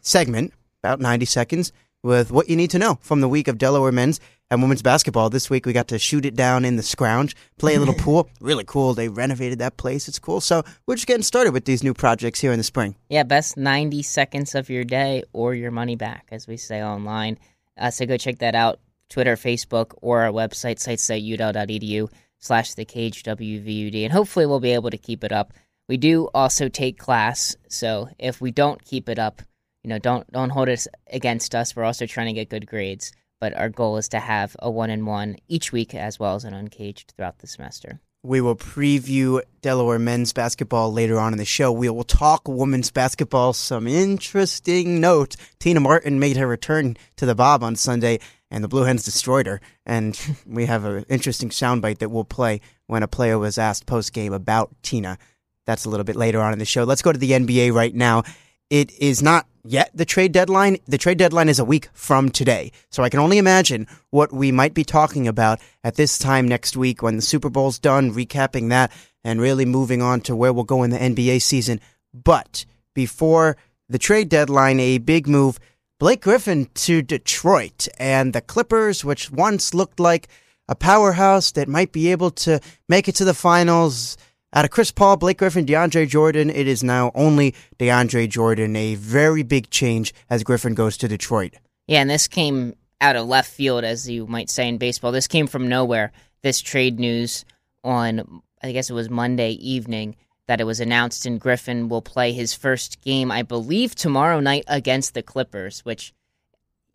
segment, 0.00 0.52
about 0.80 1.00
90 1.00 1.24
seconds, 1.26 1.72
with 2.04 2.30
what 2.30 2.48
you 2.48 2.54
need 2.54 2.70
to 2.70 2.78
know 2.78 2.98
from 3.02 3.20
the 3.20 3.28
week 3.28 3.48
of 3.48 3.58
Delaware 3.58 3.90
men's 3.90 4.20
and 4.48 4.62
women's 4.62 4.80
basketball. 4.80 5.28
This 5.28 5.50
week 5.50 5.66
we 5.66 5.72
got 5.72 5.88
to 5.88 5.98
shoot 5.98 6.24
it 6.24 6.36
down 6.36 6.64
in 6.64 6.76
the 6.76 6.84
scrounge, 6.84 7.34
play 7.58 7.74
a 7.74 7.80
little 7.80 7.94
pool. 7.98 8.30
Really 8.40 8.62
cool. 8.64 8.94
They 8.94 9.08
renovated 9.08 9.58
that 9.58 9.76
place. 9.76 10.06
It's 10.06 10.20
cool. 10.20 10.40
So 10.40 10.62
we're 10.86 10.94
just 10.94 11.08
getting 11.08 11.24
started 11.24 11.52
with 11.52 11.64
these 11.64 11.82
new 11.82 11.94
projects 11.94 12.38
here 12.38 12.52
in 12.52 12.58
the 12.58 12.64
spring. 12.64 12.94
Yeah, 13.08 13.24
best 13.24 13.56
90 13.56 14.02
seconds 14.02 14.54
of 14.54 14.70
your 14.70 14.84
day 14.84 15.24
or 15.32 15.52
your 15.52 15.72
money 15.72 15.96
back, 15.96 16.28
as 16.30 16.46
we 16.46 16.56
say 16.56 16.80
online. 16.80 17.38
Uh, 17.76 17.90
so 17.90 18.06
go 18.06 18.16
check 18.16 18.38
that 18.38 18.54
out. 18.54 18.78
Twitter, 19.08 19.34
Facebook, 19.34 19.94
or 20.00 20.22
our 20.22 20.30
website, 20.30 20.78
sites 20.78 20.88
at 20.88 21.00
sites.udel.edu 21.00 22.08
slash 22.38 22.74
the 22.74 22.84
cage 22.84 23.24
WVUD. 23.24 24.04
And 24.04 24.12
hopefully 24.12 24.46
we'll 24.46 24.60
be 24.60 24.72
able 24.72 24.90
to 24.90 24.98
keep 24.98 25.24
it 25.24 25.32
up. 25.32 25.52
We 25.88 25.96
do 25.96 26.28
also 26.34 26.68
take 26.68 26.98
class, 26.98 27.56
so 27.68 28.08
if 28.18 28.40
we 28.40 28.50
don't 28.50 28.84
keep 28.84 29.08
it 29.08 29.18
up, 29.18 29.42
you 29.84 29.88
know, 29.90 29.98
don't 29.98 30.30
don't 30.32 30.50
hold 30.50 30.68
it 30.68 30.86
against 31.12 31.54
us. 31.54 31.76
We're 31.76 31.84
also 31.84 32.06
trying 32.06 32.26
to 32.26 32.32
get 32.32 32.48
good 32.48 32.66
grades, 32.66 33.12
but 33.40 33.56
our 33.56 33.68
goal 33.68 33.96
is 33.96 34.08
to 34.08 34.18
have 34.18 34.56
a 34.58 34.68
one 34.68 34.90
in 34.90 35.06
one 35.06 35.36
each 35.46 35.70
week 35.70 35.94
as 35.94 36.18
well 36.18 36.34
as 36.34 36.44
an 36.44 36.54
uncaged 36.54 37.14
throughout 37.16 37.38
the 37.38 37.46
semester. 37.46 38.00
We 38.24 38.40
will 38.40 38.56
preview 38.56 39.40
Delaware 39.60 40.00
men's 40.00 40.32
basketball 40.32 40.92
later 40.92 41.20
on 41.20 41.32
in 41.32 41.38
the 41.38 41.44
show. 41.44 41.70
We 41.70 41.88
will 41.88 42.02
talk 42.02 42.48
women's 42.48 42.90
basketball. 42.90 43.52
Some 43.52 43.86
interesting 43.86 45.00
note. 45.00 45.36
Tina 45.60 45.78
Martin 45.78 46.18
made 46.18 46.36
her 46.36 46.48
return 46.48 46.96
to 47.18 47.26
the 47.26 47.36
Bob 47.36 47.62
on 47.62 47.76
Sunday, 47.76 48.18
and 48.50 48.64
the 48.64 48.68
Blue 48.68 48.82
Hens 48.82 49.04
destroyed 49.04 49.46
her. 49.46 49.60
And 49.84 50.20
we 50.46 50.66
have 50.66 50.84
an 50.84 51.04
interesting 51.08 51.50
soundbite 51.50 51.98
that 51.98 52.10
we'll 52.10 52.24
play 52.24 52.60
when 52.88 53.04
a 53.04 53.08
player 53.08 53.38
was 53.38 53.58
asked 53.58 53.86
post 53.86 54.12
game 54.12 54.32
about 54.32 54.74
Tina. 54.82 55.18
That's 55.66 55.84
a 55.84 55.90
little 55.90 56.04
bit 56.04 56.16
later 56.16 56.40
on 56.40 56.52
in 56.52 56.58
the 56.58 56.64
show. 56.64 56.84
Let's 56.84 57.02
go 57.02 57.12
to 57.12 57.18
the 57.18 57.32
NBA 57.32 57.72
right 57.72 57.94
now. 57.94 58.22
It 58.70 58.90
is 58.98 59.22
not 59.22 59.46
yet 59.64 59.90
the 59.94 60.04
trade 60.04 60.32
deadline. 60.32 60.78
The 60.86 60.98
trade 60.98 61.18
deadline 61.18 61.48
is 61.48 61.58
a 61.58 61.64
week 61.64 61.88
from 61.92 62.30
today. 62.30 62.72
So 62.90 63.02
I 63.02 63.10
can 63.10 63.20
only 63.20 63.38
imagine 63.38 63.86
what 64.10 64.32
we 64.32 64.50
might 64.52 64.74
be 64.74 64.84
talking 64.84 65.28
about 65.28 65.60
at 65.84 65.96
this 65.96 66.18
time 66.18 66.48
next 66.48 66.76
week 66.76 67.02
when 67.02 67.16
the 67.16 67.22
Super 67.22 67.50
Bowl's 67.50 67.78
done, 67.78 68.12
recapping 68.12 68.70
that, 68.70 68.92
and 69.22 69.40
really 69.40 69.64
moving 69.64 70.02
on 70.02 70.20
to 70.22 70.36
where 70.36 70.52
we'll 70.52 70.64
go 70.64 70.82
in 70.82 70.90
the 70.90 70.98
NBA 70.98 71.42
season. 71.42 71.80
But 72.14 72.64
before 72.94 73.56
the 73.88 73.98
trade 73.98 74.28
deadline, 74.28 74.80
a 74.80 74.98
big 74.98 75.28
move. 75.28 75.58
Blake 75.98 76.22
Griffin 76.22 76.68
to 76.74 77.02
Detroit 77.02 77.88
and 77.98 78.32
the 78.32 78.40
Clippers, 78.40 79.04
which 79.04 79.30
once 79.30 79.74
looked 79.74 79.98
like 79.98 80.28
a 80.68 80.74
powerhouse 80.74 81.52
that 81.52 81.68
might 81.68 81.92
be 81.92 82.10
able 82.10 82.30
to 82.30 82.60
make 82.88 83.08
it 83.08 83.14
to 83.16 83.24
the 83.24 83.34
finals. 83.34 84.16
Out 84.52 84.64
of 84.64 84.70
Chris 84.70 84.92
Paul, 84.92 85.16
Blake 85.16 85.38
Griffin, 85.38 85.66
DeAndre 85.66 86.08
Jordan, 86.08 86.50
it 86.50 86.66
is 86.66 86.82
now 86.82 87.10
only 87.14 87.54
DeAndre 87.78 88.28
Jordan. 88.28 88.76
A 88.76 88.94
very 88.94 89.42
big 89.42 89.70
change 89.70 90.14
as 90.30 90.44
Griffin 90.44 90.74
goes 90.74 90.96
to 90.98 91.08
Detroit. 91.08 91.54
Yeah, 91.86 92.00
and 92.00 92.08
this 92.08 92.28
came 92.28 92.74
out 93.00 93.16
of 93.16 93.26
left 93.26 93.50
field, 93.50 93.84
as 93.84 94.08
you 94.08 94.26
might 94.26 94.48
say 94.48 94.68
in 94.68 94.78
baseball. 94.78 95.12
This 95.12 95.26
came 95.26 95.46
from 95.46 95.68
nowhere. 95.68 96.12
This 96.42 96.60
trade 96.60 96.98
news 96.98 97.44
on, 97.84 98.42
I 98.62 98.72
guess 98.72 98.88
it 98.88 98.94
was 98.94 99.10
Monday 99.10 99.50
evening, 99.50 100.16
that 100.46 100.60
it 100.60 100.64
was 100.64 100.80
announced, 100.80 101.26
and 101.26 101.40
Griffin 101.40 101.88
will 101.88 102.02
play 102.02 102.32
his 102.32 102.54
first 102.54 103.00
game, 103.00 103.30
I 103.30 103.42
believe, 103.42 103.94
tomorrow 103.94 104.40
night 104.40 104.64
against 104.68 105.14
the 105.14 105.22
Clippers, 105.22 105.80
which 105.80 106.14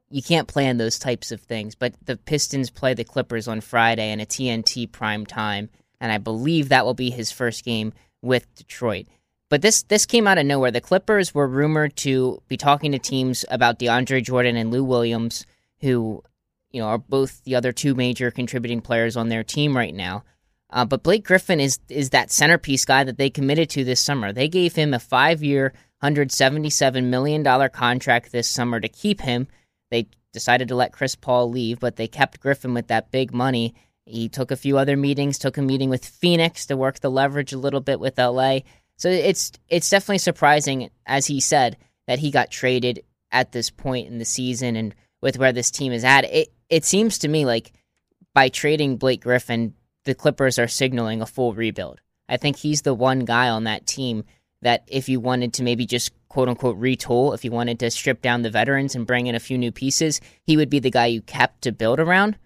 you 0.09 0.23
can't 0.23 0.47
plan 0.47 0.77
those 0.77 0.97
types 0.97 1.31
of 1.31 1.41
things. 1.41 1.75
But 1.75 1.95
the 2.05 2.17
Pistons 2.17 2.69
play 2.69 2.93
the 2.93 3.03
Clippers 3.03 3.47
on 3.47 3.61
Friday 3.61 4.11
in 4.11 4.19
a 4.19 4.25
TNT 4.25 4.89
prime 4.91 5.25
time, 5.25 5.69
and 6.01 6.11
I 6.11 6.17
believe 6.17 6.67
that 6.67 6.85
will 6.85 6.95
be 6.95 7.11
his 7.11 7.31
first 7.31 7.63
game 7.63 7.93
with 8.21 8.53
Detroit. 8.55 9.05
But 9.49 9.61
this 9.61 9.83
this 9.83 10.05
came 10.05 10.27
out 10.27 10.37
of 10.37 10.45
nowhere. 10.45 10.71
The 10.71 10.81
Clippers 10.81 11.33
were 11.33 11.47
rumored 11.47 11.95
to 11.97 12.41
be 12.47 12.57
talking 12.57 12.91
to 12.91 12.99
teams 12.99 13.45
about 13.49 13.79
DeAndre 13.79 14.23
Jordan 14.23 14.57
and 14.57 14.71
Lou 14.71 14.83
Williams, 14.83 15.45
who 15.81 16.23
you 16.71 16.81
know 16.81 16.87
are 16.87 16.97
both 16.97 17.43
the 17.43 17.55
other 17.55 17.71
two 17.71 17.93
major 17.93 18.31
contributing 18.31 18.81
players 18.81 19.15
on 19.15 19.29
their 19.29 19.43
team 19.43 19.77
right 19.77 19.93
now. 19.93 20.23
Uh, 20.69 20.85
but 20.85 21.03
Blake 21.03 21.25
Griffin 21.25 21.59
is 21.59 21.79
is 21.89 22.09
that 22.11 22.31
centerpiece 22.31 22.85
guy 22.85 23.03
that 23.03 23.17
they 23.17 23.29
committed 23.29 23.69
to 23.71 23.83
this 23.83 23.99
summer. 23.99 24.31
They 24.31 24.47
gave 24.47 24.75
him 24.75 24.93
a 24.93 24.99
five 24.99 25.43
year, 25.43 25.73
hundred 26.01 26.31
seventy 26.31 26.69
seven 26.69 27.09
million 27.09 27.43
dollar 27.43 27.69
contract 27.69 28.31
this 28.31 28.47
summer 28.47 28.79
to 28.79 28.87
keep 28.87 29.21
him. 29.21 29.47
They 29.91 30.07
decided 30.31 30.69
to 30.69 30.75
let 30.75 30.93
Chris 30.93 31.15
Paul 31.15 31.51
leave, 31.51 31.81
but 31.81 31.97
they 31.97 32.07
kept 32.07 32.39
Griffin 32.39 32.73
with 32.73 32.87
that 32.87 33.11
big 33.11 33.33
money. 33.33 33.75
He 34.11 34.29
took 34.29 34.51
a 34.51 34.55
few 34.55 34.77
other 34.77 34.97
meetings, 34.97 35.37
took 35.37 35.57
a 35.57 35.61
meeting 35.61 35.89
with 35.89 36.05
Phoenix 36.05 36.65
to 36.67 36.77
work 36.77 36.99
the 36.99 37.09
leverage 37.09 37.53
a 37.53 37.57
little 37.57 37.81
bit 37.81 37.99
with 37.99 38.17
LA. 38.17 38.59
So 38.97 39.09
it's 39.09 39.51
it's 39.67 39.89
definitely 39.89 40.19
surprising, 40.19 40.89
as 41.05 41.25
he 41.25 41.39
said, 41.39 41.77
that 42.07 42.19
he 42.19 42.31
got 42.31 42.51
traded 42.51 43.03
at 43.31 43.51
this 43.51 43.69
point 43.69 44.07
in 44.07 44.19
the 44.19 44.25
season 44.25 44.75
and 44.75 44.93
with 45.21 45.37
where 45.37 45.53
this 45.53 45.71
team 45.71 45.91
is 45.91 46.03
at. 46.03 46.25
It 46.25 46.49
it 46.69 46.85
seems 46.85 47.19
to 47.19 47.27
me 47.27 47.45
like 47.45 47.71
by 48.33 48.49
trading 48.49 48.97
Blake 48.97 49.23
Griffin, 49.23 49.73
the 50.05 50.15
Clippers 50.15 50.59
are 50.59 50.67
signaling 50.67 51.21
a 51.21 51.25
full 51.25 51.53
rebuild. 51.53 51.99
I 52.29 52.37
think 52.37 52.57
he's 52.57 52.81
the 52.81 52.93
one 52.93 53.19
guy 53.19 53.49
on 53.49 53.65
that 53.65 53.85
team 53.85 54.23
that 54.61 54.83
if 54.87 55.09
you 55.09 55.19
wanted 55.19 55.53
to 55.53 55.63
maybe 55.63 55.85
just 55.85 56.11
quote 56.29 56.47
unquote 56.47 56.79
retool, 56.79 57.33
if 57.33 57.43
you 57.43 57.51
wanted 57.51 57.79
to 57.79 57.91
strip 57.91 58.21
down 58.21 58.41
the 58.41 58.49
veterans 58.49 58.95
and 58.95 59.07
bring 59.07 59.27
in 59.27 59.35
a 59.35 59.39
few 59.39 59.57
new 59.57 59.71
pieces, 59.71 60.21
he 60.45 60.55
would 60.55 60.69
be 60.69 60.79
the 60.79 60.91
guy 60.91 61.07
you 61.07 61.21
kept 61.21 61.63
to 61.63 61.71
build 61.71 61.99
around. 61.99 62.37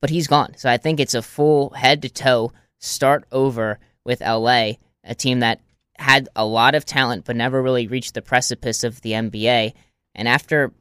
But 0.00 0.10
he's 0.10 0.26
gone. 0.26 0.54
So 0.56 0.70
I 0.70 0.76
think 0.76 1.00
it's 1.00 1.14
a 1.14 1.22
full 1.22 1.70
head 1.70 2.02
to 2.02 2.08
toe 2.08 2.52
start 2.78 3.24
over 3.32 3.78
with 4.04 4.20
LA, 4.20 4.72
a 5.04 5.14
team 5.16 5.40
that 5.40 5.60
had 5.98 6.28
a 6.36 6.44
lot 6.44 6.74
of 6.74 6.84
talent 6.84 7.24
but 7.24 7.36
never 7.36 7.60
really 7.60 7.86
reached 7.86 8.14
the 8.14 8.22
precipice 8.22 8.84
of 8.84 9.00
the 9.00 9.12
NBA. 9.12 9.72
And 10.14 10.28
after 10.28 10.72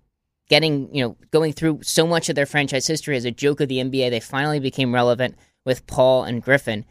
getting, 0.50 0.94
you 0.94 1.04
know, 1.04 1.18
going 1.32 1.54
through 1.54 1.80
so 1.84 2.06
much 2.08 2.30
of 2.30 2.36
their 2.36 2.46
franchise 2.46 2.88
history 2.88 3.18
as 3.18 3.26
a 3.26 3.32
joke 3.32 3.60
of 3.60 3.68
the 3.68 3.80
NBA, 3.80 4.10
they 4.10 4.20
finally 4.20 4.60
became 4.60 4.94
relevant 4.94 5.36
with 5.66 5.88
Paul 5.88 6.24
and 6.24 6.42
Griffin. 6.42 6.86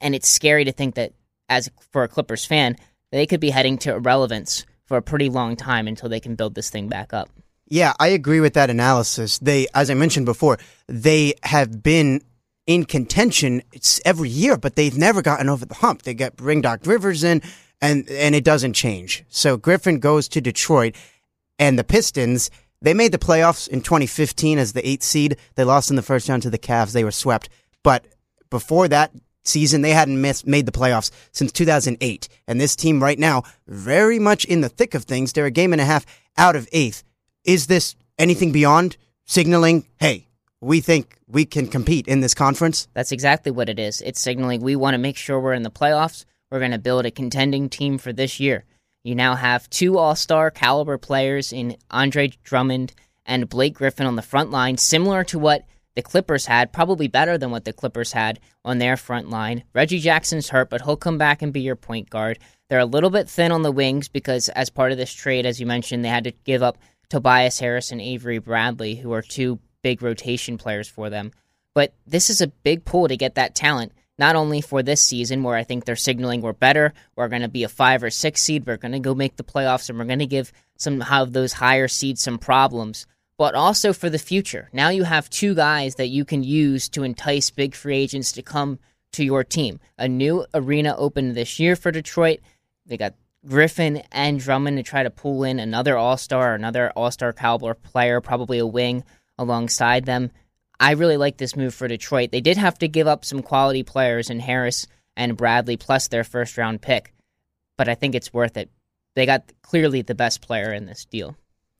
And 0.00 0.14
it's 0.14 0.28
scary 0.28 0.64
to 0.64 0.72
think 0.72 0.94
that, 0.94 1.12
as 1.48 1.70
for 1.92 2.02
a 2.02 2.08
Clippers 2.08 2.44
fan, 2.44 2.76
they 3.12 3.26
could 3.26 3.40
be 3.40 3.50
heading 3.50 3.78
to 3.78 3.94
irrelevance 3.94 4.66
for 4.84 4.96
a 4.96 5.02
pretty 5.02 5.28
long 5.28 5.56
time 5.56 5.88
until 5.88 6.08
they 6.08 6.20
can 6.20 6.34
build 6.34 6.54
this 6.54 6.70
thing 6.70 6.88
back 6.88 7.12
up. 7.12 7.30
Yeah, 7.68 7.94
I 7.98 8.08
agree 8.08 8.40
with 8.40 8.54
that 8.54 8.70
analysis. 8.70 9.38
They, 9.38 9.66
as 9.74 9.90
I 9.90 9.94
mentioned 9.94 10.26
before, 10.26 10.58
they 10.86 11.34
have 11.42 11.82
been 11.82 12.22
in 12.66 12.84
contention 12.84 13.62
every 14.04 14.28
year, 14.28 14.56
but 14.56 14.76
they've 14.76 14.96
never 14.96 15.22
gotten 15.22 15.48
over 15.48 15.64
the 15.64 15.74
hump. 15.74 16.02
They 16.02 16.14
get 16.14 16.36
bring 16.36 16.60
Doc 16.60 16.80
Rivers 16.84 17.24
in, 17.24 17.42
and 17.80 18.08
and 18.08 18.34
it 18.34 18.44
doesn't 18.44 18.74
change. 18.74 19.24
So 19.28 19.56
Griffin 19.56 19.98
goes 19.98 20.28
to 20.28 20.40
Detroit, 20.40 20.94
and 21.58 21.78
the 21.78 21.84
Pistons. 21.84 22.50
They 22.82 22.94
made 22.94 23.12
the 23.12 23.18
playoffs 23.18 23.68
in 23.68 23.80
2015 23.80 24.58
as 24.58 24.72
the 24.72 24.86
eighth 24.86 25.02
seed. 25.02 25.36
They 25.54 25.64
lost 25.64 25.90
in 25.90 25.96
the 25.96 26.02
first 26.02 26.28
round 26.28 26.42
to 26.42 26.50
the 26.50 26.58
Cavs. 26.58 26.92
They 26.92 27.04
were 27.04 27.10
swept. 27.10 27.48
But 27.82 28.06
before 28.50 28.86
that 28.88 29.12
season, 29.44 29.80
they 29.80 29.92
hadn't 29.92 30.20
missed, 30.20 30.46
made 30.46 30.66
the 30.66 30.72
playoffs 30.72 31.10
since 31.32 31.52
2008. 31.52 32.28
And 32.46 32.60
this 32.60 32.76
team 32.76 33.02
right 33.02 33.18
now, 33.18 33.44
very 33.66 34.18
much 34.18 34.44
in 34.44 34.60
the 34.60 34.68
thick 34.68 34.94
of 34.94 35.04
things. 35.04 35.32
They're 35.32 35.46
a 35.46 35.50
game 35.50 35.72
and 35.72 35.80
a 35.80 35.86
half 35.86 36.04
out 36.36 36.54
of 36.54 36.68
eighth. 36.72 37.02
Is 37.46 37.68
this 37.68 37.94
anything 38.18 38.50
beyond 38.50 38.96
signaling, 39.24 39.86
hey, 40.00 40.26
we 40.60 40.80
think 40.80 41.16
we 41.28 41.44
can 41.44 41.68
compete 41.68 42.08
in 42.08 42.20
this 42.20 42.34
conference? 42.34 42.88
That's 42.92 43.12
exactly 43.12 43.52
what 43.52 43.68
it 43.68 43.78
is. 43.78 44.02
It's 44.02 44.20
signaling 44.20 44.60
we 44.60 44.74
want 44.74 44.94
to 44.94 44.98
make 44.98 45.16
sure 45.16 45.38
we're 45.38 45.52
in 45.52 45.62
the 45.62 45.70
playoffs. 45.70 46.24
We're 46.50 46.58
going 46.58 46.72
to 46.72 46.78
build 46.78 47.06
a 47.06 47.10
contending 47.12 47.68
team 47.68 47.98
for 47.98 48.12
this 48.12 48.40
year. 48.40 48.64
You 49.04 49.14
now 49.14 49.36
have 49.36 49.70
two 49.70 49.96
all 49.96 50.16
star 50.16 50.50
caliber 50.50 50.98
players 50.98 51.52
in 51.52 51.76
Andre 51.88 52.32
Drummond 52.42 52.92
and 53.24 53.48
Blake 53.48 53.74
Griffin 53.74 54.06
on 54.06 54.16
the 54.16 54.22
front 54.22 54.50
line, 54.50 54.76
similar 54.76 55.22
to 55.24 55.38
what 55.38 55.64
the 55.94 56.02
Clippers 56.02 56.46
had, 56.46 56.72
probably 56.72 57.06
better 57.06 57.38
than 57.38 57.52
what 57.52 57.64
the 57.64 57.72
Clippers 57.72 58.12
had 58.12 58.40
on 58.64 58.78
their 58.78 58.96
front 58.96 59.30
line. 59.30 59.62
Reggie 59.72 60.00
Jackson's 60.00 60.48
hurt, 60.48 60.68
but 60.68 60.82
he'll 60.82 60.96
come 60.96 61.16
back 61.16 61.42
and 61.42 61.52
be 61.52 61.60
your 61.60 61.76
point 61.76 62.10
guard. 62.10 62.40
They're 62.68 62.80
a 62.80 62.84
little 62.84 63.10
bit 63.10 63.28
thin 63.28 63.52
on 63.52 63.62
the 63.62 63.70
wings 63.70 64.08
because, 64.08 64.48
as 64.50 64.68
part 64.68 64.90
of 64.90 64.98
this 64.98 65.12
trade, 65.12 65.46
as 65.46 65.60
you 65.60 65.66
mentioned, 65.66 66.04
they 66.04 66.08
had 66.08 66.24
to 66.24 66.32
give 66.44 66.64
up 66.64 66.78
Tobias 67.08 67.58
Harris 67.58 67.92
and 67.92 68.00
Avery 68.00 68.38
Bradley, 68.38 68.96
who 68.96 69.12
are 69.12 69.22
two 69.22 69.58
big 69.82 70.02
rotation 70.02 70.58
players 70.58 70.88
for 70.88 71.10
them. 71.10 71.32
But 71.74 71.92
this 72.06 72.30
is 72.30 72.40
a 72.40 72.48
big 72.48 72.84
pull 72.84 73.08
to 73.08 73.16
get 73.16 73.34
that 73.34 73.54
talent, 73.54 73.92
not 74.18 74.36
only 74.36 74.60
for 74.60 74.82
this 74.82 75.02
season, 75.02 75.42
where 75.42 75.56
I 75.56 75.64
think 75.64 75.84
they're 75.84 75.96
signaling 75.96 76.40
we're 76.40 76.52
better, 76.52 76.94
we're 77.14 77.28
going 77.28 77.42
to 77.42 77.48
be 77.48 77.64
a 77.64 77.68
five 77.68 78.02
or 78.02 78.10
six 78.10 78.42
seed, 78.42 78.66
we're 78.66 78.78
going 78.78 78.92
to 78.92 78.98
go 78.98 79.14
make 79.14 79.36
the 79.36 79.44
playoffs, 79.44 79.88
and 79.88 79.98
we're 79.98 80.04
going 80.06 80.18
to 80.20 80.26
give 80.26 80.52
some 80.76 81.02
of 81.02 81.32
those 81.32 81.52
higher 81.52 81.88
seeds 81.88 82.22
some 82.22 82.38
problems 82.38 83.06
but 83.38 83.54
also 83.54 83.92
for 83.92 84.08
the 84.08 84.18
future. 84.18 84.68
Now 84.72 84.88
you 84.88 85.04
have 85.04 85.28
two 85.28 85.54
guys 85.54 85.96
that 85.96 86.08
you 86.08 86.24
can 86.24 86.42
use 86.42 86.88
to 86.90 87.02
entice 87.02 87.50
big 87.50 87.74
free 87.74 87.96
agents 87.96 88.32
to 88.32 88.42
come 88.42 88.78
to 89.12 89.24
your 89.24 89.44
team. 89.44 89.80
A 89.98 90.08
new 90.08 90.46
arena 90.54 90.94
opened 90.96 91.34
this 91.34 91.58
year 91.58 91.76
for 91.76 91.90
Detroit. 91.90 92.40
They 92.86 92.96
got 92.96 93.14
Griffin 93.46 94.02
and 94.12 94.38
Drummond 94.40 94.76
to 94.76 94.82
try 94.82 95.02
to 95.02 95.10
pull 95.10 95.44
in 95.44 95.58
another 95.58 95.96
All 95.96 96.16
Star, 96.16 96.54
another 96.54 96.90
All 96.96 97.10
Star 97.10 97.32
caliber 97.32 97.74
player, 97.74 98.20
probably 98.20 98.58
a 98.58 98.66
wing 98.66 99.04
alongside 99.38 100.04
them. 100.04 100.30
I 100.78 100.92
really 100.92 101.16
like 101.16 101.38
this 101.38 101.56
move 101.56 101.74
for 101.74 101.88
Detroit. 101.88 102.32
They 102.32 102.40
did 102.40 102.56
have 102.58 102.78
to 102.78 102.88
give 102.88 103.06
up 103.06 103.24
some 103.24 103.42
quality 103.42 103.82
players 103.82 104.28
in 104.28 104.40
Harris 104.40 104.86
and 105.16 105.36
Bradley, 105.36 105.76
plus 105.76 106.08
their 106.08 106.24
first 106.24 106.58
round 106.58 106.82
pick, 106.82 107.14
but 107.76 107.88
I 107.88 107.94
think 107.94 108.14
it's 108.14 108.34
worth 108.34 108.56
it. 108.56 108.70
They 109.14 109.24
got 109.24 109.50
clearly 109.62 110.02
the 110.02 110.14
best 110.14 110.42
player 110.42 110.72
in 110.72 110.84
this 110.84 111.06
deal. 111.06 111.36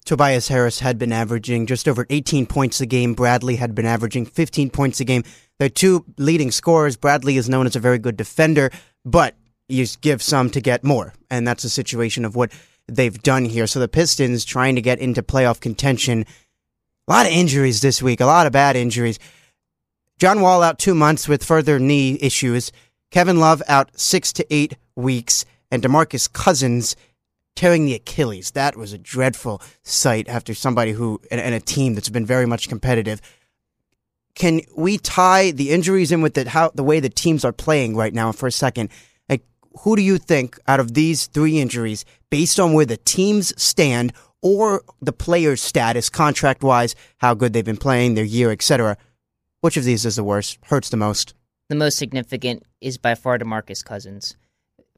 Tobias 0.06 0.48
Harris 0.48 0.78
had 0.78 0.98
been 0.98 1.12
averaging 1.12 1.66
just 1.66 1.88
over 1.88 2.06
18 2.08 2.46
points 2.46 2.80
a 2.80 2.86
game. 2.86 3.14
Bradley 3.14 3.56
had 3.56 3.74
been 3.74 3.84
averaging 3.84 4.24
15 4.24 4.70
points 4.70 5.00
a 5.00 5.04
game. 5.04 5.24
They're 5.58 5.68
two 5.68 6.04
leading 6.16 6.52
scorers. 6.52 6.96
Bradley 6.96 7.36
is 7.36 7.48
known 7.48 7.66
as 7.66 7.74
a 7.76 7.80
very 7.80 7.98
good 7.98 8.16
defender, 8.16 8.70
but 9.04 9.34
you 9.68 9.86
give 10.00 10.22
some 10.22 10.50
to 10.50 10.60
get 10.60 10.84
more. 10.84 11.12
And 11.30 11.46
that's 11.46 11.64
a 11.64 11.70
situation 11.70 12.24
of 12.24 12.36
what 12.36 12.52
they've 12.86 13.20
done 13.22 13.44
here. 13.44 13.66
So 13.66 13.80
the 13.80 13.88
Pistons 13.88 14.44
trying 14.44 14.76
to 14.76 14.82
get 14.82 14.98
into 14.98 15.22
playoff 15.22 15.60
contention. 15.60 16.24
A 17.08 17.12
lot 17.12 17.26
of 17.26 17.32
injuries 17.32 17.80
this 17.80 18.02
week, 18.02 18.20
a 18.20 18.26
lot 18.26 18.46
of 18.46 18.52
bad 18.52 18.76
injuries. 18.76 19.18
John 20.18 20.40
Wall 20.40 20.62
out 20.62 20.78
two 20.78 20.94
months 20.94 21.28
with 21.28 21.44
further 21.44 21.78
knee 21.78 22.18
issues. 22.20 22.72
Kevin 23.10 23.38
Love 23.38 23.62
out 23.68 23.98
six 23.98 24.32
to 24.34 24.46
eight 24.54 24.76
weeks. 24.94 25.44
And 25.70 25.82
Demarcus 25.82 26.32
Cousins 26.32 26.96
tearing 27.56 27.86
the 27.86 27.94
Achilles. 27.94 28.52
That 28.52 28.76
was 28.76 28.92
a 28.92 28.98
dreadful 28.98 29.60
sight 29.82 30.28
after 30.28 30.54
somebody 30.54 30.92
who, 30.92 31.20
and, 31.30 31.40
and, 31.40 31.54
a 31.54 31.60
team 31.60 31.94
that's 31.94 32.10
been 32.10 32.26
very 32.26 32.46
much 32.46 32.68
competitive. 32.68 33.20
Can 34.34 34.60
we 34.76 34.98
tie 34.98 35.50
the 35.50 35.70
injuries 35.70 36.12
in 36.12 36.20
with 36.20 36.34
the, 36.34 36.48
how, 36.48 36.70
the 36.74 36.84
way 36.84 37.00
the 37.00 37.08
teams 37.08 37.44
are 37.44 37.52
playing 37.52 37.96
right 37.96 38.12
now 38.12 38.30
for 38.30 38.46
a 38.46 38.52
second? 38.52 38.90
Who 39.80 39.96
do 39.96 40.02
you 40.02 40.18
think 40.18 40.58
out 40.66 40.80
of 40.80 40.94
these 40.94 41.26
three 41.26 41.58
injuries, 41.60 42.04
based 42.30 42.58
on 42.58 42.72
where 42.72 42.86
the 42.86 42.96
teams 42.96 43.52
stand 43.60 44.12
or 44.42 44.82
the 45.00 45.12
player's 45.12 45.62
status, 45.62 46.08
contract 46.08 46.62
wise, 46.62 46.94
how 47.18 47.34
good 47.34 47.52
they've 47.52 47.64
been 47.64 47.76
playing, 47.76 48.14
their 48.14 48.24
year, 48.24 48.50
etc., 48.50 48.96
which 49.60 49.76
of 49.76 49.84
these 49.84 50.06
is 50.06 50.16
the 50.16 50.24
worst, 50.24 50.58
hurts 50.66 50.90
the 50.90 50.96
most? 50.96 51.34
The 51.68 51.74
most 51.74 51.98
significant 51.98 52.62
is 52.80 52.98
by 52.98 53.14
far 53.14 53.38
DeMarcus 53.38 53.84
Cousins 53.84 54.36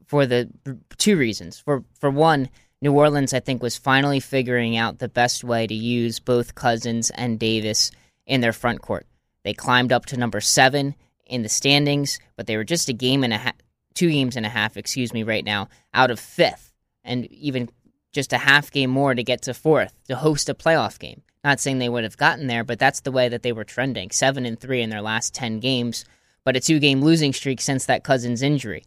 for 0.05 0.25
the 0.25 0.49
two 0.97 1.17
reasons. 1.17 1.59
For 1.59 1.83
for 1.99 2.09
one, 2.09 2.49
New 2.81 2.93
Orleans 2.93 3.33
I 3.33 3.39
think 3.39 3.61
was 3.61 3.77
finally 3.77 4.19
figuring 4.19 4.77
out 4.77 4.99
the 4.99 5.09
best 5.09 5.43
way 5.43 5.67
to 5.67 5.73
use 5.73 6.19
both 6.19 6.55
Cousins 6.55 7.09
and 7.11 7.39
Davis 7.39 7.91
in 8.25 8.41
their 8.41 8.53
front 8.53 8.81
court. 8.81 9.05
They 9.43 9.53
climbed 9.53 9.91
up 9.91 10.05
to 10.07 10.17
number 10.17 10.41
7 10.41 10.95
in 11.25 11.41
the 11.43 11.49
standings, 11.49 12.19
but 12.35 12.47
they 12.47 12.57
were 12.57 12.63
just 12.63 12.89
a 12.89 12.93
game 12.93 13.23
and 13.23 13.33
a 13.33 13.37
half 13.37 13.53
two 13.93 14.11
games 14.11 14.35
and 14.35 14.45
a 14.45 14.49
half, 14.49 14.77
excuse 14.77 15.13
me, 15.13 15.23
right 15.23 15.43
now 15.43 15.69
out 15.93 16.11
of 16.11 16.19
5th 16.19 16.71
and 17.03 17.25
even 17.31 17.69
just 18.11 18.33
a 18.33 18.37
half 18.37 18.71
game 18.71 18.89
more 18.89 19.13
to 19.13 19.23
get 19.23 19.41
to 19.43 19.51
4th 19.51 19.91
to 20.07 20.15
host 20.15 20.49
a 20.49 20.53
playoff 20.53 20.99
game. 20.99 21.21
Not 21.43 21.59
saying 21.59 21.79
they 21.79 21.89
would 21.89 22.03
have 22.03 22.17
gotten 22.17 22.47
there, 22.47 22.63
but 22.63 22.79
that's 22.79 23.01
the 23.01 23.11
way 23.11 23.29
that 23.29 23.43
they 23.43 23.51
were 23.51 23.63
trending. 23.63 24.11
7 24.11 24.45
and 24.45 24.59
3 24.59 24.81
in 24.81 24.89
their 24.89 25.01
last 25.01 25.33
10 25.33 25.59
games, 25.59 26.05
but 26.43 26.55
a 26.55 26.59
two 26.59 26.79
game 26.79 27.01
losing 27.01 27.33
streak 27.33 27.61
since 27.61 27.85
that 27.85 28.03
Cousins 28.03 28.41
injury 28.41 28.83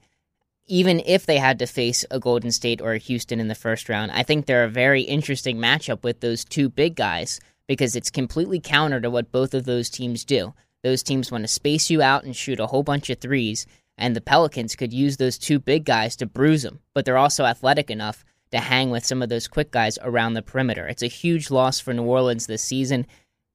even 0.66 1.02
if 1.04 1.26
they 1.26 1.38
had 1.38 1.58
to 1.58 1.66
face 1.66 2.04
a 2.10 2.20
Golden 2.20 2.50
State 2.50 2.80
or 2.80 2.92
a 2.92 2.98
Houston 2.98 3.40
in 3.40 3.48
the 3.48 3.54
first 3.54 3.88
round, 3.88 4.12
I 4.12 4.22
think 4.22 4.46
they're 4.46 4.64
a 4.64 4.70
very 4.70 5.02
interesting 5.02 5.58
matchup 5.58 6.02
with 6.02 6.20
those 6.20 6.44
two 6.44 6.68
big 6.68 6.94
guys 6.94 7.40
because 7.66 7.96
it's 7.96 8.10
completely 8.10 8.60
counter 8.60 9.00
to 9.00 9.10
what 9.10 9.32
both 9.32 9.54
of 9.54 9.64
those 9.64 9.90
teams 9.90 10.24
do. 10.24 10.54
Those 10.82 11.02
teams 11.02 11.30
want 11.30 11.44
to 11.44 11.48
space 11.48 11.90
you 11.90 12.02
out 12.02 12.24
and 12.24 12.34
shoot 12.34 12.60
a 12.60 12.66
whole 12.66 12.82
bunch 12.82 13.10
of 13.10 13.18
threes, 13.18 13.66
and 13.98 14.16
the 14.16 14.20
Pelicans 14.20 14.76
could 14.76 14.92
use 14.92 15.16
those 15.16 15.38
two 15.38 15.58
big 15.58 15.84
guys 15.84 16.16
to 16.16 16.26
bruise 16.26 16.62
them, 16.62 16.80
but 16.94 17.04
they're 17.04 17.18
also 17.18 17.44
athletic 17.44 17.90
enough 17.90 18.24
to 18.50 18.58
hang 18.58 18.90
with 18.90 19.04
some 19.04 19.22
of 19.22 19.28
those 19.28 19.48
quick 19.48 19.70
guys 19.70 19.98
around 20.02 20.34
the 20.34 20.42
perimeter. 20.42 20.86
It's 20.86 21.02
a 21.02 21.08
huge 21.08 21.50
loss 21.50 21.80
for 21.80 21.92
New 21.92 22.04
Orleans 22.04 22.46
this 22.46 22.62
season. 22.62 23.06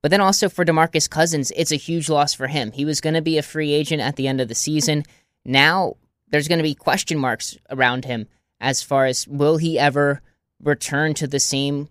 But 0.01 0.11
then 0.11 0.21
also 0.21 0.49
for 0.49 0.65
DeMarcus 0.65 1.09
Cousins, 1.09 1.51
it's 1.55 1.71
a 1.71 1.75
huge 1.75 2.09
loss 2.09 2.33
for 2.33 2.47
him. 2.47 2.71
He 2.71 2.85
was 2.85 3.01
going 3.01 3.15
to 3.15 3.21
be 3.21 3.37
a 3.37 3.43
free 3.43 3.73
agent 3.73 4.01
at 4.01 4.15
the 4.15 4.27
end 4.27 4.41
of 4.41 4.47
the 4.47 4.55
season. 4.55 5.03
Now 5.45 5.97
there's 6.29 6.47
going 6.47 6.59
to 6.59 6.63
be 6.63 6.75
question 6.75 7.17
marks 7.17 7.57
around 7.69 8.05
him 8.05 8.27
as 8.59 8.81
far 8.81 9.05
as 9.05 9.27
will 9.27 9.57
he 9.57 9.77
ever 9.77 10.21
return 10.61 11.13
to 11.15 11.27
the 11.27 11.39
same 11.39 11.89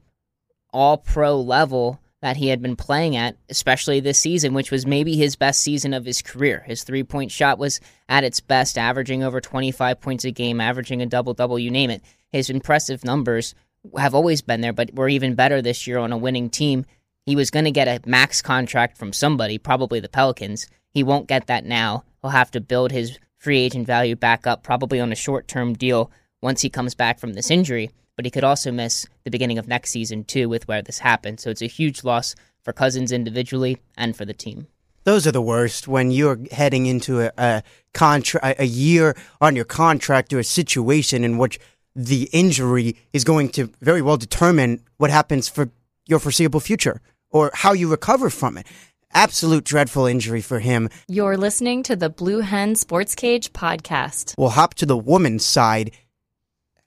all 0.73 0.99
pro 0.99 1.41
level 1.41 2.01
that 2.23 2.37
he 2.37 2.49
had 2.49 2.63
been 2.63 2.77
playing 2.77 3.17
at, 3.17 3.37
especially 3.51 4.01
this 4.01 4.19
season, 4.19 4.55
which 4.55 4.71
was 4.71 4.87
maybe 4.87 5.17
his 5.17 5.37
best 5.37 5.61
season 5.61 5.93
of 5.93 6.05
his 6.05 6.23
career. 6.23 6.65
His 6.67 6.83
three 6.83 7.03
point 7.03 7.31
shot 7.31 7.59
was 7.59 7.81
at 8.09 8.25
its 8.25 8.41
best, 8.41 8.79
averaging 8.79 9.23
over 9.23 9.41
25 9.41 10.01
points 10.01 10.25
a 10.25 10.31
game, 10.31 10.61
averaging 10.61 11.03
a 11.03 11.07
double 11.07 11.35
double, 11.35 11.59
you 11.59 11.71
name 11.71 11.91
it. 11.91 12.03
His 12.33 12.51
impressive 12.51 13.05
numbers 13.05 13.55
have 13.97 14.15
always 14.15 14.43
been 14.43 14.61
there, 14.61 14.73
but 14.73 14.95
were 14.95 15.09
even 15.09 15.35
better 15.35 15.61
this 15.61 15.87
year 15.87 15.99
on 15.99 16.13
a 16.13 16.19
winning 16.19 16.51
team. 16.51 16.87
He 17.25 17.37
was 17.37 17.51
going 17.51 17.65
to 17.65 17.71
get 17.71 17.89
a 17.89 18.09
max 18.09 18.41
contract 18.41 18.97
from 18.97 19.13
somebody, 19.13 19.59
probably 19.59 20.01
the 20.01 20.09
Pelicans. 20.09 20.69
He 20.91 21.03
won't 21.03 21.29
get 21.29 21.49
that 21.49 21.65
now. 21.65 22.05
He'll 22.23 22.31
have 22.31 22.51
to 22.53 22.61
build 22.61 22.93
his 22.93 23.19
free 23.39 23.59
agent 23.59 23.87
value 23.87 24.17
back 24.17 24.47
up, 24.47 24.63
probably 24.63 25.01
on 25.01 25.13
a 25.13 25.17
short 25.17 25.49
term 25.49 25.75
deal 25.75 26.11
once 26.41 26.63
he 26.63 26.71
comes 26.71 26.95
back 26.95 27.19
from 27.19 27.35
this 27.35 27.51
injury 27.51 27.91
but 28.17 28.25
he 28.25 28.31
could 28.31 28.45
also 28.45 28.73
miss 28.73 29.07
the 29.25 29.31
beginning 29.31 29.59
of 29.59 29.69
next 29.69 29.91
season 29.91 30.25
too 30.25 30.49
with 30.49 30.67
where 30.67 30.83
this 30.83 30.99
happened. 30.99 31.39
So 31.39 31.51
it's 31.51 31.63
a 31.63 31.67
huge 31.67 32.03
loss 32.03 32.35
for 32.63 32.73
Cousins 32.73 33.13
individually 33.13 33.79
and 33.97 34.17
for 34.17 34.25
the 34.25 34.35
team. 34.35 34.67
Those 35.05 35.27
are 35.27 35.33
the 35.33 35.41
worst 35.41 35.87
when 35.87 36.11
you're 36.11 36.41
heading 36.51 36.87
into 36.87 37.21
a, 37.21 37.31
a 37.39 37.63
contract, 37.95 38.59
a 38.59 38.67
year 38.67 39.17
on 39.41 39.55
your 39.55 39.65
contract 39.65 40.33
or 40.33 40.41
a 40.41 40.45
situation 40.45 41.23
in 41.23 41.39
which 41.39 41.61
the 41.95 42.29
injury 42.33 42.97
is 43.13 43.23
going 43.23 43.51
to 43.51 43.71
very 43.81 44.03
well 44.03 44.17
determine 44.17 44.81
what 44.97 45.11
happens 45.11 45.49
for 45.49 45.71
your 46.07 46.19
foreseeable 46.19 46.61
future 46.61 47.01
or 47.31 47.51
how 47.55 47.73
you 47.73 47.89
recover 47.89 48.31
from 48.31 48.59
it. 48.59 48.67
Absolute 49.13 49.65
dreadful 49.65 50.07
injury 50.07 50.41
for 50.41 50.59
him. 50.59 50.91
You're 51.09 51.37
listening 51.37 51.83
to 51.85 51.97
the 51.97 52.11
Blue 52.11 52.41
Hen 52.41 52.75
Sports 52.75 53.15
Cage 53.15 53.53
podcast. 53.53 54.35
We'll 54.37 54.51
hop 54.51 54.75
to 54.75 54.87
the 54.87 54.97
woman's 54.97 55.45
side 55.45 55.93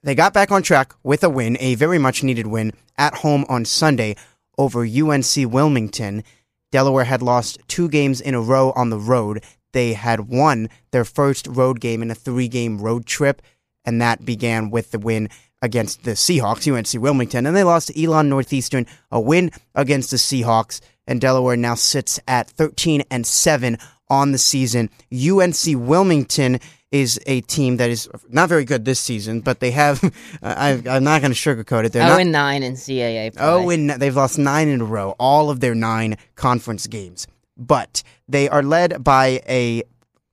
they 0.03 0.15
got 0.15 0.33
back 0.33 0.51
on 0.51 0.63
track 0.63 0.93
with 1.03 1.23
a 1.23 1.29
win, 1.29 1.57
a 1.59 1.75
very 1.75 1.97
much 1.97 2.23
needed 2.23 2.47
win, 2.47 2.71
at 2.97 3.15
home 3.15 3.45
on 3.49 3.65
Sunday 3.65 4.15
over 4.57 4.85
UNC 4.85 5.51
Wilmington. 5.51 6.23
Delaware 6.71 7.05
had 7.05 7.21
lost 7.21 7.59
two 7.67 7.89
games 7.89 8.21
in 8.21 8.35
a 8.35 8.41
row 8.41 8.71
on 8.75 8.89
the 8.89 8.99
road. 8.99 9.43
They 9.73 9.93
had 9.93 10.21
won 10.21 10.69
their 10.91 11.05
first 11.05 11.47
road 11.47 11.79
game 11.79 12.01
in 12.01 12.11
a 12.11 12.15
three 12.15 12.47
game 12.47 12.79
road 12.79 13.05
trip, 13.05 13.41
and 13.85 14.01
that 14.01 14.25
began 14.25 14.69
with 14.69 14.91
the 14.91 14.99
win 14.99 15.29
against 15.61 16.03
the 16.03 16.11
Seahawks, 16.11 16.67
UNC 16.71 17.01
Wilmington. 17.01 17.45
And 17.45 17.55
they 17.55 17.63
lost 17.63 17.87
to 17.87 18.01
Elon 18.01 18.29
Northeastern, 18.29 18.85
a 19.11 19.19
win 19.19 19.51
against 19.75 20.11
the 20.11 20.17
Seahawks. 20.17 20.79
And 21.07 21.19
Delaware 21.19 21.57
now 21.57 21.75
sits 21.75 22.19
at 22.27 22.49
13 22.49 23.03
and 23.09 23.25
7 23.25 23.77
on 24.09 24.31
the 24.31 24.37
season. 24.37 24.89
UNC 25.11 25.57
Wilmington 25.67 26.59
is 26.91 27.19
a 27.27 27.41
team 27.41 27.77
that 27.77 27.89
is 27.89 28.09
not 28.29 28.49
very 28.49 28.65
good 28.65 28.85
this 28.85 28.99
season, 28.99 29.41
but 29.41 29.59
they 29.59 29.71
have. 29.71 30.01
I, 30.41 30.71
am 30.85 31.03
not 31.03 31.21
going 31.21 31.33
to 31.33 31.37
sugarcoat 31.37 31.85
it. 31.85 31.93
They're 31.93 32.03
oh 32.03 32.09
not, 32.09 32.21
and 32.21 32.31
nine 32.31 32.63
in 32.63 32.73
CAA. 32.73 33.33
Play. 33.33 33.43
Oh, 33.43 33.69
and 33.69 33.89
they've 33.91 34.15
lost 34.15 34.37
nine 34.37 34.67
in 34.67 34.81
a 34.81 34.85
row, 34.85 35.15
all 35.19 35.49
of 35.49 35.59
their 35.59 35.75
nine 35.75 36.17
conference 36.35 36.87
games. 36.87 37.27
But 37.57 38.03
they 38.27 38.49
are 38.49 38.63
led 38.63 39.03
by 39.03 39.41
a 39.47 39.83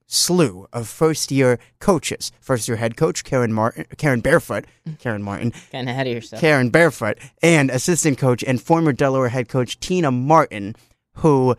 slew 0.06 0.68
of 0.72 0.88
first-year 0.88 1.58
coaches. 1.80 2.32
First-year 2.40 2.76
head 2.76 2.96
coach 2.96 3.24
Karen 3.24 3.52
Martin, 3.52 3.86
Karen 3.98 4.20
Barefoot, 4.20 4.64
Karen 4.98 5.22
Martin, 5.22 5.52
kind 5.72 5.88
of 5.88 5.92
ahead 5.92 6.06
of 6.06 6.12
yourself. 6.14 6.40
Karen 6.40 6.70
Barefoot, 6.70 7.18
and 7.42 7.70
assistant 7.70 8.18
coach 8.18 8.44
and 8.44 8.62
former 8.62 8.92
Delaware 8.92 9.28
head 9.28 9.48
coach 9.48 9.78
Tina 9.80 10.10
Martin, 10.10 10.74
who 11.16 11.56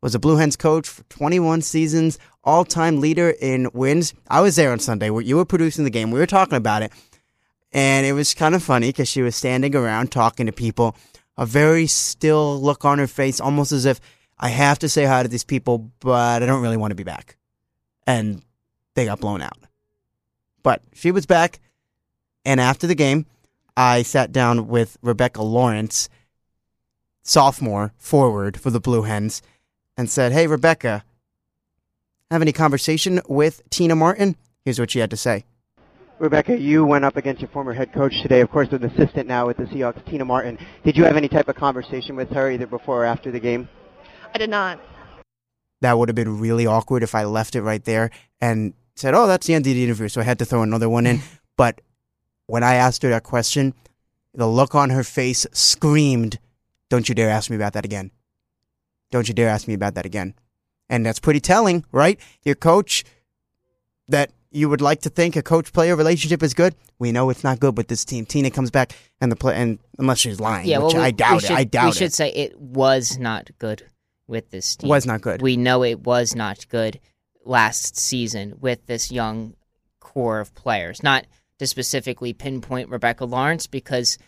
was 0.00 0.14
a 0.14 0.18
Blue 0.18 0.36
Hens 0.36 0.56
coach 0.56 0.88
for 0.88 1.02
21 1.04 1.62
seasons, 1.62 2.18
all 2.42 2.64
time 2.64 3.00
leader 3.00 3.30
in 3.30 3.68
wins. 3.72 4.14
I 4.28 4.40
was 4.40 4.56
there 4.56 4.72
on 4.72 4.78
Sunday 4.78 5.06
you 5.06 5.36
were 5.36 5.44
producing 5.44 5.84
the 5.84 5.90
game. 5.90 6.10
We 6.10 6.18
were 6.18 6.26
talking 6.26 6.56
about 6.56 6.82
it. 6.82 6.92
And 7.72 8.04
it 8.04 8.12
was 8.12 8.34
kind 8.34 8.54
of 8.54 8.62
funny 8.62 8.88
because 8.88 9.08
she 9.08 9.22
was 9.22 9.36
standing 9.36 9.76
around 9.76 10.10
talking 10.10 10.46
to 10.46 10.52
people, 10.52 10.96
a 11.36 11.46
very 11.46 11.86
still 11.86 12.60
look 12.60 12.84
on 12.84 12.98
her 12.98 13.06
face, 13.06 13.40
almost 13.40 13.70
as 13.72 13.84
if 13.84 14.00
I 14.38 14.48
have 14.48 14.78
to 14.80 14.88
say 14.88 15.04
hi 15.04 15.22
to 15.22 15.28
these 15.28 15.44
people, 15.44 15.90
but 16.00 16.42
I 16.42 16.46
don't 16.46 16.62
really 16.62 16.76
want 16.76 16.90
to 16.90 16.96
be 16.96 17.04
back. 17.04 17.36
And 18.06 18.42
they 18.94 19.04
got 19.04 19.20
blown 19.20 19.42
out. 19.42 19.58
But 20.62 20.82
she 20.94 21.12
was 21.12 21.26
back. 21.26 21.60
And 22.44 22.60
after 22.60 22.86
the 22.86 22.94
game, 22.94 23.26
I 23.76 24.02
sat 24.02 24.32
down 24.32 24.66
with 24.66 24.96
Rebecca 25.02 25.42
Lawrence, 25.42 26.08
sophomore 27.22 27.92
forward 27.98 28.58
for 28.58 28.70
the 28.70 28.80
Blue 28.80 29.02
Hens, 29.02 29.42
and 30.00 30.08
said, 30.08 30.32
Hey, 30.32 30.46
Rebecca, 30.46 31.04
have 32.30 32.40
any 32.40 32.52
conversation 32.52 33.20
with 33.28 33.60
Tina 33.68 33.94
Martin? 33.94 34.34
Here's 34.64 34.78
what 34.78 34.90
she 34.90 34.98
had 34.98 35.10
to 35.10 35.16
say. 35.16 35.44
Rebecca, 36.18 36.58
you 36.58 36.86
went 36.86 37.04
up 37.04 37.18
against 37.18 37.42
your 37.42 37.50
former 37.50 37.74
head 37.74 37.92
coach 37.92 38.14
today, 38.22 38.40
of 38.40 38.50
course, 38.50 38.68
an 38.72 38.82
assistant 38.82 39.28
now 39.28 39.46
with 39.46 39.58
the 39.58 39.64
Seahawks, 39.64 40.02
Tina 40.06 40.24
Martin. 40.24 40.58
Did 40.84 40.96
you 40.96 41.04
have 41.04 41.18
any 41.18 41.28
type 41.28 41.48
of 41.48 41.56
conversation 41.56 42.16
with 42.16 42.30
her 42.30 42.50
either 42.50 42.66
before 42.66 43.02
or 43.02 43.04
after 43.04 43.30
the 43.30 43.40
game? 43.40 43.68
I 44.34 44.38
did 44.38 44.48
not. 44.48 44.80
That 45.82 45.98
would 45.98 46.08
have 46.08 46.16
been 46.16 46.40
really 46.40 46.64
awkward 46.64 47.02
if 47.02 47.14
I 47.14 47.24
left 47.24 47.54
it 47.54 47.60
right 47.60 47.84
there 47.84 48.10
and 48.40 48.72
said, 48.96 49.12
oh, 49.12 49.26
that's 49.26 49.46
the 49.46 49.52
end 49.52 49.66
of 49.66 49.74
the 49.74 49.84
interview. 49.84 50.08
So 50.08 50.22
I 50.22 50.24
had 50.24 50.38
to 50.38 50.46
throw 50.46 50.62
another 50.62 50.88
one 50.88 51.06
in. 51.06 51.20
but 51.58 51.82
when 52.46 52.62
I 52.62 52.76
asked 52.76 53.02
her 53.02 53.10
that 53.10 53.22
question, 53.22 53.74
the 54.32 54.46
look 54.46 54.74
on 54.74 54.88
her 54.88 55.04
face 55.04 55.46
screamed, 55.52 56.38
don't 56.88 57.06
you 57.06 57.14
dare 57.14 57.28
ask 57.28 57.50
me 57.50 57.56
about 57.56 57.74
that 57.74 57.84
again. 57.84 58.12
Don't 59.10 59.28
you 59.28 59.34
dare 59.34 59.48
ask 59.48 59.66
me 59.66 59.74
about 59.74 59.94
that 59.94 60.06
again. 60.06 60.34
And 60.88 61.04
that's 61.06 61.20
pretty 61.20 61.40
telling, 61.40 61.84
right? 61.92 62.18
Your 62.42 62.54
coach 62.54 63.04
that 64.08 64.30
you 64.50 64.68
would 64.68 64.80
like 64.80 65.02
to 65.02 65.10
think 65.10 65.36
a 65.36 65.42
coach 65.42 65.72
player 65.72 65.94
relationship 65.94 66.42
is 66.42 66.54
good. 66.54 66.74
We 66.98 67.12
know 67.12 67.30
it's 67.30 67.44
not 67.44 67.60
good 67.60 67.76
with 67.76 67.88
this 67.88 68.04
team. 68.04 68.26
Tina 68.26 68.50
comes 68.50 68.70
back 68.70 68.92
and 69.20 69.30
the 69.30 69.36
play 69.36 69.54
and 69.54 69.78
unless 69.98 70.18
she's 70.18 70.40
lying, 70.40 70.66
yeah, 70.66 70.78
which 70.78 70.94
well, 70.94 71.02
I 71.02 71.12
doubt 71.12 71.42
should, 71.42 71.52
it. 71.52 71.56
I 71.56 71.64
doubt 71.64 71.84
we 71.84 71.88
it. 71.88 71.94
We 71.94 71.98
should 71.98 72.12
say 72.12 72.30
it 72.30 72.60
was 72.60 73.18
not 73.18 73.50
good 73.58 73.86
with 74.26 74.50
this 74.50 74.76
team. 74.76 74.90
Was 74.90 75.06
not 75.06 75.20
good. 75.20 75.40
We 75.40 75.56
know 75.56 75.84
it 75.84 76.00
was 76.00 76.34
not 76.34 76.68
good 76.68 77.00
last 77.44 77.96
season 77.96 78.54
with 78.60 78.84
this 78.86 79.12
young 79.12 79.54
core 80.00 80.40
of 80.40 80.54
players. 80.54 81.02
Not 81.02 81.26
to 81.58 81.66
specifically 81.66 82.32
pinpoint 82.32 82.90
Rebecca 82.90 83.24
Lawrence 83.24 83.66
because 83.66 84.18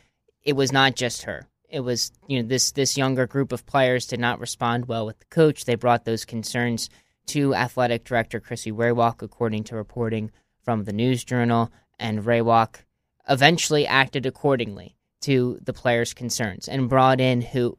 it 0.42 0.54
was 0.54 0.72
not 0.72 0.94
just 0.94 1.22
her 1.22 1.48
it 1.72 1.80
was 1.80 2.12
you 2.28 2.40
know 2.40 2.46
this 2.46 2.70
this 2.72 2.96
younger 2.96 3.26
group 3.26 3.50
of 3.50 3.66
players 3.66 4.06
did 4.06 4.20
not 4.20 4.38
respond 4.38 4.86
well 4.86 5.06
with 5.06 5.18
the 5.18 5.24
coach. 5.26 5.64
They 5.64 5.74
brought 5.74 6.04
those 6.04 6.24
concerns 6.24 6.90
to 7.26 7.54
athletic 7.54 8.04
director 8.04 8.38
Chrissy 8.38 8.70
Rawak, 8.70 9.22
according 9.22 9.64
to 9.64 9.76
reporting 9.76 10.30
from 10.62 10.84
the 10.84 10.92
News 10.92 11.24
Journal, 11.24 11.72
and 11.98 12.24
Rawak 12.24 12.84
eventually 13.28 13.86
acted 13.86 14.26
accordingly 14.26 14.96
to 15.22 15.58
the 15.62 15.72
players' 15.72 16.14
concerns 16.14 16.68
and 16.68 16.88
brought 16.88 17.20
in 17.20 17.40
who 17.40 17.78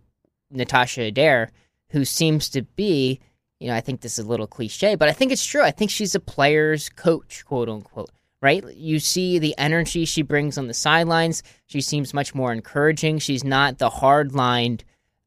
Natasha 0.50 1.04
Adair, 1.04 1.52
who 1.90 2.06
seems 2.06 2.50
to 2.50 2.62
be, 2.62 3.20
you 3.60 3.68
know, 3.68 3.76
I 3.76 3.82
think 3.82 4.02
this 4.02 4.18
is 4.18 4.26
a 4.26 4.28
little 4.28 4.48
cliche, 4.48 4.96
but 4.96 5.10
I 5.10 5.12
think 5.12 5.32
it's 5.32 5.46
true. 5.46 5.62
I 5.62 5.72
think 5.72 5.92
she's 5.92 6.16
a 6.16 6.20
player's 6.20 6.90
coach, 6.90 7.44
quote 7.46 7.70
unquote 7.70 8.10
right? 8.44 8.76
You 8.76 9.00
see 9.00 9.40
the 9.40 9.56
energy 9.58 10.04
she 10.04 10.22
brings 10.22 10.58
on 10.58 10.68
the 10.68 10.74
sidelines. 10.74 11.44
She 11.66 11.80
seems 11.80 12.14
much 12.14 12.36
more 12.36 12.52
encouraging. 12.52 13.20
She's 13.20 13.46
not 13.46 13.78
the 13.78 13.90
hard 13.90 14.36
lined, 14.36 14.84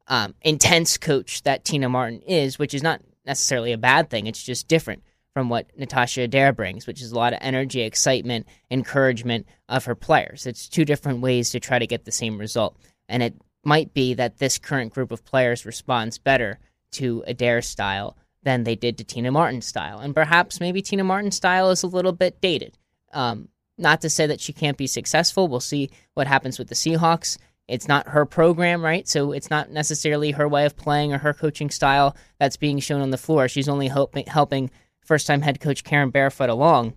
um, 0.07 0.35
intense 0.43 0.99
coach 0.99 1.41
that 1.41 1.65
Tina 1.65 1.89
Martin 1.89 2.21
is, 2.21 2.59
which 2.59 2.75
is 2.75 2.83
not 2.83 3.01
necessarily 3.25 3.71
a 3.71 3.77
bad 3.77 4.11
thing. 4.11 4.27
It's 4.27 4.43
just 4.43 4.67
different 4.67 5.01
from 5.33 5.49
what 5.49 5.75
Natasha 5.75 6.21
Adair 6.21 6.53
brings, 6.53 6.85
which 6.85 7.01
is 7.01 7.11
a 7.11 7.15
lot 7.15 7.33
of 7.33 7.39
energy, 7.41 7.81
excitement, 7.81 8.45
encouragement 8.69 9.47
of 9.67 9.85
her 9.85 9.95
players. 9.95 10.45
It's 10.45 10.69
two 10.69 10.85
different 10.85 11.21
ways 11.21 11.49
to 11.49 11.59
try 11.59 11.79
to 11.79 11.87
get 11.87 12.05
the 12.05 12.11
same 12.11 12.37
result. 12.37 12.77
And 13.09 13.23
it 13.23 13.33
might 13.63 13.95
be 13.95 14.13
that 14.13 14.37
this 14.37 14.59
current 14.59 14.93
group 14.93 15.11
of 15.11 15.25
players 15.25 15.65
responds 15.65 16.19
better 16.19 16.59
to 16.91 17.23
Adair's 17.25 17.67
style 17.67 18.15
than 18.43 18.63
they 18.63 18.75
did 18.75 18.99
to 18.99 19.03
Tina 19.03 19.31
Martin's 19.31 19.65
style. 19.65 19.97
And 19.97 20.13
perhaps 20.13 20.59
maybe 20.59 20.83
Tina 20.83 21.03
Martin's 21.03 21.35
style 21.35 21.71
is 21.71 21.81
a 21.81 21.87
little 21.87 22.11
bit 22.11 22.39
dated. 22.41 22.77
Um, 23.13 23.49
not 23.77 24.01
to 24.01 24.09
say 24.09 24.25
that 24.27 24.41
she 24.41 24.53
can't 24.53 24.77
be 24.77 24.87
successful. 24.87 25.47
We'll 25.47 25.59
see 25.59 25.91
what 26.13 26.27
happens 26.27 26.57
with 26.57 26.67
the 26.67 26.75
Seahawks. 26.75 27.37
It's 27.67 27.87
not 27.87 28.07
her 28.07 28.25
program, 28.25 28.83
right? 28.83 29.07
So 29.07 29.31
it's 29.33 29.49
not 29.49 29.71
necessarily 29.71 30.31
her 30.31 30.47
way 30.47 30.65
of 30.65 30.77
playing 30.77 31.13
or 31.13 31.17
her 31.19 31.33
coaching 31.33 31.69
style 31.69 32.15
that's 32.39 32.57
being 32.57 32.79
shown 32.79 33.01
on 33.01 33.11
the 33.11 33.17
floor. 33.17 33.47
She's 33.47 33.69
only 33.69 33.87
helping, 33.87 34.25
helping 34.25 34.71
first 35.01 35.27
time 35.27 35.41
head 35.41 35.59
coach 35.59 35.83
Karen 35.83 36.09
Barefoot 36.09 36.49
along. 36.49 36.93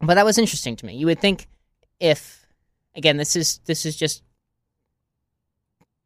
But 0.00 0.14
that 0.14 0.24
was 0.24 0.38
interesting 0.38 0.76
to 0.76 0.86
me. 0.86 0.96
You 0.96 1.06
would 1.06 1.20
think 1.20 1.46
if, 2.00 2.46
again, 2.96 3.16
this 3.16 3.36
is 3.36 3.60
this 3.66 3.86
is 3.86 3.96
just 3.96 4.22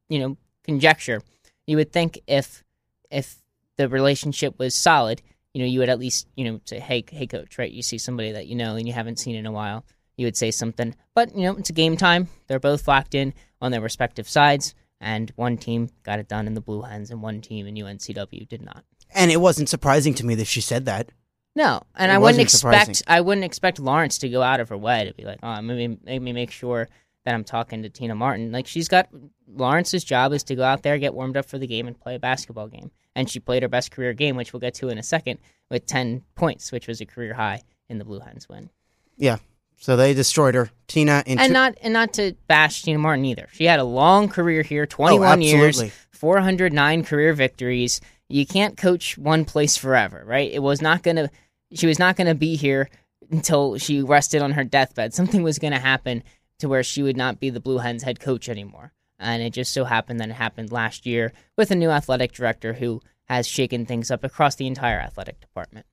you 0.09 0.19
know 0.19 0.37
conjecture. 0.65 1.23
You 1.67 1.77
would 1.77 1.93
think 1.93 2.21
if 2.27 2.65
if 3.11 3.37
the 3.77 3.89
relationship 3.89 4.59
was 4.59 4.75
solid, 4.75 5.23
you 5.55 5.63
know, 5.63 5.69
you 5.69 5.81
would 5.81 5.89
at 5.89 5.99
least, 5.99 6.27
you 6.37 6.45
know, 6.45 6.61
say, 6.65 6.79
hey, 6.79 7.05
hey, 7.11 7.27
coach, 7.27 7.59
right? 7.59 7.71
You 7.71 7.83
see 7.83 7.99
somebody 7.99 8.33
that 8.33 8.47
you 8.47 8.55
know 8.55 8.77
and 8.77 8.87
you 8.87 8.93
haven't 8.93 9.19
seen 9.19 9.35
in 9.37 9.47
a 9.47 9.53
while, 9.53 9.85
you 10.17 10.27
would 10.27 10.37
say 10.37 10.51
something. 10.51 10.95
But, 11.15 11.35
you 11.37 11.43
know, 11.43 11.57
it's 11.57 11.71
a 11.71 11.75
game 11.75 11.97
time. 11.97 12.29
They're 12.47 12.61
both 12.61 12.87
locked 12.87 13.15
in 13.15 13.35
on 13.61 13.71
their 13.73 13.81
respective 13.81 14.29
sides, 14.29 14.75
and 15.01 15.33
one 15.37 15.57
team 15.57 15.89
got 16.05 16.19
it 16.19 16.29
done 16.29 16.47
in 16.47 16.55
the 16.55 16.61
Blue 16.61 16.83
Hens, 16.83 17.11
and 17.11 17.23
one 17.23 17.41
team 17.41 17.67
in 17.67 17.75
UNCW 17.75 18.49
did 18.49 18.63
not. 18.63 18.85
And 19.15 19.31
it 19.31 19.41
wasn't 19.41 19.69
surprising 19.69 20.15
to 20.15 20.27
me 20.27 20.35
that 20.37 20.47
she 20.47 20.61
said 20.61 20.85
that. 20.85 21.11
No, 21.57 21.83
and 21.97 22.13
It 22.13 22.15
I 22.15 22.19
wouldn't 22.19 22.51
surprising. 22.51 22.91
expect 22.91 23.11
I 23.11 23.21
wouldn't 23.21 23.45
expect 23.45 23.81
Lawrence 23.81 24.19
to 24.19 24.29
go 24.29 24.43
out 24.43 24.61
of 24.61 24.69
her 24.69 24.77
way 24.77 25.07
to 25.07 25.15
be 25.15 25.25
like, 25.25 25.41
oh, 25.43 25.61
maybe 25.61 25.99
make 26.05 26.23
me 26.23 26.33
make 26.33 26.51
sure 26.53 26.89
that 27.29 27.35
I'm 27.35 27.45
talking 27.45 27.83
to 27.83 27.91
Tina 27.91 28.15
Martin. 28.15 28.51
Like 28.53 28.67
she's 28.67 28.89
got 28.89 29.11
Lawrence's 29.47 30.03
job 30.03 30.33
is 30.33 30.43
to 30.45 30.55
go 30.55 30.65
out 30.65 30.83
there, 30.83 30.97
get 30.97 31.13
warmed 31.13 31.37
up 31.37 31.45
for 31.45 31.59
the 31.59 31.67
game, 31.67 31.87
and 31.87 31.99
play 32.01 32.15
a 32.15 32.19
basketball 32.19 32.69
game. 32.69 32.91
And 33.15 33.29
she 33.29 33.39
played 33.39 33.63
her 33.63 33.69
best 33.69 33.91
career 33.91 34.15
game, 34.15 34.35
which 34.35 34.55
we'll 34.55 34.61
get 34.61 34.73
to 34.75 34.89
in 34.89 34.97
a 34.97 35.03
second, 35.03 35.39
with 35.71 35.85
ten 35.85 36.23
points, 36.37 36.73
which 36.73 36.87
was 36.89 37.03
a 37.03 37.07
career 37.07 37.35
high 37.35 37.63
in 37.91 37.99
the 37.99 38.05
Blue 38.07 38.21
Hens 38.21 38.49
win. 38.49 38.71
Yeah. 39.19 39.37
So 39.77 39.95
they 39.95 40.15
destroyed 40.15 40.55
her. 40.55 40.71
Tina 40.87 41.23
in 41.27 41.39
And 41.39 41.49
two- 41.49 41.53
not 41.53 41.75
and 41.83 41.93
not 41.93 42.15
to 42.15 42.33
bash 42.47 42.83
Tina 42.83 42.99
Martin 42.99 43.27
either. 43.27 43.49
She 43.53 43.65
had 43.65 43.79
a 43.79 43.85
long 43.85 44.29
career 44.31 44.63
here, 44.63 44.87
21 44.87 45.43
years, 45.43 45.61
Oh, 45.61 45.67
absolutely. 45.69 45.93
409 46.13 47.05
career 47.05 47.35
victories. 47.35 48.01
You 48.31 48.47
can't 48.47 48.77
coach 48.77 49.19
one 49.19 49.45
place 49.45 49.77
forever, 49.77 50.23
right? 50.27 50.51
It 50.51 50.63
was 50.63 50.81
not 50.81 51.03
going 51.03 51.17
to 51.17 51.31
she 51.75 51.87
was 51.87 51.99
not 51.99 52.17
going 52.17 52.27
to 52.29 52.35
be 52.35 52.57
here 52.57 52.89
until 53.31 53.77
she 53.77 54.01
rested 54.03 54.41
on 54.41 54.53
her 54.53 54.65
deathbed. 54.65 55.13
Something 55.13 55.43
was 55.43 55.59
going 55.59 55.75
to 55.75 55.79
happen 55.79 56.23
to 56.59 56.69
where 56.69 56.83
she 56.83 57.03
would 57.03 57.17
not 57.17 57.41
be 57.41 57.51
the 57.51 57.61
Blue 57.61 57.79
Hens 57.79 58.03
head 58.03 58.21
coach 58.21 58.49
anymore. 58.49 58.93
And 59.19 59.43
it 59.43 59.53
just 59.53 59.73
so 59.73 59.85
happened 59.85 60.21
that 60.21 60.31
it 60.31 60.35
happened 60.35 60.71
last 60.71 61.07
year 61.07 61.33
with 61.57 61.71
a 61.71 61.77
new 61.77 61.91
athletic 61.91 62.33
director 62.33 62.75
who 62.75 63.01
has 63.25 63.47
shaken 63.47 63.85
things 63.85 64.11
up 64.11 64.25
across 64.25 64.55
the 64.55 64.67
entire 64.67 64.99
athletic 64.99 65.41
department. 65.41 65.87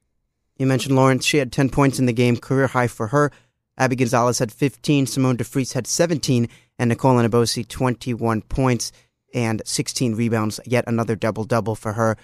You 0.57 0.66
mentioned 0.66 0.95
Lawrence. 0.95 1.26
She 1.26 1.38
had 1.38 1.51
10 1.51 1.70
points 1.70 1.99
in 1.99 2.05
the 2.05 2.13
game, 2.13 2.38
career 2.38 2.68
high 2.68 2.88
for 2.88 3.07
her. 3.07 3.32
Abby 3.78 3.95
Gonzalez 3.95 4.39
had 4.39 4.51
15. 4.51 5.05
Simone 5.07 5.38
DeFries 5.38 5.74
had 5.74 5.88
17. 5.88 6.47
And 6.80 6.89
Nicole 6.89 7.16
Enabosi, 7.16 7.68
21 7.68 8.41
points 8.43 8.91
and 9.34 9.61
16 9.66 10.16
rebounds. 10.16 10.59
Yet 10.66 10.86
another 10.88 11.16
double 11.16 11.43
double 11.43 11.76
for 11.76 11.93
her. 11.93 12.16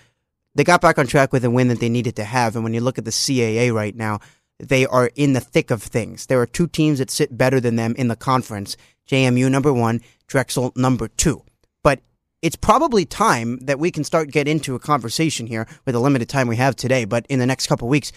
They 0.56 0.64
got 0.64 0.82
back 0.82 0.98
on 0.98 1.08
track 1.08 1.32
with 1.34 1.46
a 1.46 1.50
win 1.50 1.70
that 1.70 1.80
they 1.80 1.90
needed 1.90 2.16
to 2.18 2.24
have. 2.24 2.56
And 2.56 2.64
when 2.64 2.74
you 2.74 2.82
look 2.82 2.98
at 2.98 3.06
the 3.06 3.12
CAA 3.12 3.74
right 3.74 3.96
now, 3.96 4.20
they 4.62 4.86
are 4.86 5.12
in 5.16 5.34
the 5.34 5.40
thick 5.40 5.72
of 5.72 5.82
things. 5.82 6.28
There 6.28 6.40
are 6.40 6.46
two 6.46 6.68
teams 6.68 7.00
that 7.00 7.10
sit 7.10 7.38
better 7.38 7.60
than 7.60 7.76
them 7.76 7.96
in 7.98 8.08
the 8.08 8.16
conference 8.16 8.78
JMU 9.10 9.52
number 9.52 9.74
one, 9.74 10.02
Drexel 10.28 10.72
number 10.76 11.10
two. 11.10 11.44
But 11.84 12.00
it's 12.42 12.56
probably 12.56 13.06
time 13.06 13.58
that 13.60 13.80
we 13.80 13.92
can 13.92 14.04
start 14.04 14.32
get 14.32 14.48
into 14.48 14.76
a 14.76 14.80
conversation 14.80 15.48
here 15.48 15.68
with 15.86 15.94
the 15.94 16.00
limited 16.00 16.30
time 16.30 16.48
we 16.48 16.56
have 16.56 16.76
today. 16.76 17.04
But 17.06 17.26
in 17.28 17.40
the 17.40 17.46
next 17.46 17.68
couple 17.68 17.90
weeks, 17.90 18.12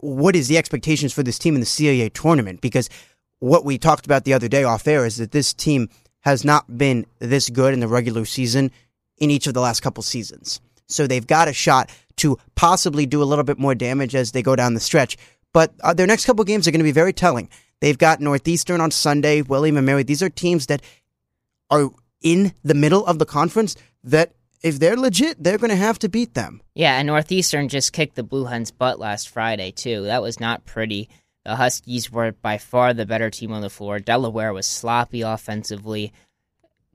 what 0.00 0.36
is 0.36 0.48
the 0.48 0.58
expectations 0.58 1.12
for 1.12 1.22
this 1.22 1.38
team 1.38 1.54
in 1.54 1.60
the 1.60 1.66
CAA 1.66 2.12
tournament? 2.12 2.60
Because 2.60 2.88
what 3.40 3.64
we 3.64 3.78
talked 3.78 4.06
about 4.06 4.24
the 4.24 4.34
other 4.34 4.48
day 4.48 4.62
off 4.62 4.86
air 4.86 5.04
is 5.04 5.16
that 5.16 5.32
this 5.32 5.52
team 5.52 5.88
has 6.20 6.44
not 6.44 6.78
been 6.78 7.04
this 7.18 7.50
good 7.50 7.74
in 7.74 7.80
the 7.80 7.88
regular 7.88 8.24
season 8.24 8.70
in 9.18 9.30
each 9.30 9.46
of 9.46 9.54
the 9.54 9.60
last 9.60 9.80
couple 9.80 10.02
seasons. 10.02 10.60
So 10.86 11.06
they've 11.06 11.26
got 11.26 11.48
a 11.48 11.52
shot 11.52 11.90
to 12.16 12.38
possibly 12.54 13.06
do 13.06 13.22
a 13.22 13.24
little 13.24 13.44
bit 13.44 13.58
more 13.58 13.74
damage 13.74 14.14
as 14.14 14.32
they 14.32 14.42
go 14.42 14.54
down 14.54 14.74
the 14.74 14.80
stretch. 14.80 15.16
But 15.52 15.74
uh, 15.82 15.94
their 15.94 16.06
next 16.06 16.24
couple 16.24 16.44
games 16.44 16.66
are 16.66 16.70
going 16.70 16.80
to 16.80 16.84
be 16.84 16.92
very 16.92 17.12
telling. 17.12 17.48
They've 17.80 17.98
got 17.98 18.20
Northeastern 18.20 18.80
on 18.80 18.90
Sunday, 18.90 19.42
William 19.42 19.76
and 19.76 19.84
Mary. 19.84 20.02
These 20.02 20.22
are 20.22 20.30
teams 20.30 20.66
that 20.66 20.82
are 21.70 21.90
in 22.22 22.54
the 22.62 22.74
middle 22.74 23.04
of 23.06 23.18
the 23.18 23.26
conference 23.26 23.76
that 24.04 24.32
if 24.62 24.78
they're 24.78 24.96
legit, 24.96 25.42
they're 25.42 25.58
going 25.58 25.70
to 25.70 25.76
have 25.76 25.98
to 26.00 26.08
beat 26.08 26.34
them. 26.34 26.62
Yeah, 26.74 26.96
and 26.96 27.08
Northeastern 27.08 27.68
just 27.68 27.92
kicked 27.92 28.14
the 28.14 28.22
Blue 28.22 28.44
Hens' 28.44 28.70
butt 28.70 28.98
last 28.98 29.28
Friday, 29.28 29.72
too. 29.72 30.04
That 30.04 30.22
was 30.22 30.38
not 30.38 30.64
pretty. 30.64 31.08
The 31.44 31.56
Huskies 31.56 32.12
were 32.12 32.32
by 32.32 32.58
far 32.58 32.94
the 32.94 33.04
better 33.04 33.28
team 33.28 33.52
on 33.52 33.62
the 33.62 33.70
floor. 33.70 33.98
Delaware 33.98 34.52
was 34.52 34.66
sloppy 34.66 35.22
offensively. 35.22 36.12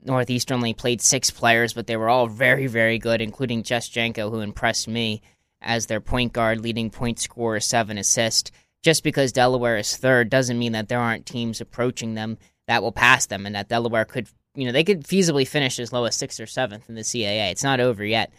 Northeastern 0.02 0.56
only 0.56 0.72
played 0.72 1.02
six 1.02 1.30
players, 1.30 1.74
but 1.74 1.86
they 1.86 1.96
were 1.96 2.08
all 2.08 2.28
very, 2.28 2.66
very 2.66 2.98
good, 2.98 3.20
including 3.20 3.62
Jess 3.62 3.90
Genco, 3.90 4.30
who 4.30 4.40
impressed 4.40 4.88
me 4.88 5.20
as 5.60 5.86
their 5.86 6.00
point 6.00 6.32
guard, 6.32 6.60
leading 6.60 6.90
point 6.90 7.18
scorer, 7.18 7.60
seven 7.60 7.98
assists. 7.98 8.50
Just 8.82 9.02
because 9.02 9.32
Delaware 9.32 9.76
is 9.76 9.96
third 9.96 10.30
doesn't 10.30 10.58
mean 10.58 10.72
that 10.72 10.88
there 10.88 11.00
aren't 11.00 11.26
teams 11.26 11.60
approaching 11.60 12.14
them 12.14 12.38
that 12.68 12.82
will 12.82 12.92
pass 12.92 13.26
them, 13.26 13.46
and 13.46 13.54
that 13.54 13.68
Delaware 13.68 14.04
could, 14.04 14.28
you 14.54 14.66
know, 14.66 14.72
they 14.72 14.84
could 14.84 15.04
feasibly 15.04 15.48
finish 15.48 15.78
as 15.78 15.92
low 15.92 16.04
as 16.04 16.14
sixth 16.14 16.38
or 16.38 16.46
seventh 16.46 16.88
in 16.88 16.94
the 16.94 17.00
CAA. 17.00 17.50
It's 17.50 17.64
not 17.64 17.80
over 17.80 18.04
yet, 18.04 18.30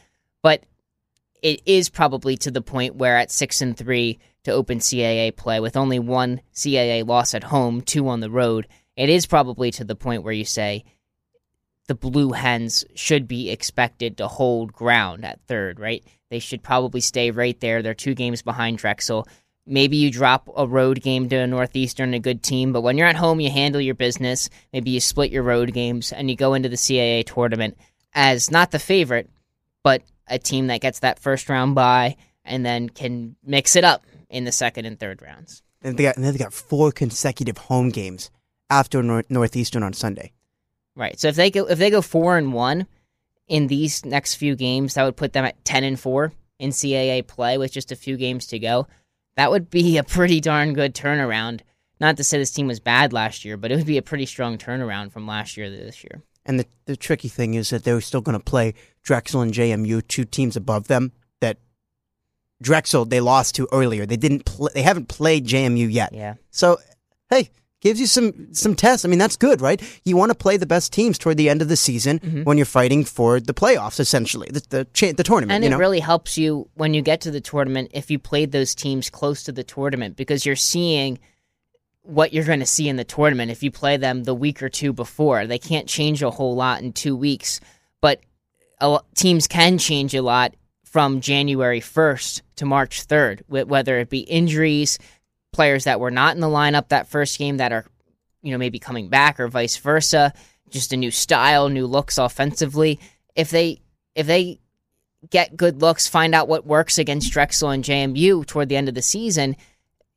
but 0.42 0.64
it 1.42 1.62
is 1.66 1.90
probably 1.90 2.38
to 2.38 2.52
the 2.52 2.62
point 2.62 2.96
where 2.96 3.18
at 3.18 3.32
six 3.32 3.62
and 3.62 3.76
three 3.76 4.20
to 4.44 4.52
open 4.52 4.80
CAA 4.80 5.36
play 5.36 5.60
with 5.60 5.76
only 5.76 6.00
one 6.00 6.42
CAA 6.54 7.06
loss 7.06 7.34
at 7.34 7.44
home, 7.46 7.82
two 7.82 8.08
on 8.08 8.20
the 8.20 8.30
road, 8.30 8.68
it 8.96 9.10
is 9.10 9.26
probably 9.26 9.72
to 9.72 9.84
the 9.84 9.96
point 9.96 10.24
where 10.24 10.34
you 10.34 10.46
say 10.46 10.84
the 11.88 11.96
Blue 11.96 12.34
Hens 12.34 12.86
should 12.96 13.28
be 13.28 13.50
expected 13.50 14.18
to 14.18 14.28
hold 14.28 14.74
ground 14.74 15.26
at 15.26 15.42
third, 15.48 15.80
right? 15.80 16.04
They 16.30 16.40
should 16.40 16.62
probably 16.62 17.02
stay 17.02 17.32
right 17.32 17.60
there. 17.60 17.82
They're 17.82 17.94
two 17.94 18.14
games 18.14 18.42
behind 18.42 18.78
Drexel. 18.78 19.28
Maybe 19.66 19.98
you 19.98 20.12
drop 20.12 20.50
a 20.56 20.66
road 20.66 21.02
game 21.02 21.30
to 21.30 21.36
a 21.36 21.48
Northeastern, 21.48 22.14
a 22.14 22.20
good 22.20 22.42
team, 22.42 22.74
but 22.74 22.82
when 22.82 22.98
you're 22.98 23.08
at 23.08 23.16
home, 23.16 23.40
you 23.40 23.52
handle 23.52 23.82
your 23.82 23.96
business. 23.96 24.50
Maybe 24.74 24.92
you 24.92 25.00
split 25.00 25.32
your 25.32 25.44
road 25.44 25.74
games 25.74 26.12
and 26.12 26.30
you 26.30 26.36
go 26.36 26.54
into 26.54 26.70
the 26.70 26.76
CAA 26.76 27.26
tournament 27.26 27.78
as 28.14 28.50
not 28.50 28.72
the 28.72 28.80
favorite, 28.80 29.30
but 29.84 30.02
a 30.28 30.40
team 30.40 30.68
that 30.68 30.82
gets 30.82 31.00
that 31.00 31.20
first 31.20 31.50
round 31.50 31.76
bye 31.76 32.16
and 32.44 32.66
then 32.66 32.90
can 32.90 33.36
mix 33.44 33.76
it 33.76 33.84
up 33.84 34.06
in 34.30 34.44
the 34.44 34.52
second 34.52 34.86
and 34.86 35.00
third 35.00 35.22
rounds. 35.22 35.62
And 35.82 35.98
they 35.98 36.04
got, 36.04 36.16
and 36.16 36.26
then 36.26 36.34
they 36.34 36.40
got 36.40 36.54
four 36.54 36.92
consecutive 36.92 37.58
home 37.58 37.90
games 37.90 38.32
after 38.70 39.02
Nor- 39.02 39.26
Northeastern 39.30 39.84
on 39.84 39.94
Sunday. 39.94 40.34
Right. 40.96 41.20
So 41.20 41.30
if 41.30 41.36
they 41.36 41.50
go 41.50 41.66
if 41.66 41.80
they 41.80 41.90
go 41.90 42.02
four 42.02 42.38
and 42.38 42.54
one 42.54 42.88
in 43.50 43.68
these 43.68 44.06
next 44.06 44.36
few 44.36 44.56
games, 44.56 44.94
that 44.94 45.04
would 45.04 45.18
put 45.18 45.34
them 45.34 45.44
at 45.44 45.64
ten 45.66 45.84
and 45.84 46.00
four 46.00 46.32
in 46.60 46.70
CAA 46.70 47.26
play 47.26 47.58
with 47.58 47.72
just 47.72 47.92
a 47.92 47.96
few 47.96 48.16
games 48.16 48.48
to 48.48 48.60
go. 48.60 48.88
That 49.36 49.52
would 49.52 49.70
be 49.70 49.98
a 49.98 50.04
pretty 50.04 50.40
darn 50.40 50.74
good 50.74 50.94
turnaround. 50.94 51.62
Not 52.00 52.18
to 52.18 52.24
say 52.24 52.38
this 52.38 52.52
team 52.52 52.68
was 52.68 52.80
bad 52.80 53.12
last 53.12 53.44
year, 53.44 53.58
but 53.58 53.72
it 53.72 53.76
would 53.76 53.86
be 53.86 53.98
a 53.98 54.02
pretty 54.02 54.26
strong 54.26 54.58
turnaround 54.58 55.12
from 55.12 55.28
last 55.28 55.58
year 55.58 55.70
to 55.70 55.76
this 55.76 56.04
year. 56.04 56.22
And 56.46 56.60
the, 56.60 56.66
the 56.86 56.96
tricky 56.96 57.28
thing 57.28 57.54
is 57.56 57.70
that 57.70 57.84
they're 57.84 58.02
still 58.02 58.22
going 58.22 58.38
to 58.38 58.44
play 58.44 58.74
Drexel 59.04 59.42
and 59.42 59.54
JMU, 59.54 60.08
two 60.08 60.26
teams 60.26 60.56
above 60.56 60.88
them. 60.88 61.12
That 61.42 61.58
Drexel 62.62 63.06
they 63.06 63.20
lost 63.20 63.56
to 63.56 63.68
earlier. 63.72 64.06
They 64.06 64.18
didn't. 64.18 64.50
They 64.74 64.82
haven't 64.82 65.08
played 65.08 65.46
JMU 65.46 65.92
yet. 65.92 66.14
Yeah. 66.14 66.36
So 66.52 66.78
hey, 67.30 67.50
gives 67.82 68.00
you 68.00 68.08
some 68.08 68.54
some 68.54 68.76
tests. 68.76 69.06
I 69.06 69.08
mean, 69.08 69.20
that's 69.20 69.38
good, 69.38 69.62
right? 69.62 69.82
You 70.06 70.18
want 70.18 70.32
to 70.32 70.36
play 70.38 70.58
the 70.58 70.66
best 70.66 70.92
teams 70.92 71.18
toward 71.18 71.38
the 71.38 71.50
end 71.50 71.62
of 71.62 71.68
the 71.70 71.76
season 71.78 72.20
Mm-hmm. 72.20 72.44
when 72.44 72.58
you're 72.58 72.66
fighting 72.66 73.06
for 73.06 73.40
the 73.40 73.54
playoffs, 73.54 74.00
essentially 74.00 74.50
the 74.52 74.64
the, 74.70 74.86
cha- 74.94 75.14
the 75.14 75.24
tournament. 75.24 75.56
And 75.56 75.64
it 75.66 75.70
know, 75.70 75.78
really 75.78 76.00
helps 76.02 76.38
you 76.38 76.70
when 76.76 76.94
you 76.94 77.02
get 77.02 77.22
to 77.22 77.32
the 77.32 77.42
tournament 77.42 77.92
if 77.94 78.12
you 78.12 78.20
played 78.20 78.52
those 78.52 78.76
teams 78.76 79.10
close 79.10 79.44
to 79.44 79.52
the 79.52 79.64
tournament 79.64 80.16
because 80.18 80.46
you're 80.46 80.56
seeing 80.56 81.20
what 82.02 82.34
you're 82.34 82.46
going 82.46 82.60
to 82.60 82.66
see 82.66 82.90
in 82.90 82.96
the 82.96 83.04
tournament 83.04 83.52
if 83.52 83.62
you 83.62 83.70
play 83.72 83.96
them 83.98 84.24
the 84.24 84.34
week 84.34 84.64
or 84.64 84.70
two 84.70 84.92
before. 84.94 85.46
They 85.46 85.60
can't 85.60 85.88
change 85.88 86.24
a 86.24 86.32
whole 86.32 86.56
lot 86.56 86.82
in 86.82 86.92
two 86.94 87.16
weeks, 87.16 87.60
but 88.02 88.20
a, 88.82 89.00
teams 89.16 89.48
can 89.48 89.78
change 89.78 90.16
a 90.16 90.22
lot 90.22 90.56
from 90.86 91.22
January 91.22 91.82
1st 91.82 92.42
to 92.56 92.66
March 92.66 93.06
3rd, 93.08 93.42
wh- 93.48 93.70
whether 93.70 94.00
it 94.00 94.10
be 94.10 94.22
injuries, 94.22 94.98
players 95.52 95.86
that 95.86 96.00
were 96.00 96.12
not 96.12 96.36
in 96.36 96.42
the 96.42 96.48
lineup 96.48 96.90
that 96.90 97.08
first 97.08 97.38
game 97.38 97.58
that 97.58 97.72
are, 97.72 97.86
you 98.42 98.52
know, 98.52 98.58
maybe 98.58 98.80
coming 98.80 99.10
back 99.10 99.40
or 99.40 99.48
vice 99.48 99.78
versa, 99.78 100.34
just 100.70 100.94
a 100.94 100.98
new 100.98 101.12
style, 101.12 101.70
new 101.70 101.88
looks 101.88 102.18
offensively. 102.18 103.00
If 103.36 103.50
they 103.50 103.82
if 104.16 104.28
they 104.28 104.60
get 105.30 105.58
good 105.58 105.82
looks, 105.82 106.08
find 106.08 106.34
out 106.34 106.48
what 106.48 106.66
works 106.66 106.98
against 106.98 107.32
Drexel 107.32 107.70
and 107.70 107.84
JMU 107.84 108.46
toward 108.46 108.70
the 108.70 108.76
end 108.76 108.90
of 108.90 108.96
the 108.96 109.02
season, 109.02 109.56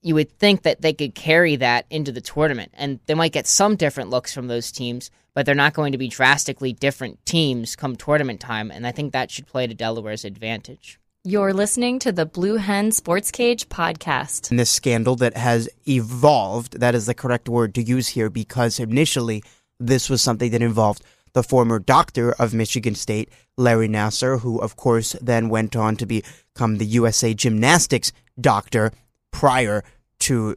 you 0.01 0.15
would 0.15 0.39
think 0.39 0.63
that 0.63 0.83
they 0.83 0.93
could 0.93 1.15
carry 1.15 1.57
that 1.57 1.87
into 1.91 2.13
the 2.13 2.21
tournament. 2.21 2.73
And 2.75 3.01
they 3.07 3.15
might 3.15 3.33
get 3.33 3.47
some 3.47 3.77
different 3.77 4.11
looks 4.11 4.35
from 4.35 4.49
those 4.49 4.73
teams, 4.73 5.11
but 5.35 5.47
they're 5.47 5.55
not 5.55 5.75
going 5.75 5.93
to 5.93 5.99
be 5.99 6.09
drastically 6.09 6.73
different 6.73 7.25
teams 7.25 7.77
come 7.77 7.97
tournament 7.97 8.41
time. 8.41 8.71
And 8.71 8.87
I 8.87 8.93
think 8.93 9.13
that 9.13 9.31
should 9.31 9.47
play 9.47 9.67
to 9.67 9.75
Delaware's 9.75 10.25
advantage. 10.25 10.99
You're 11.25 11.53
listening 11.53 12.01
to 12.01 12.11
the 12.11 12.27
Blue 12.27 12.57
Hen 12.57 12.91
Sports 12.91 13.31
Cage 13.31 13.69
podcast. 13.69 14.49
this 14.57 14.71
scandal 14.73 15.15
that 15.17 15.37
has 15.37 15.69
evolved. 15.87 16.81
That 16.81 16.97
is 16.97 17.07
the 17.07 17.15
correct 17.15 17.49
word 17.49 17.77
to 17.77 17.83
use 17.83 18.09
here 18.09 18.29
because 18.29 18.81
initially 18.81 19.45
this 19.79 20.11
was 20.11 20.21
something 20.21 20.51
that 20.51 20.63
involved 20.63 21.05
the 21.33 21.45
former 21.45 21.79
doctor 21.79 22.33
of 22.41 22.53
Michigan 22.53 22.97
State, 22.97 23.29
Larry 23.57 23.87
Nassar, 23.89 24.41
who 24.41 24.59
of 24.59 24.75
course 24.75 25.13
then 25.23 25.49
went 25.49 25.77
on 25.77 25.95
to 25.99 26.07
become 26.07 26.79
the 26.79 26.87
USA 26.87 27.33
Gymnastics 27.35 28.11
doctor 28.41 28.91
prior 29.31 29.85
to 30.19 30.57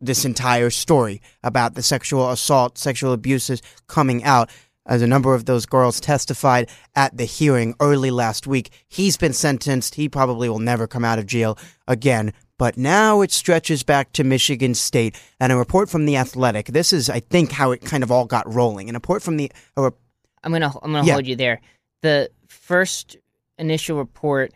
this 0.00 0.24
entire 0.24 0.70
story 0.70 1.20
about 1.42 1.74
the 1.74 1.82
sexual 1.82 2.30
assault, 2.30 2.78
sexual 2.78 3.12
abuses 3.12 3.60
coming 3.88 4.24
out. 4.24 4.48
As 4.88 5.02
a 5.02 5.06
number 5.06 5.34
of 5.34 5.44
those 5.44 5.66
girls 5.66 6.00
testified 6.00 6.68
at 6.96 7.16
the 7.16 7.24
hearing 7.26 7.74
early 7.78 8.10
last 8.10 8.46
week, 8.46 8.70
he's 8.88 9.16
been 9.16 9.34
sentenced. 9.34 9.94
He 9.96 10.08
probably 10.08 10.48
will 10.48 10.58
never 10.58 10.86
come 10.86 11.04
out 11.04 11.18
of 11.18 11.26
jail 11.26 11.58
again. 11.86 12.32
But 12.56 12.76
now 12.76 13.20
it 13.20 13.30
stretches 13.30 13.84
back 13.84 14.12
to 14.14 14.24
Michigan 14.24 14.74
State 14.74 15.20
and 15.38 15.52
a 15.52 15.56
report 15.56 15.88
from 15.88 16.06
the 16.06 16.16
Athletic. 16.16 16.66
This 16.66 16.92
is, 16.92 17.08
I 17.08 17.20
think, 17.20 17.52
how 17.52 17.70
it 17.70 17.82
kind 17.82 18.02
of 18.02 18.10
all 18.10 18.24
got 18.24 18.52
rolling. 18.52 18.88
An 18.88 18.94
report 18.96 19.22
from 19.22 19.36
the 19.36 19.52
a 19.76 19.82
rep- 19.82 19.94
I'm 20.42 20.50
gonna 20.52 20.72
I'm 20.82 20.92
gonna 20.92 21.06
Yeah. 21.06 21.12
hold 21.12 21.26
you 21.26 21.36
there. 21.36 21.60
The 22.02 22.30
first 22.48 23.16
initial 23.58 23.98
report 23.98 24.52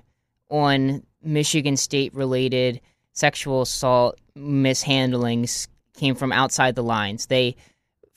on 0.48 1.02
Michigan 1.22 1.76
State 1.76 2.12
related 2.14 2.80
sexual 3.12 3.62
assault 3.62 4.18
mishandlings 4.36 5.68
came 5.96 6.14
from 6.14 6.32
outside 6.32 6.74
the 6.74 6.82
lines. 6.82 7.26
They 7.26 7.54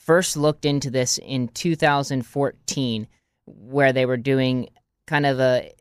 first 0.06 0.38
looked 0.38 0.66
into 0.66 0.90
this 0.90 1.18
in 1.18 1.48
2014 1.50 3.08
where 3.46 3.92
they 3.92 4.06
were 4.06 4.18
doing 4.18 4.70
kind 5.08 5.26
of 5.26 5.40
a 5.40 5.72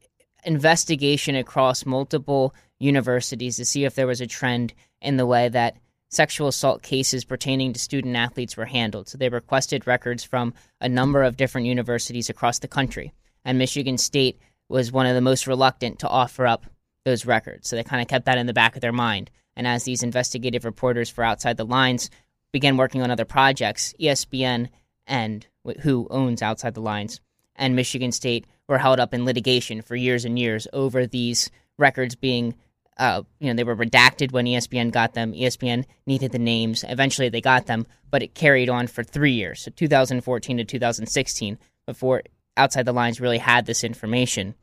investigation 0.45 1.37
across 1.37 1.87
multiple 1.87 2.55
universities 2.79 3.57
to 3.57 3.65
see 3.65 3.85
if 3.85 3.95
there 3.95 4.07
was 4.07 4.21
a 4.21 4.27
trend 4.27 4.75
in 5.01 5.17
the 5.17 5.27
way 5.27 5.49
that 5.49 5.77
sexual 6.11 6.49
assault 6.49 6.83
cases 6.83 7.25
pertaining 7.25 7.73
to 7.73 7.81
student 7.81 8.17
athletes 8.17 8.57
were 8.57 8.67
handled. 8.67 9.09
So 9.09 9.19
they 9.19 9.29
requested 9.29 9.87
records 9.87 10.23
from 10.23 10.55
a 10.81 10.89
number 10.89 11.23
of 11.23 11.37
different 11.37 11.67
universities 11.67 12.31
across 12.31 12.59
the 12.59 12.69
country. 12.69 13.13
And 13.45 13.59
Michigan 13.59 13.99
State 13.99 14.39
was 14.69 14.93
one 14.93 15.07
of 15.07 15.15
the 15.15 15.21
most 15.21 15.47
reluctant 15.47 15.99
to 16.01 16.09
offer 16.09 16.47
up 16.47 16.67
those 17.05 17.27
records. 17.27 17.69
So 17.69 17.77
they 17.77 17.85
kind 17.85 18.01
of 18.01 18.09
kept 18.09 18.27
that 18.27 18.39
in 18.39 18.47
the 18.47 18.53
back 18.53 18.75
of 18.75 18.81
their 18.81 18.93
mind. 18.93 19.31
And 19.57 19.67
as 19.67 19.85
these 19.85 20.03
investigative 20.03 20.65
reporters 20.65 21.11
for 21.11 21.23
Outside 21.23 21.57
the 21.57 21.65
Lines 21.65 22.11
began 22.55 22.77
working 22.77 23.03
on 23.03 23.11
other 23.11 23.25
projects, 23.25 23.93
ESPN 24.01 24.69
and 25.09 25.45
who 25.81 26.07
owns 26.09 26.41
Outside 26.41 26.75
the 26.75 26.81
Lines 26.81 27.21
and 27.57 27.75
Michigan 27.75 28.13
State 28.13 28.47
were 28.69 28.79
held 28.79 29.01
up 29.01 29.13
in 29.13 29.25
litigation 29.25 29.83
for 29.83 29.97
years 29.97 30.25
and 30.25 30.39
years 30.39 30.69
over 30.73 31.05
these 31.05 31.51
records 31.79 32.15
being 32.15 32.55
uh, 32.97 33.23
you 33.41 33.49
know, 33.49 33.55
they 33.55 33.65
were 33.65 33.75
redacted 33.75 34.31
when 34.31 34.47
ESPN 34.47 34.93
got 34.93 35.15
them. 35.15 35.33
ESPN 35.33 35.85
needed 36.07 36.31
the 36.31 36.39
names. 36.39 36.85
Eventually, 36.89 37.29
they 37.29 37.41
got 37.41 37.67
them, 37.67 37.89
but 38.09 38.23
it 38.23 38.37
carried 38.37 38.69
on 38.69 38.87
for 38.87 39.03
three 39.03 39.33
years, 39.33 39.63
so 39.63 39.73
2014 39.73 40.59
to 40.59 40.65
2016, 40.65 41.59
before 41.87 42.23
Outside 42.57 42.87
the 42.87 42.93
Lines 42.93 43.21
really 43.21 43.39
had 43.39 43.67
this 43.67 43.83
information. 43.83 44.55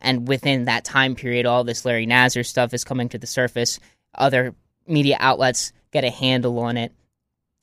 And 0.00 0.28
within 0.28 0.66
that 0.66 0.84
time 0.84 1.16
period, 1.16 1.44
all 1.44 1.64
this 1.64 1.84
Larry 1.84 2.06
Nassar 2.06 2.46
stuff 2.46 2.72
is 2.72 2.84
coming 2.84 3.08
to 3.08 3.18
the 3.18 3.26
surface. 3.26 3.80
Other 4.14 4.54
media 4.86 5.16
outlets 5.18 5.72
get 5.90 6.04
a 6.04 6.10
handle 6.10 6.60
on 6.60 6.76
it. 6.76 6.92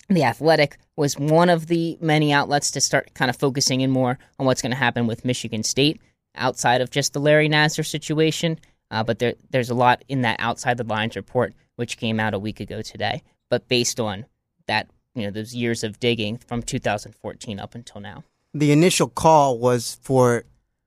The 0.10 0.24
Athletic 0.24 0.78
was 0.96 1.18
one 1.18 1.50
of 1.50 1.68
the 1.68 1.98
many 2.02 2.34
outlets 2.34 2.72
to 2.72 2.82
start 2.82 3.14
kind 3.14 3.30
of 3.30 3.36
focusing 3.36 3.82
in 3.82 3.92
more 3.92 4.18
on 4.40 4.46
what's 4.48 4.62
going 4.62 4.72
to 4.72 4.78
happen 4.78 5.06
with 5.06 5.24
Michigan 5.24 5.64
State 5.64 6.02
outside 6.36 6.82
of 6.82 6.90
just 6.90 7.14
the 7.14 7.20
Larry 7.20 7.48
Nassar 7.48 7.86
situation. 7.86 8.60
Uh, 8.90 9.04
but 9.04 9.20
there, 9.20 9.36
there's 9.52 9.70
a 9.70 9.76
lot 9.76 10.04
in 10.08 10.22
that 10.22 10.40
outside 10.40 10.78
the 10.78 10.84
lines 10.84 11.16
report, 11.16 11.54
which 11.76 11.98
came 11.98 12.20
out 12.20 12.34
a 12.34 12.40
week 12.40 12.60
ago 12.60 12.82
today. 12.82 13.22
But 13.50 13.68
based 13.68 14.00
on 14.00 14.26
that, 14.66 14.90
you 15.14 15.24
know, 15.24 15.32
those 15.32 15.54
years 15.54 15.84
of 15.84 16.00
digging 16.00 16.38
from 16.38 16.64
2014 16.64 17.60
up 17.60 17.76
until 17.76 18.02
now. 18.02 18.24
The 18.54 18.72
initial 18.72 19.10
call 19.10 19.60
was 19.60 20.00
for 20.02 20.46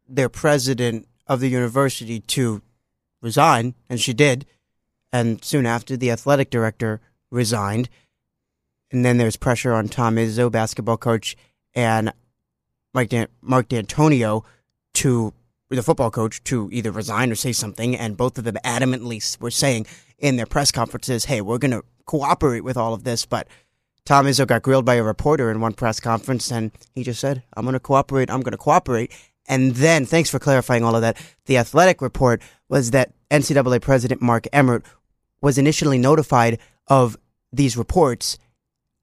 their 0.09 0.29
president 0.29 1.07
of 1.29 1.39
the 1.39 1.49
university 1.49 2.19
to 2.19 2.61
resign, 3.21 3.75
and 3.89 4.01
she 4.01 4.13
did. 4.13 4.47
And 5.13 5.45
soon 5.45 5.65
after, 5.65 5.97
the 5.97 6.11
athletic 6.11 6.51
director 6.51 7.01
resigned. 7.31 7.89
And 8.93 9.05
then 9.05 9.17
there's 9.17 9.37
pressure 9.37 9.73
on 9.73 9.89
Tom 9.89 10.17
Izzo, 10.17 10.53
basketball 10.53 10.99
coach, 10.99 11.35
and 11.75 12.13
Mike 12.93 13.09
Dan- 13.09 13.29
Mark 13.41 13.69
Dantonio 13.69 14.45
to 14.95 15.33
the 15.71 15.83
football 15.83 16.11
coach 16.11 16.45
to 16.45 16.69
either 16.71 16.91
resign 16.91 17.33
or 17.33 17.35
say 17.35 17.53
something, 17.53 17.97
and 17.97 18.17
both 18.17 18.37
of 18.37 18.45
them 18.45 18.59
adamantly 18.63 19.41
were 19.41 19.51
saying 19.51 19.87
in 20.19 20.37
their 20.37 20.47
press 20.47 20.71
conferences, 20.71 21.25
"Hey, 21.25 21.41
we're 21.41 21.59
going 21.59 21.71
to 21.71 21.83
cooperate 22.05 22.61
with 22.61 22.77
all 22.77 22.93
of 22.93 23.05
this." 23.05 23.25
But 23.25 23.49
Tom 24.05 24.27
Izzo 24.27 24.47
got 24.47 24.63
grilled 24.63 24.85
by 24.85 24.97
a 24.97 25.03
reporter 25.03 25.51
in 25.51 25.63
one 25.63 25.73
press 25.73 25.99
conference, 25.99 26.53
and 26.53 26.71
he 26.95 27.03
just 27.03 27.21
said, 27.21 27.43
"I'm 27.57 27.65
going 27.65 27.73
to 27.73 27.81
cooperate. 27.81 28.31
I'm 28.31 28.43
going 28.43 28.53
to 28.53 28.59
cooperate." 28.59 29.11
And 29.49 29.75
then, 29.77 30.05
thanks 30.05 30.29
for 30.29 30.39
clarifying 30.39 30.85
all 30.85 30.95
of 30.95 31.01
that. 31.01 31.17
The 31.47 31.57
athletic 31.57 32.03
report 32.03 32.43
was 32.69 32.91
that 32.91 33.13
NCAA 33.31 33.81
President 33.81 34.21
Mark 34.21 34.47
Emmert 34.53 34.85
was 35.41 35.57
initially 35.57 35.99
notified 35.99 36.59
of 36.87 37.17
these 37.51 37.77
reports 37.77 38.39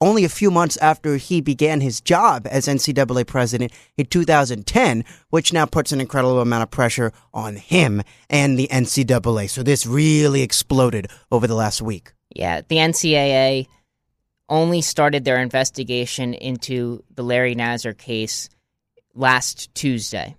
only 0.01 0.23
a 0.23 0.29
few 0.29 0.49
months 0.49 0.77
after 0.77 1.17
he 1.17 1.41
began 1.41 1.81
his 1.81 2.01
job 2.01 2.47
as 2.49 2.67
NCAA 2.67 3.27
president 3.27 3.71
in 3.97 4.05
2010, 4.05 5.03
which 5.29 5.53
now 5.53 5.65
puts 5.65 5.91
an 5.91 6.01
incredible 6.01 6.39
amount 6.39 6.63
of 6.63 6.71
pressure 6.71 7.11
on 7.33 7.55
him 7.55 8.01
and 8.29 8.57
the 8.57 8.67
NCAA. 8.71 9.49
So 9.49 9.63
this 9.63 9.85
really 9.85 10.41
exploded 10.41 11.09
over 11.31 11.47
the 11.47 11.55
last 11.55 11.81
week. 11.81 12.13
Yeah, 12.35 12.61
the 12.67 12.77
NCAA 12.77 13.67
only 14.47 14.81
started 14.81 15.25
their 15.25 15.41
investigation 15.41 16.33
into 16.33 17.03
the 17.13 17.23
Larry 17.23 17.55
Nassar 17.55 17.97
case 17.97 18.49
last 19.13 19.73
Tuesday, 19.75 20.35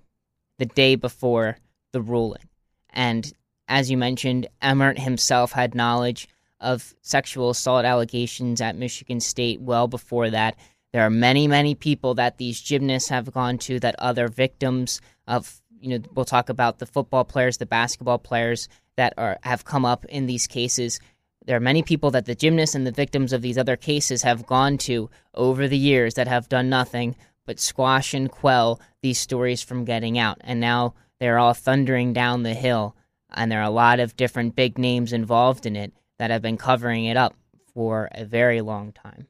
the 0.58 0.66
day 0.66 0.94
before 0.94 1.58
the 1.92 2.00
ruling. 2.00 2.48
And 2.90 3.30
as 3.68 3.90
you 3.90 3.96
mentioned, 3.96 4.48
Emmert 4.60 4.98
himself 4.98 5.52
had 5.52 5.74
knowledge 5.74 6.28
of 6.60 6.94
sexual 7.00 7.50
assault 7.50 7.84
allegations 7.84 8.60
at 8.60 8.76
Michigan 8.76 9.20
State 9.20 9.60
well 9.60 9.88
before 9.88 10.30
that. 10.30 10.56
There 10.92 11.02
are 11.02 11.10
many, 11.10 11.46
many 11.46 11.74
people 11.74 12.14
that 12.14 12.38
these 12.38 12.60
gymnasts 12.60 13.08
have 13.08 13.32
gone 13.32 13.58
to, 13.58 13.78
that 13.80 13.94
other 13.98 14.28
victims 14.28 15.00
of, 15.26 15.60
you 15.80 15.90
know, 15.98 16.04
we'll 16.14 16.24
talk 16.24 16.48
about 16.48 16.78
the 16.78 16.86
football 16.86 17.24
players, 17.24 17.58
the 17.58 17.66
basketball 17.66 18.18
players 18.18 18.68
that 18.96 19.14
are 19.16 19.38
have 19.42 19.64
come 19.64 19.84
up 19.84 20.04
in 20.06 20.26
these 20.26 20.46
cases. 20.46 21.00
There 21.46 21.56
are 21.56 21.60
many 21.60 21.82
people 21.82 22.10
that 22.10 22.26
the 22.26 22.34
gymnasts 22.34 22.74
and 22.74 22.86
the 22.86 22.92
victims 22.92 23.32
of 23.32 23.40
these 23.40 23.56
other 23.56 23.76
cases 23.76 24.22
have 24.22 24.46
gone 24.46 24.78
to 24.78 25.08
over 25.34 25.68
the 25.68 25.78
years 25.78 26.14
that 26.14 26.28
have 26.28 26.48
done 26.48 26.68
nothing 26.68 27.16
but 27.46 27.58
squash 27.58 28.12
and 28.12 28.30
quell 28.30 28.80
these 29.00 29.18
stories 29.18 29.62
from 29.62 29.84
getting 29.84 30.18
out. 30.18 30.38
And 30.42 30.60
now 30.60 30.94
they're 31.18 31.38
all 31.38 31.54
thundering 31.54 32.12
down 32.12 32.42
the 32.42 32.54
hill, 32.54 32.96
and 33.30 33.50
there 33.50 33.60
are 33.60 33.64
a 33.64 33.70
lot 33.70 34.00
of 34.00 34.16
different 34.16 34.56
big 34.56 34.76
names 34.76 35.12
involved 35.12 35.66
in 35.66 35.76
it 35.76 35.92
that 36.20 36.30
have 36.30 36.42
been 36.42 36.58
covering 36.58 37.06
it 37.06 37.16
up 37.16 37.34
for 37.72 38.10
a 38.12 38.26
very 38.26 38.60
long 38.60 38.92
time. 38.92 39.26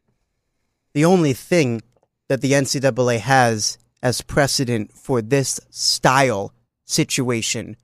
The 0.92 1.04
only 1.04 1.32
thing 1.34 1.82
that 2.26 2.40
the 2.40 2.50
NCAA 2.50 3.20
has 3.20 3.78
as 4.02 4.22
precedent 4.22 4.92
for 4.92 5.22
this 5.22 5.60
style 5.70 6.52
situation, 6.84 7.76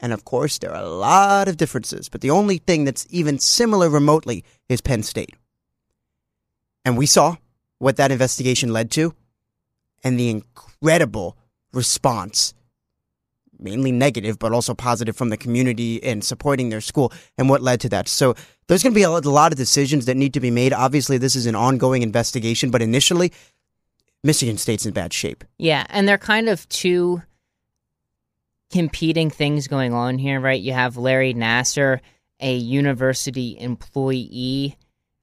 and 0.00 0.10
of 0.10 0.24
course 0.24 0.56
there 0.56 0.70
are 0.70 0.82
a 0.82 0.88
lot 0.88 1.48
of 1.48 1.58
differences, 1.58 2.08
but 2.08 2.22
the 2.22 2.30
only 2.30 2.56
thing 2.56 2.84
that's 2.84 3.06
even 3.10 3.38
similar 3.38 3.90
remotely 3.90 4.42
is 4.70 4.80
Penn 4.80 5.02
State. 5.02 5.34
And 6.82 6.96
we 6.96 7.04
saw 7.04 7.36
what 7.76 7.98
that 7.98 8.10
investigation 8.10 8.72
led 8.72 8.90
to 8.92 9.14
and 10.02 10.18
the 10.18 10.30
incredible 10.30 11.36
response 11.74 12.54
mainly 13.58 13.92
negative, 13.92 14.38
but 14.38 14.52
also 14.52 14.74
positive 14.74 15.16
from 15.16 15.28
the 15.28 15.36
community 15.36 16.02
and 16.02 16.22
supporting 16.22 16.68
their 16.68 16.80
school 16.80 17.12
and 17.38 17.48
what 17.48 17.62
led 17.62 17.80
to 17.80 17.88
that. 17.90 18.08
So 18.08 18.34
there's 18.68 18.82
going 18.82 18.92
to 18.92 18.98
be 18.98 19.02
a 19.02 19.10
lot 19.10 19.52
of 19.52 19.58
decisions 19.58 20.06
that 20.06 20.16
need 20.16 20.34
to 20.34 20.40
be 20.40 20.50
made. 20.50 20.72
Obviously, 20.72 21.18
this 21.18 21.36
is 21.36 21.46
an 21.46 21.54
ongoing 21.54 22.02
investigation, 22.02 22.70
but 22.70 22.82
initially, 22.82 23.32
Michigan 24.24 24.58
State's 24.58 24.86
in 24.86 24.92
bad 24.92 25.12
shape. 25.12 25.44
Yeah, 25.58 25.86
and 25.90 26.08
they're 26.08 26.18
kind 26.18 26.48
of 26.48 26.68
two 26.68 27.22
competing 28.72 29.30
things 29.30 29.68
going 29.68 29.92
on 29.92 30.18
here, 30.18 30.40
right? 30.40 30.60
You 30.60 30.72
have 30.72 30.96
Larry 30.96 31.32
Nassar, 31.32 32.00
a 32.40 32.54
university 32.56 33.56
employee, 33.58 34.76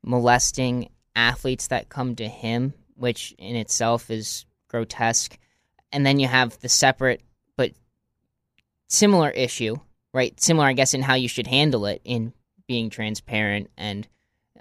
molesting 0.04 0.90
athletes 1.16 1.68
that 1.68 1.90
come 1.90 2.16
to 2.16 2.28
him, 2.28 2.74
which 2.96 3.36
in 3.38 3.56
itself 3.56 4.10
is 4.10 4.46
grotesque. 4.70 5.38
And 5.92 6.06
then 6.06 6.20
you 6.20 6.28
have 6.28 6.58
the 6.60 6.70
separate 6.70 7.22
similar 8.94 9.30
issue, 9.30 9.76
right? 10.14 10.40
Similar, 10.40 10.68
I 10.68 10.74
guess, 10.74 10.94
in 10.94 11.02
how 11.02 11.16
you 11.16 11.28
should 11.28 11.48
handle 11.48 11.86
it 11.86 12.02
in 12.04 12.34
being 12.68 12.90
transparent. 12.90 13.70
And 13.78 14.08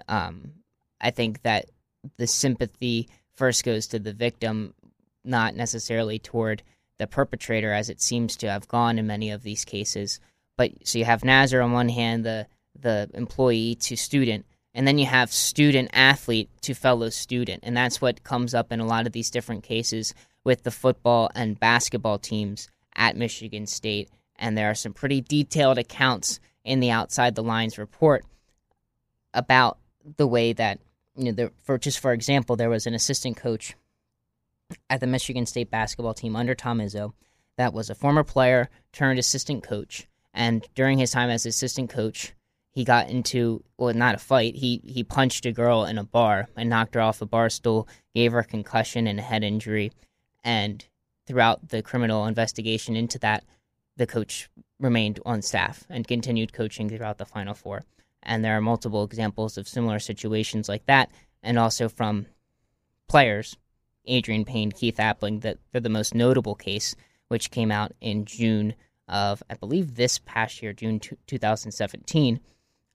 um, 0.07 0.53
I 0.99 1.11
think 1.11 1.43
that 1.43 1.69
the 2.17 2.27
sympathy 2.27 3.09
first 3.35 3.63
goes 3.63 3.87
to 3.87 3.99
the 3.99 4.13
victim, 4.13 4.73
not 5.23 5.55
necessarily 5.55 6.19
toward 6.19 6.63
the 6.99 7.07
perpetrator, 7.07 7.73
as 7.73 7.89
it 7.89 8.01
seems 8.01 8.35
to 8.37 8.49
have 8.49 8.67
gone 8.67 8.99
in 8.99 9.07
many 9.07 9.31
of 9.31 9.43
these 9.43 9.65
cases. 9.65 10.19
But 10.57 10.71
so 10.83 10.99
you 10.99 11.05
have 11.05 11.21
Nassar 11.21 11.63
on 11.63 11.71
one 11.71 11.89
hand, 11.89 12.25
the 12.25 12.47
the 12.79 13.09
employee 13.13 13.75
to 13.75 13.95
student, 13.95 14.45
and 14.73 14.87
then 14.87 14.97
you 14.97 15.05
have 15.05 15.31
student 15.31 15.89
athlete 15.93 16.49
to 16.61 16.73
fellow 16.73 17.09
student, 17.09 17.63
and 17.63 17.77
that's 17.77 18.01
what 18.01 18.23
comes 18.23 18.53
up 18.53 18.71
in 18.71 18.79
a 18.79 18.85
lot 18.85 19.05
of 19.05 19.13
these 19.13 19.29
different 19.29 19.63
cases 19.63 20.13
with 20.43 20.63
the 20.63 20.71
football 20.71 21.29
and 21.35 21.59
basketball 21.59 22.19
teams 22.19 22.67
at 22.95 23.15
Michigan 23.15 23.65
State 23.65 24.09
and 24.37 24.57
there 24.57 24.69
are 24.69 24.75
some 24.75 24.93
pretty 24.93 25.21
detailed 25.21 25.77
accounts 25.77 26.39
in 26.63 26.79
the 26.79 26.91
Outside 26.91 27.35
the 27.35 27.43
Lines 27.43 27.77
report 27.77 28.25
about 29.33 29.77
the 30.17 30.27
way 30.27 30.53
that 30.53 30.79
you 31.15 31.25
know, 31.25 31.31
the, 31.31 31.51
for 31.63 31.77
just 31.77 31.99
for 31.99 32.13
example, 32.13 32.55
there 32.55 32.69
was 32.69 32.87
an 32.87 32.93
assistant 32.93 33.37
coach 33.37 33.75
at 34.89 34.99
the 34.99 35.07
Michigan 35.07 35.45
State 35.45 35.69
basketball 35.69 36.13
team 36.13 36.35
under 36.35 36.55
Tom 36.55 36.79
Izzo 36.79 37.13
that 37.57 37.73
was 37.73 37.89
a 37.89 37.95
former 37.95 38.23
player 38.23 38.69
turned 38.91 39.19
assistant 39.19 39.63
coach, 39.63 40.07
and 40.33 40.65
during 40.75 40.97
his 40.97 41.11
time 41.11 41.29
as 41.29 41.45
assistant 41.45 41.89
coach, 41.89 42.33
he 42.71 42.83
got 42.83 43.09
into 43.09 43.63
well, 43.77 43.93
not 43.93 44.15
a 44.15 44.19
fight. 44.19 44.55
He 44.55 44.81
he 44.83 45.03
punched 45.03 45.45
a 45.45 45.51
girl 45.51 45.85
in 45.85 45.97
a 45.97 46.03
bar 46.03 46.47
and 46.55 46.69
knocked 46.69 46.95
her 46.95 47.01
off 47.01 47.21
a 47.21 47.25
bar 47.25 47.49
stool, 47.49 47.87
gave 48.15 48.31
her 48.31 48.39
a 48.39 48.45
concussion 48.45 49.05
and 49.05 49.19
a 49.19 49.23
head 49.23 49.43
injury, 49.43 49.91
and 50.43 50.83
throughout 51.27 51.69
the 51.69 51.81
criminal 51.83 52.25
investigation 52.25 52.95
into 52.95 53.19
that, 53.19 53.43
the 53.97 54.07
coach 54.07 54.49
remained 54.79 55.19
on 55.25 55.41
staff 55.41 55.85
and 55.89 56.07
continued 56.07 56.53
coaching 56.53 56.89
throughout 56.89 57.17
the 57.17 57.25
Final 57.25 57.53
Four. 57.53 57.83
And 58.21 58.43
there 58.43 58.57
are 58.57 58.61
multiple 58.61 59.03
examples 59.03 59.57
of 59.57 59.67
similar 59.67 59.99
situations 59.99 60.69
like 60.69 60.85
that, 60.85 61.11
and 61.41 61.59
also 61.59 61.89
from 61.89 62.27
players, 63.07 63.57
Adreian 64.07 64.45
Payne, 64.45 64.71
Keith 64.71 64.97
Appling, 64.97 65.41
that 65.41 65.57
they're 65.71 65.81
the 65.81 65.89
most 65.89 66.15
notable 66.15 66.55
case, 66.55 66.95
which 67.27 67.51
came 67.51 67.71
out 67.71 67.93
in 67.99 68.25
June 68.25 68.75
of, 69.07 69.43
I 69.49 69.55
believe, 69.55 69.95
this 69.95 70.19
past 70.19 70.61
year, 70.61 70.73
June 70.73 70.99
2017. 70.99 72.39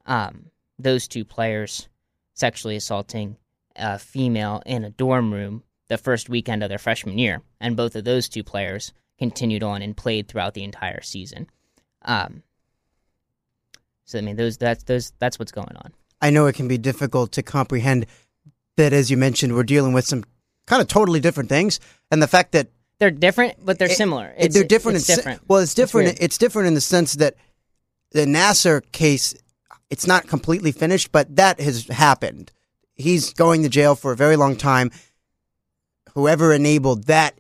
Um, 0.07 0.47
those 0.79 1.07
two 1.07 1.25
players 1.25 1.89
sexually 2.35 2.77
assaulting 2.77 3.37
a 3.77 3.99
female 3.99 4.63
in 4.65 4.85
a 4.85 4.91
dorm 4.91 5.33
room 5.33 5.63
the 5.89 5.99
first 5.99 6.29
weekend 6.29 6.63
of 6.63 6.69
their 6.69 6.79
freshman 6.79 7.19
year, 7.19 7.43
and 7.61 7.77
both 7.77 7.97
of 7.97 8.05
those 8.05 8.29
two 8.29 8.45
players 8.45 8.93
continued 9.19 9.63
on 9.63 9.83
and 9.83 9.97
played 9.97 10.29
throughout 10.29 10.55
the 10.55 10.65
entire 10.65 11.03
season. 11.03 11.49
Um, 12.03 12.43
so 14.05 14.19
I 14.19 14.23
mean, 14.23 14.37
those 14.37 14.57
that's 14.57 14.85
those 14.85 15.13
that's 15.19 15.39
what's 15.39 15.53
going 15.53 15.77
on. 15.77 15.93
I 16.21 16.31
know 16.31 16.47
it 16.47 16.55
can 16.55 16.69
be 16.69 16.79
difficult 16.79 17.33
to 17.33 17.43
comprehend 17.43 18.07
that, 18.77 18.93
as 18.93 19.11
you 19.11 19.17
mentioned, 19.17 19.55
we're 19.55 19.65
dealing 19.65 19.93
with 19.93 20.07
some 20.07 20.25
kind 20.67 20.81
of 20.81 20.89
totally 20.89 21.21
different 21.21 21.49
things, 21.49 21.81
and 22.11 22.23
the 22.23 22.29
fact 22.29 22.53
that 22.53 22.69
they're 22.99 23.11
different, 23.11 23.65
but 23.65 23.79
they're 23.79 23.91
it, 23.91 23.97
similar. 23.97 24.35
It's, 24.37 24.55
they're 24.55 24.65
different. 24.65 24.99
It's 24.99 25.09
in, 25.09 25.17
different. 25.17 25.43
Well, 25.49 25.61
it's 25.61 25.75
different. 25.75 26.09
It's, 26.09 26.21
it's 26.21 26.39
different 26.39 26.69
in 26.69 26.75
the 26.75 26.81
sense 26.81 27.15
that 27.15 27.35
the 28.13 28.25
Nassar 28.25 28.83
case, 28.93 29.35
it's 29.91 30.07
not 30.07 30.27
completely 30.27 30.73
finished, 30.73 31.13
but 31.13 31.37
that 31.37 31.61
has 31.61 31.87
happened. 31.87 32.51
He's 32.95 33.33
going 33.33 33.63
to 33.63 33.69
jail 33.69 33.95
for 33.95 34.11
a 34.11 34.17
very 34.17 34.37
long 34.37 34.57
time. 34.57 34.91
Whoever 36.15 36.53
enabled 36.53 37.05
that 37.05 37.39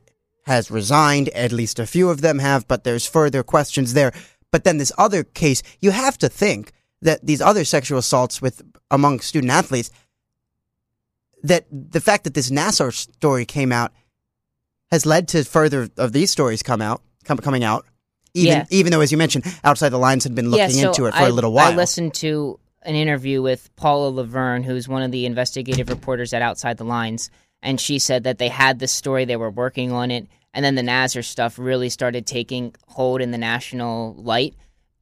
has 0.48 0.70
resigned. 0.70 1.28
At 1.30 1.52
least 1.52 1.78
a 1.78 1.86
few 1.86 2.10
of 2.10 2.20
them 2.20 2.40
have, 2.40 2.66
but 2.66 2.82
there's 2.84 3.06
further 3.06 3.42
questions 3.42 3.94
there. 3.94 4.12
But 4.50 4.64
then 4.64 4.78
this 4.78 4.92
other 4.98 5.22
case, 5.24 5.62
you 5.80 5.92
have 5.92 6.18
to 6.18 6.28
think 6.28 6.72
that 7.00 7.24
these 7.24 7.40
other 7.40 7.64
sexual 7.64 7.98
assaults 7.98 8.42
with 8.42 8.62
among 8.90 9.20
student 9.20 9.52
athletes, 9.52 9.90
that 11.42 11.66
the 11.70 12.00
fact 12.00 12.24
that 12.24 12.34
this 12.34 12.50
Nassar 12.50 12.92
story 12.92 13.44
came 13.44 13.70
out 13.70 13.92
has 14.90 15.06
led 15.06 15.28
to 15.28 15.44
further 15.44 15.88
of 15.96 16.12
these 16.12 16.30
stories 16.30 16.62
come 16.62 16.82
out, 16.82 17.02
come, 17.24 17.38
coming 17.38 17.62
out. 17.62 17.84
Even 18.34 18.58
Yeah. 18.58 18.64
even 18.70 18.92
though, 18.92 19.00
as 19.00 19.12
you 19.12 19.18
mentioned, 19.18 19.44
outside 19.64 19.90
the 19.90 19.98
lines 19.98 20.24
had 20.24 20.34
been 20.34 20.50
looking 20.50 20.76
yeah, 20.76 20.82
so 20.82 20.88
into 20.88 21.06
it 21.06 21.12
for 21.14 21.22
I, 21.22 21.28
a 21.28 21.32
little 21.32 21.52
while. 21.52 21.72
I 21.72 21.76
listened 21.76 22.14
to 22.14 22.58
an 22.82 22.94
interview 22.94 23.42
with 23.42 23.74
Paula 23.76 24.08
Lavigne, 24.08 24.64
who's 24.64 24.88
one 24.88 25.02
of 25.02 25.10
the 25.10 25.26
investigative 25.26 25.88
reporters 25.88 26.32
at 26.32 26.42
Outside 26.42 26.78
the 26.78 26.84
Lines, 26.84 27.30
and 27.62 27.80
she 27.80 27.98
said 27.98 28.24
that 28.24 28.38
they 28.38 28.48
had 28.48 28.78
this 28.78 28.92
story, 28.92 29.24
they 29.24 29.36
were 29.36 29.50
working 29.50 29.92
on 29.92 30.10
it, 30.10 30.26
and 30.54 30.64
then 30.64 30.74
the 30.74 30.82
Nassar 30.82 31.24
stuff 31.24 31.58
really 31.58 31.88
started 31.88 32.26
taking 32.26 32.74
hold 32.86 33.20
in 33.20 33.30
the 33.30 33.38
national 33.38 34.14
light, 34.14 34.54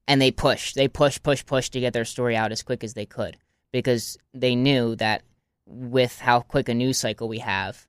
and 0.08 0.20
they 0.20 0.30
pushed, 0.30 0.74
they 0.74 0.88
pushed, 0.88 1.22
pushed, 1.22 1.46
pushed 1.46 1.72
to 1.72 1.80
get 1.80 1.92
their 1.92 2.04
story 2.04 2.36
out 2.36 2.52
as 2.52 2.62
quick 2.62 2.84
as 2.84 2.94
they 2.94 3.06
could 3.06 3.36
because 3.72 4.16
they 4.32 4.54
knew 4.54 4.96
that 4.96 5.22
with 5.66 6.18
how 6.18 6.40
quick 6.40 6.68
a 6.68 6.74
news 6.74 6.98
cycle 6.98 7.28
we 7.28 7.38
have, 7.38 7.86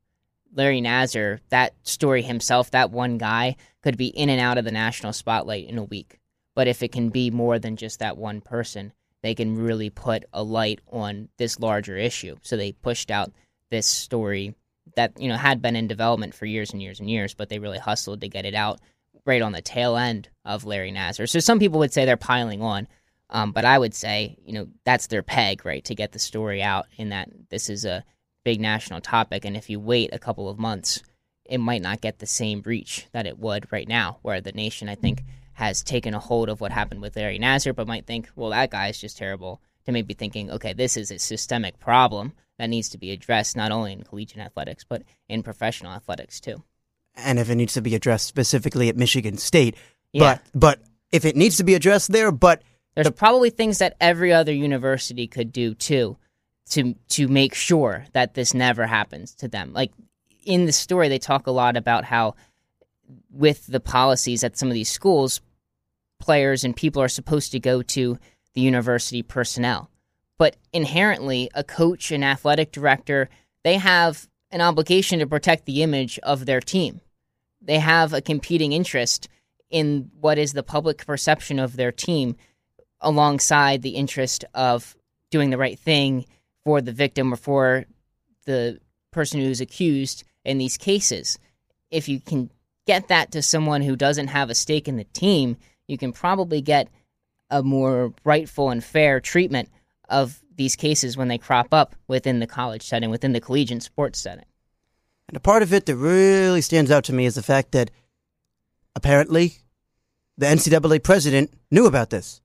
Larry 0.53 0.82
Nassar, 0.82 1.39
that 1.49 1.74
story 1.84 2.22
himself, 2.22 2.72
that 2.72 2.91
one 2.91 3.18
guy, 3.18 3.55
could 3.84 3.97
be 3.97 4.07
in 4.07 4.30
and 4.30 4.41
out 4.41 4.57
of 4.57 4.65
the 4.65 4.72
national 4.72 5.13
spotlight 5.13 5.70
in 5.70 5.78
a 5.78 5.84
week. 5.84 6.20
But 6.55 6.68
if 6.68 6.82
it 6.82 6.91
can 6.91 7.09
be 7.09 7.30
more 7.30 7.59
than 7.59 7.76
just 7.76 7.99
that 7.99 8.18
one 8.18 8.41
person, 8.41 8.93
they 9.22 9.36
can 9.36 9.55
really 9.55 9.89
put 9.89 10.26
a 10.34 10.43
light 10.43 10.80
on 10.91 11.30
this 11.38 11.59
larger 11.59 11.97
issue. 11.97 12.38
So 12.41 12.57
they 12.57 12.72
pushed 12.72 13.11
out 13.11 13.32
this 13.70 13.88
story 13.88 14.55
that 14.95 15.20
you 15.20 15.28
know 15.28 15.38
had 15.38 15.61
been 15.61 15.76
in 15.76 15.88
development 15.88 16.34
for 16.34 16.45
years 16.45 16.72
and 16.74 16.82
years 16.82 16.99
and 16.99 17.09
years, 17.09 17.34
but 17.34 17.49
they 17.49 17.59
really 17.59 17.80
hustled 17.80 18.22
to 18.22 18.30
get 18.30 18.45
it 18.45 18.55
out 18.55 18.80
right 19.26 19.41
on 19.41 19.51
the 19.51 19.61
tail 19.61 19.97
end 19.97 20.30
of 20.45 20.65
Larry 20.65 20.91
Nassar. 20.91 21.28
So 21.28 21.39
some 21.39 21.59
people 21.59 21.80
would 21.80 21.93
say 21.93 22.05
they're 22.05 22.18
piling 22.18 22.61
on, 22.61 22.88
um, 23.30 23.51
but 23.51 23.65
I 23.65 23.78
would 23.78 23.93
say 23.93 24.38
you 24.45 24.53
know 24.53 24.68
that's 24.84 25.07
their 25.07 25.24
peg, 25.24 25.65
right, 25.65 25.84
to 25.86 25.95
get 25.95 26.11
the 26.11 26.20
story 26.20 26.61
out. 26.61 26.88
In 26.97 27.09
that 27.09 27.30
this 27.49 27.70
is 27.70 27.86
a 27.86 28.03
big 28.43 28.59
national 28.59 29.01
topic, 29.01 29.45
and 29.45 29.57
if 29.57 29.70
you 29.70 29.80
wait 29.80 30.13
a 30.13 30.20
couple 30.20 30.49
of 30.49 30.59
months, 30.59 31.01
it 31.45 31.59
might 31.59 31.82
not 31.82 32.01
get 32.01 32.20
the 32.20 32.26
same 32.26 32.61
reach 32.65 33.07
that 33.11 33.28
it 33.28 33.38
would 33.38 33.72
right 33.72 33.88
now, 33.88 34.20
where 34.22 34.41
the 34.41 34.51
nation, 34.51 34.89
I 34.89 34.95
think, 34.95 35.24
has 35.53 35.84
taken 35.84 36.13
a 36.13 36.20
hold 36.20 36.49
of 36.49 36.61
what 36.61 36.72
happened 36.72 37.01
with 37.01 37.15
Larry 37.15 37.39
Nassar, 37.39 37.76
but 37.76 37.88
might 37.88 38.05
think, 38.05 38.30
well, 38.36 38.51
that 38.51 38.72
guy 38.72 38.88
is 38.88 38.99
just 38.99 39.18
terrible. 39.18 39.61
To 39.86 39.93
maybe 39.93 40.13
thinking, 40.13 40.51
okay, 40.51 40.74
this 40.74 40.97
is 40.97 41.11
a 41.11 41.18
systemic 41.18 41.80
problem 41.80 42.34
that 42.60 42.68
needs 42.70 42.89
to 42.89 42.97
be 42.97 43.12
addressed 43.12 43.55
not 43.55 43.72
only 43.72 43.93
in 43.93 44.03
collegiate 44.03 44.39
athletics 44.41 44.84
but 44.88 45.03
in 45.30 45.43
professional 45.43 45.91
athletics 45.91 46.39
too. 46.39 46.64
and 47.16 47.39
if 47.39 47.49
it 47.49 47.55
needs 47.55 47.74
to 47.74 47.82
be 47.82 47.95
addressed 47.95 48.28
specifically 48.28 48.89
at 48.89 48.95
Michigan 48.97 49.38
State, 49.38 49.76
Yeah. 50.14 50.39
but 50.53 50.60
but 50.80 50.82
if 51.12 51.26
it 51.26 51.36
needs 51.36 51.58
to 51.58 51.64
be 51.64 51.74
addressed 51.76 52.12
there, 52.12 52.32
but 52.32 52.62
There's 52.95 53.10
probably 53.12 53.49
things 53.51 53.78
that 53.80 53.95
every 54.01 54.34
other 54.34 54.51
university 54.53 55.28
could 55.28 55.51
do 55.51 55.74
too 55.76 56.18
to 56.72 56.95
to 57.10 57.28
make 57.28 57.53
sure 57.55 58.05
that 58.14 58.34
this 58.34 58.53
never 58.53 58.86
happens 58.88 59.34
to 59.36 59.47
them. 59.47 59.72
Like 59.74 59.91
in 60.45 60.66
the 60.66 60.72
story 60.72 61.08
they 61.10 61.20
talk 61.20 61.47
a 61.47 61.51
lot 61.51 61.78
about 61.78 62.03
how 62.05 62.36
with 63.32 63.68
the 63.68 63.80
policies 63.80 64.43
at 64.43 64.58
some 64.58 64.68
of 64.70 64.74
these 64.74 64.89
schools 64.91 65.41
players 66.20 66.64
and 66.64 66.76
people 66.76 67.01
are 67.01 67.08
supposed 67.08 67.51
to 67.51 67.60
go 67.60 67.82
to 67.82 68.18
the 68.53 68.62
university 68.62 69.22
personnel. 69.22 69.89
But 70.38 70.55
inherently 70.71 71.49
a 71.53 71.63
coach 71.63 72.11
and 72.11 72.23
athletic 72.23 72.71
director 72.71 73.29
they 73.63 73.77
have 73.77 74.29
an 74.51 74.61
obligation 74.61 75.19
to 75.19 75.27
protect 75.27 75.65
the 75.65 75.83
image 75.83 76.19
of 76.19 76.45
their 76.45 76.61
team. 76.61 77.01
They 77.61 77.79
have 77.79 78.13
a 78.13 78.21
competing 78.21 78.71
interest 78.71 79.27
in 79.69 80.09
what 80.21 80.38
is 80.38 80.53
the 80.53 80.63
public 80.63 81.05
perception 81.05 81.59
of 81.59 81.75
their 81.75 81.91
team 81.91 82.38
alongside 83.01 83.81
the 83.81 83.95
interest 83.95 84.45
of 84.53 84.95
doing 85.31 85.49
the 85.49 85.57
right 85.57 85.77
thing 85.77 86.25
for 86.63 86.81
the 86.81 86.93
victim 86.93 87.33
or 87.33 87.35
for 87.35 87.85
the 88.45 88.79
person 89.11 89.41
who's 89.41 89.59
accused 89.59 90.23
in 90.45 90.57
these 90.57 90.77
cases. 90.77 91.38
If 91.91 92.07
you 92.07 92.19
can 92.19 92.49
get 92.85 93.09
that 93.09 93.31
to 93.33 93.41
someone 93.41 93.81
who 93.81 93.95
doesn't 93.95 94.27
have 94.27 94.49
a 94.49 94.55
stake 94.55 94.88
in 94.88 94.95
the 94.95 95.03
team, 95.03 95.57
you 95.88 95.97
can 95.97 96.13
probably 96.13 96.61
get 96.61 96.88
a 97.49 97.61
more 97.63 98.13
rightful 98.23 98.69
and 98.69 98.83
fair 98.83 99.19
treatment 99.19 99.69
of 100.10 100.41
these 100.55 100.76
cases 100.76 101.16
when 101.18 101.28
they 101.28 101.38
crop 101.38 101.74
up 101.74 101.95
within 102.08 102.39
the 102.39 102.47
college 102.47 102.84
setting, 102.84 103.10
within 103.10 103.34
the 103.34 103.39
collegiate 103.41 103.84
sports 103.84 104.20
setting. 104.20 104.45
And 105.28 105.38
a 105.38 105.39
part 105.39 105.62
of 105.62 105.74
it 105.74 105.86
that 105.86 105.95
really 105.95 106.62
stands 106.62 106.89
out 106.89 107.03
to 107.05 107.14
me 107.14 107.26
is 107.26 107.36
the 107.36 107.43
fact 107.43 107.72
that 107.74 107.91
apparently 108.95 109.53
the 110.38 110.45
NCAA 110.45 111.03
president 111.03 111.53
knew 111.72 111.86
about 111.86 112.10
this. 112.10 112.41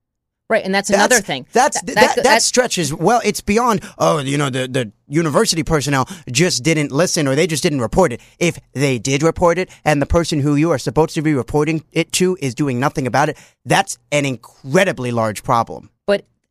Right, 0.51 0.65
and 0.65 0.75
that's 0.75 0.91
another 0.91 1.15
That's- 1.17 1.27
thing. 1.27 1.47
That's 1.53 1.81
That- 1.83 1.95
that, 1.95 2.17
that, 2.17 2.25
that- 2.25 2.43
stretches 2.43 2.93
well. 2.93 3.23
It's 3.25 3.41
beyond. 3.41 3.81
Oh, 3.97 4.19
you 4.19 4.37
know, 4.37 4.51
the 4.51 4.69
the 4.69 4.93
university 5.09 5.63
personnel 5.63 6.07
just 6.31 6.63
didn't 6.63 6.93
listen, 6.93 7.27
or 7.27 7.35
they 7.35 7.47
just 7.47 7.63
didn't 7.63 7.81
report 7.81 8.13
it. 8.13 8.21
If 8.39 8.59
they 8.75 8.99
did 8.99 9.23
report 9.23 9.57
it, 9.57 9.71
and 9.83 10.03
the 10.03 10.07
person 10.07 10.41
who 10.41 10.55
you 10.57 10.71
are 10.71 10.79
supposed 10.79 11.15
to 11.15 11.23
be 11.23 11.33
reporting 11.33 11.85
it 11.93 12.13
to 12.15 12.37
is 12.41 12.55
doing 12.55 12.79
nothing 12.79 13.07
about 13.07 13.31
it, 13.31 13.39
that's 13.65 13.97
an 14.11 14.27
incredibly 14.27 15.11
large 15.11 15.43
problem. 15.43 15.89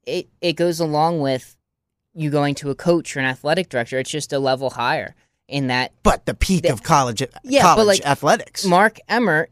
It, 0.05 0.29
it 0.41 0.53
goes 0.53 0.79
along 0.79 1.21
with 1.21 1.55
you 2.13 2.29
going 2.29 2.55
to 2.55 2.69
a 2.69 2.75
coach 2.75 3.15
or 3.15 3.19
an 3.19 3.25
athletic 3.25 3.69
director. 3.69 3.99
It's 3.99 4.09
just 4.09 4.33
a 4.33 4.39
level 4.39 4.71
higher 4.71 5.15
in 5.47 5.67
that 5.67 5.91
But 6.03 6.25
the 6.25 6.33
peak 6.33 6.65
of 6.69 6.83
college 6.83 7.21
Yeah, 7.43 7.75
but, 7.75 7.85
like, 7.85 8.05
athletics. 8.05 8.65
Mark 8.65 8.97
Emmert, 9.07 9.51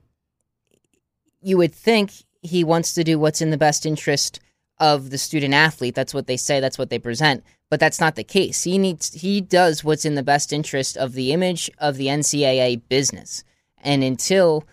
you 1.42 1.58
would 1.58 1.74
think 1.74 2.12
he 2.42 2.64
wants 2.64 2.94
to 2.94 3.04
do 3.04 3.20
what's 3.20 3.42
in 3.42 3.52
the 3.52 3.58
best 3.58 3.86
interest 3.86 4.40
of 4.80 5.10
the 5.10 5.18
student 5.18 5.54
athlete. 5.54 5.96
That's 5.96 6.14
what 6.14 6.28
they 6.28 6.38
say. 6.38 6.60
That's 6.60 6.78
what 6.78 6.90
they 6.90 7.00
present. 7.00 7.44
But 7.70 7.80
that's 7.80 8.00
not 8.00 8.16
the 8.16 8.24
case. 8.24 8.64
He 8.64 8.78
needs. 8.78 9.14
He 9.14 9.42
does 9.42 9.84
what's 9.84 10.06
in 10.06 10.16
the 10.16 10.24
best 10.24 10.52
interest 10.52 10.98
of 10.98 11.14
the 11.14 11.32
image 11.34 11.70
of 11.78 11.98
the 11.98 12.08
NCAA 12.08 12.82
business. 12.90 13.44
And 13.78 14.04
until 14.04 14.66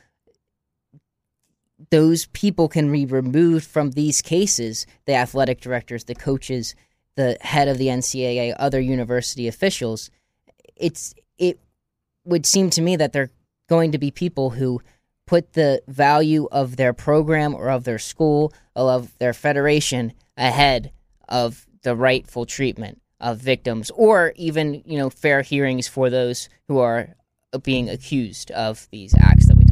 those 1.91 2.27
people 2.27 2.69
can 2.69 2.91
be 2.91 3.07
removed 3.07 3.67
from 3.67 3.91
these 3.91 4.23
cases, 4.23 4.87
the 5.07 5.15
athletic 5.15 5.61
directors, 5.61 6.05
the 6.05 6.15
coaches, 6.15 6.75
the 7.17 7.37
head 7.41 7.69
of 7.69 7.79
the 7.79 7.87
NCAA, 7.87 8.55
other 8.59 8.81
university 8.81 9.49
officials, 9.49 10.11
it's 10.77 11.15
it 11.39 11.59
would 12.25 12.47
seem 12.47 12.71
to 12.71 12.83
me 12.83 12.97
that 12.97 13.13
they're 13.13 13.31
going 13.69 13.93
to 13.93 13.99
be 13.99 14.11
people 14.11 14.51
who 14.51 14.81
put 15.27 15.55
the 15.55 15.83
value 15.89 16.49
of 16.53 16.77
their 16.77 16.93
program 16.93 17.55
or 17.55 17.71
of 17.71 17.85
their 17.85 17.99
school 17.99 18.53
or 18.75 18.91
of 18.91 19.17
their 19.19 19.33
federation 19.33 20.13
ahead 20.37 20.93
of 21.29 21.67
the 21.83 21.97
rightful 21.97 22.47
treatment 22.47 23.01
of 23.19 23.39
victims 23.39 23.91
or 23.93 24.33
even 24.37 24.83
you 24.85 24.99
know 24.99 25.09
fair 25.09 25.41
hearings 25.41 25.89
for 25.89 26.11
those 26.11 26.49
who 26.69 26.79
are 26.79 27.15
being 27.63 27.89
accused 27.89 28.51
of 28.51 28.87
these 28.93 29.15
acts 29.19 29.47
that 29.47 29.57
we 29.57 29.65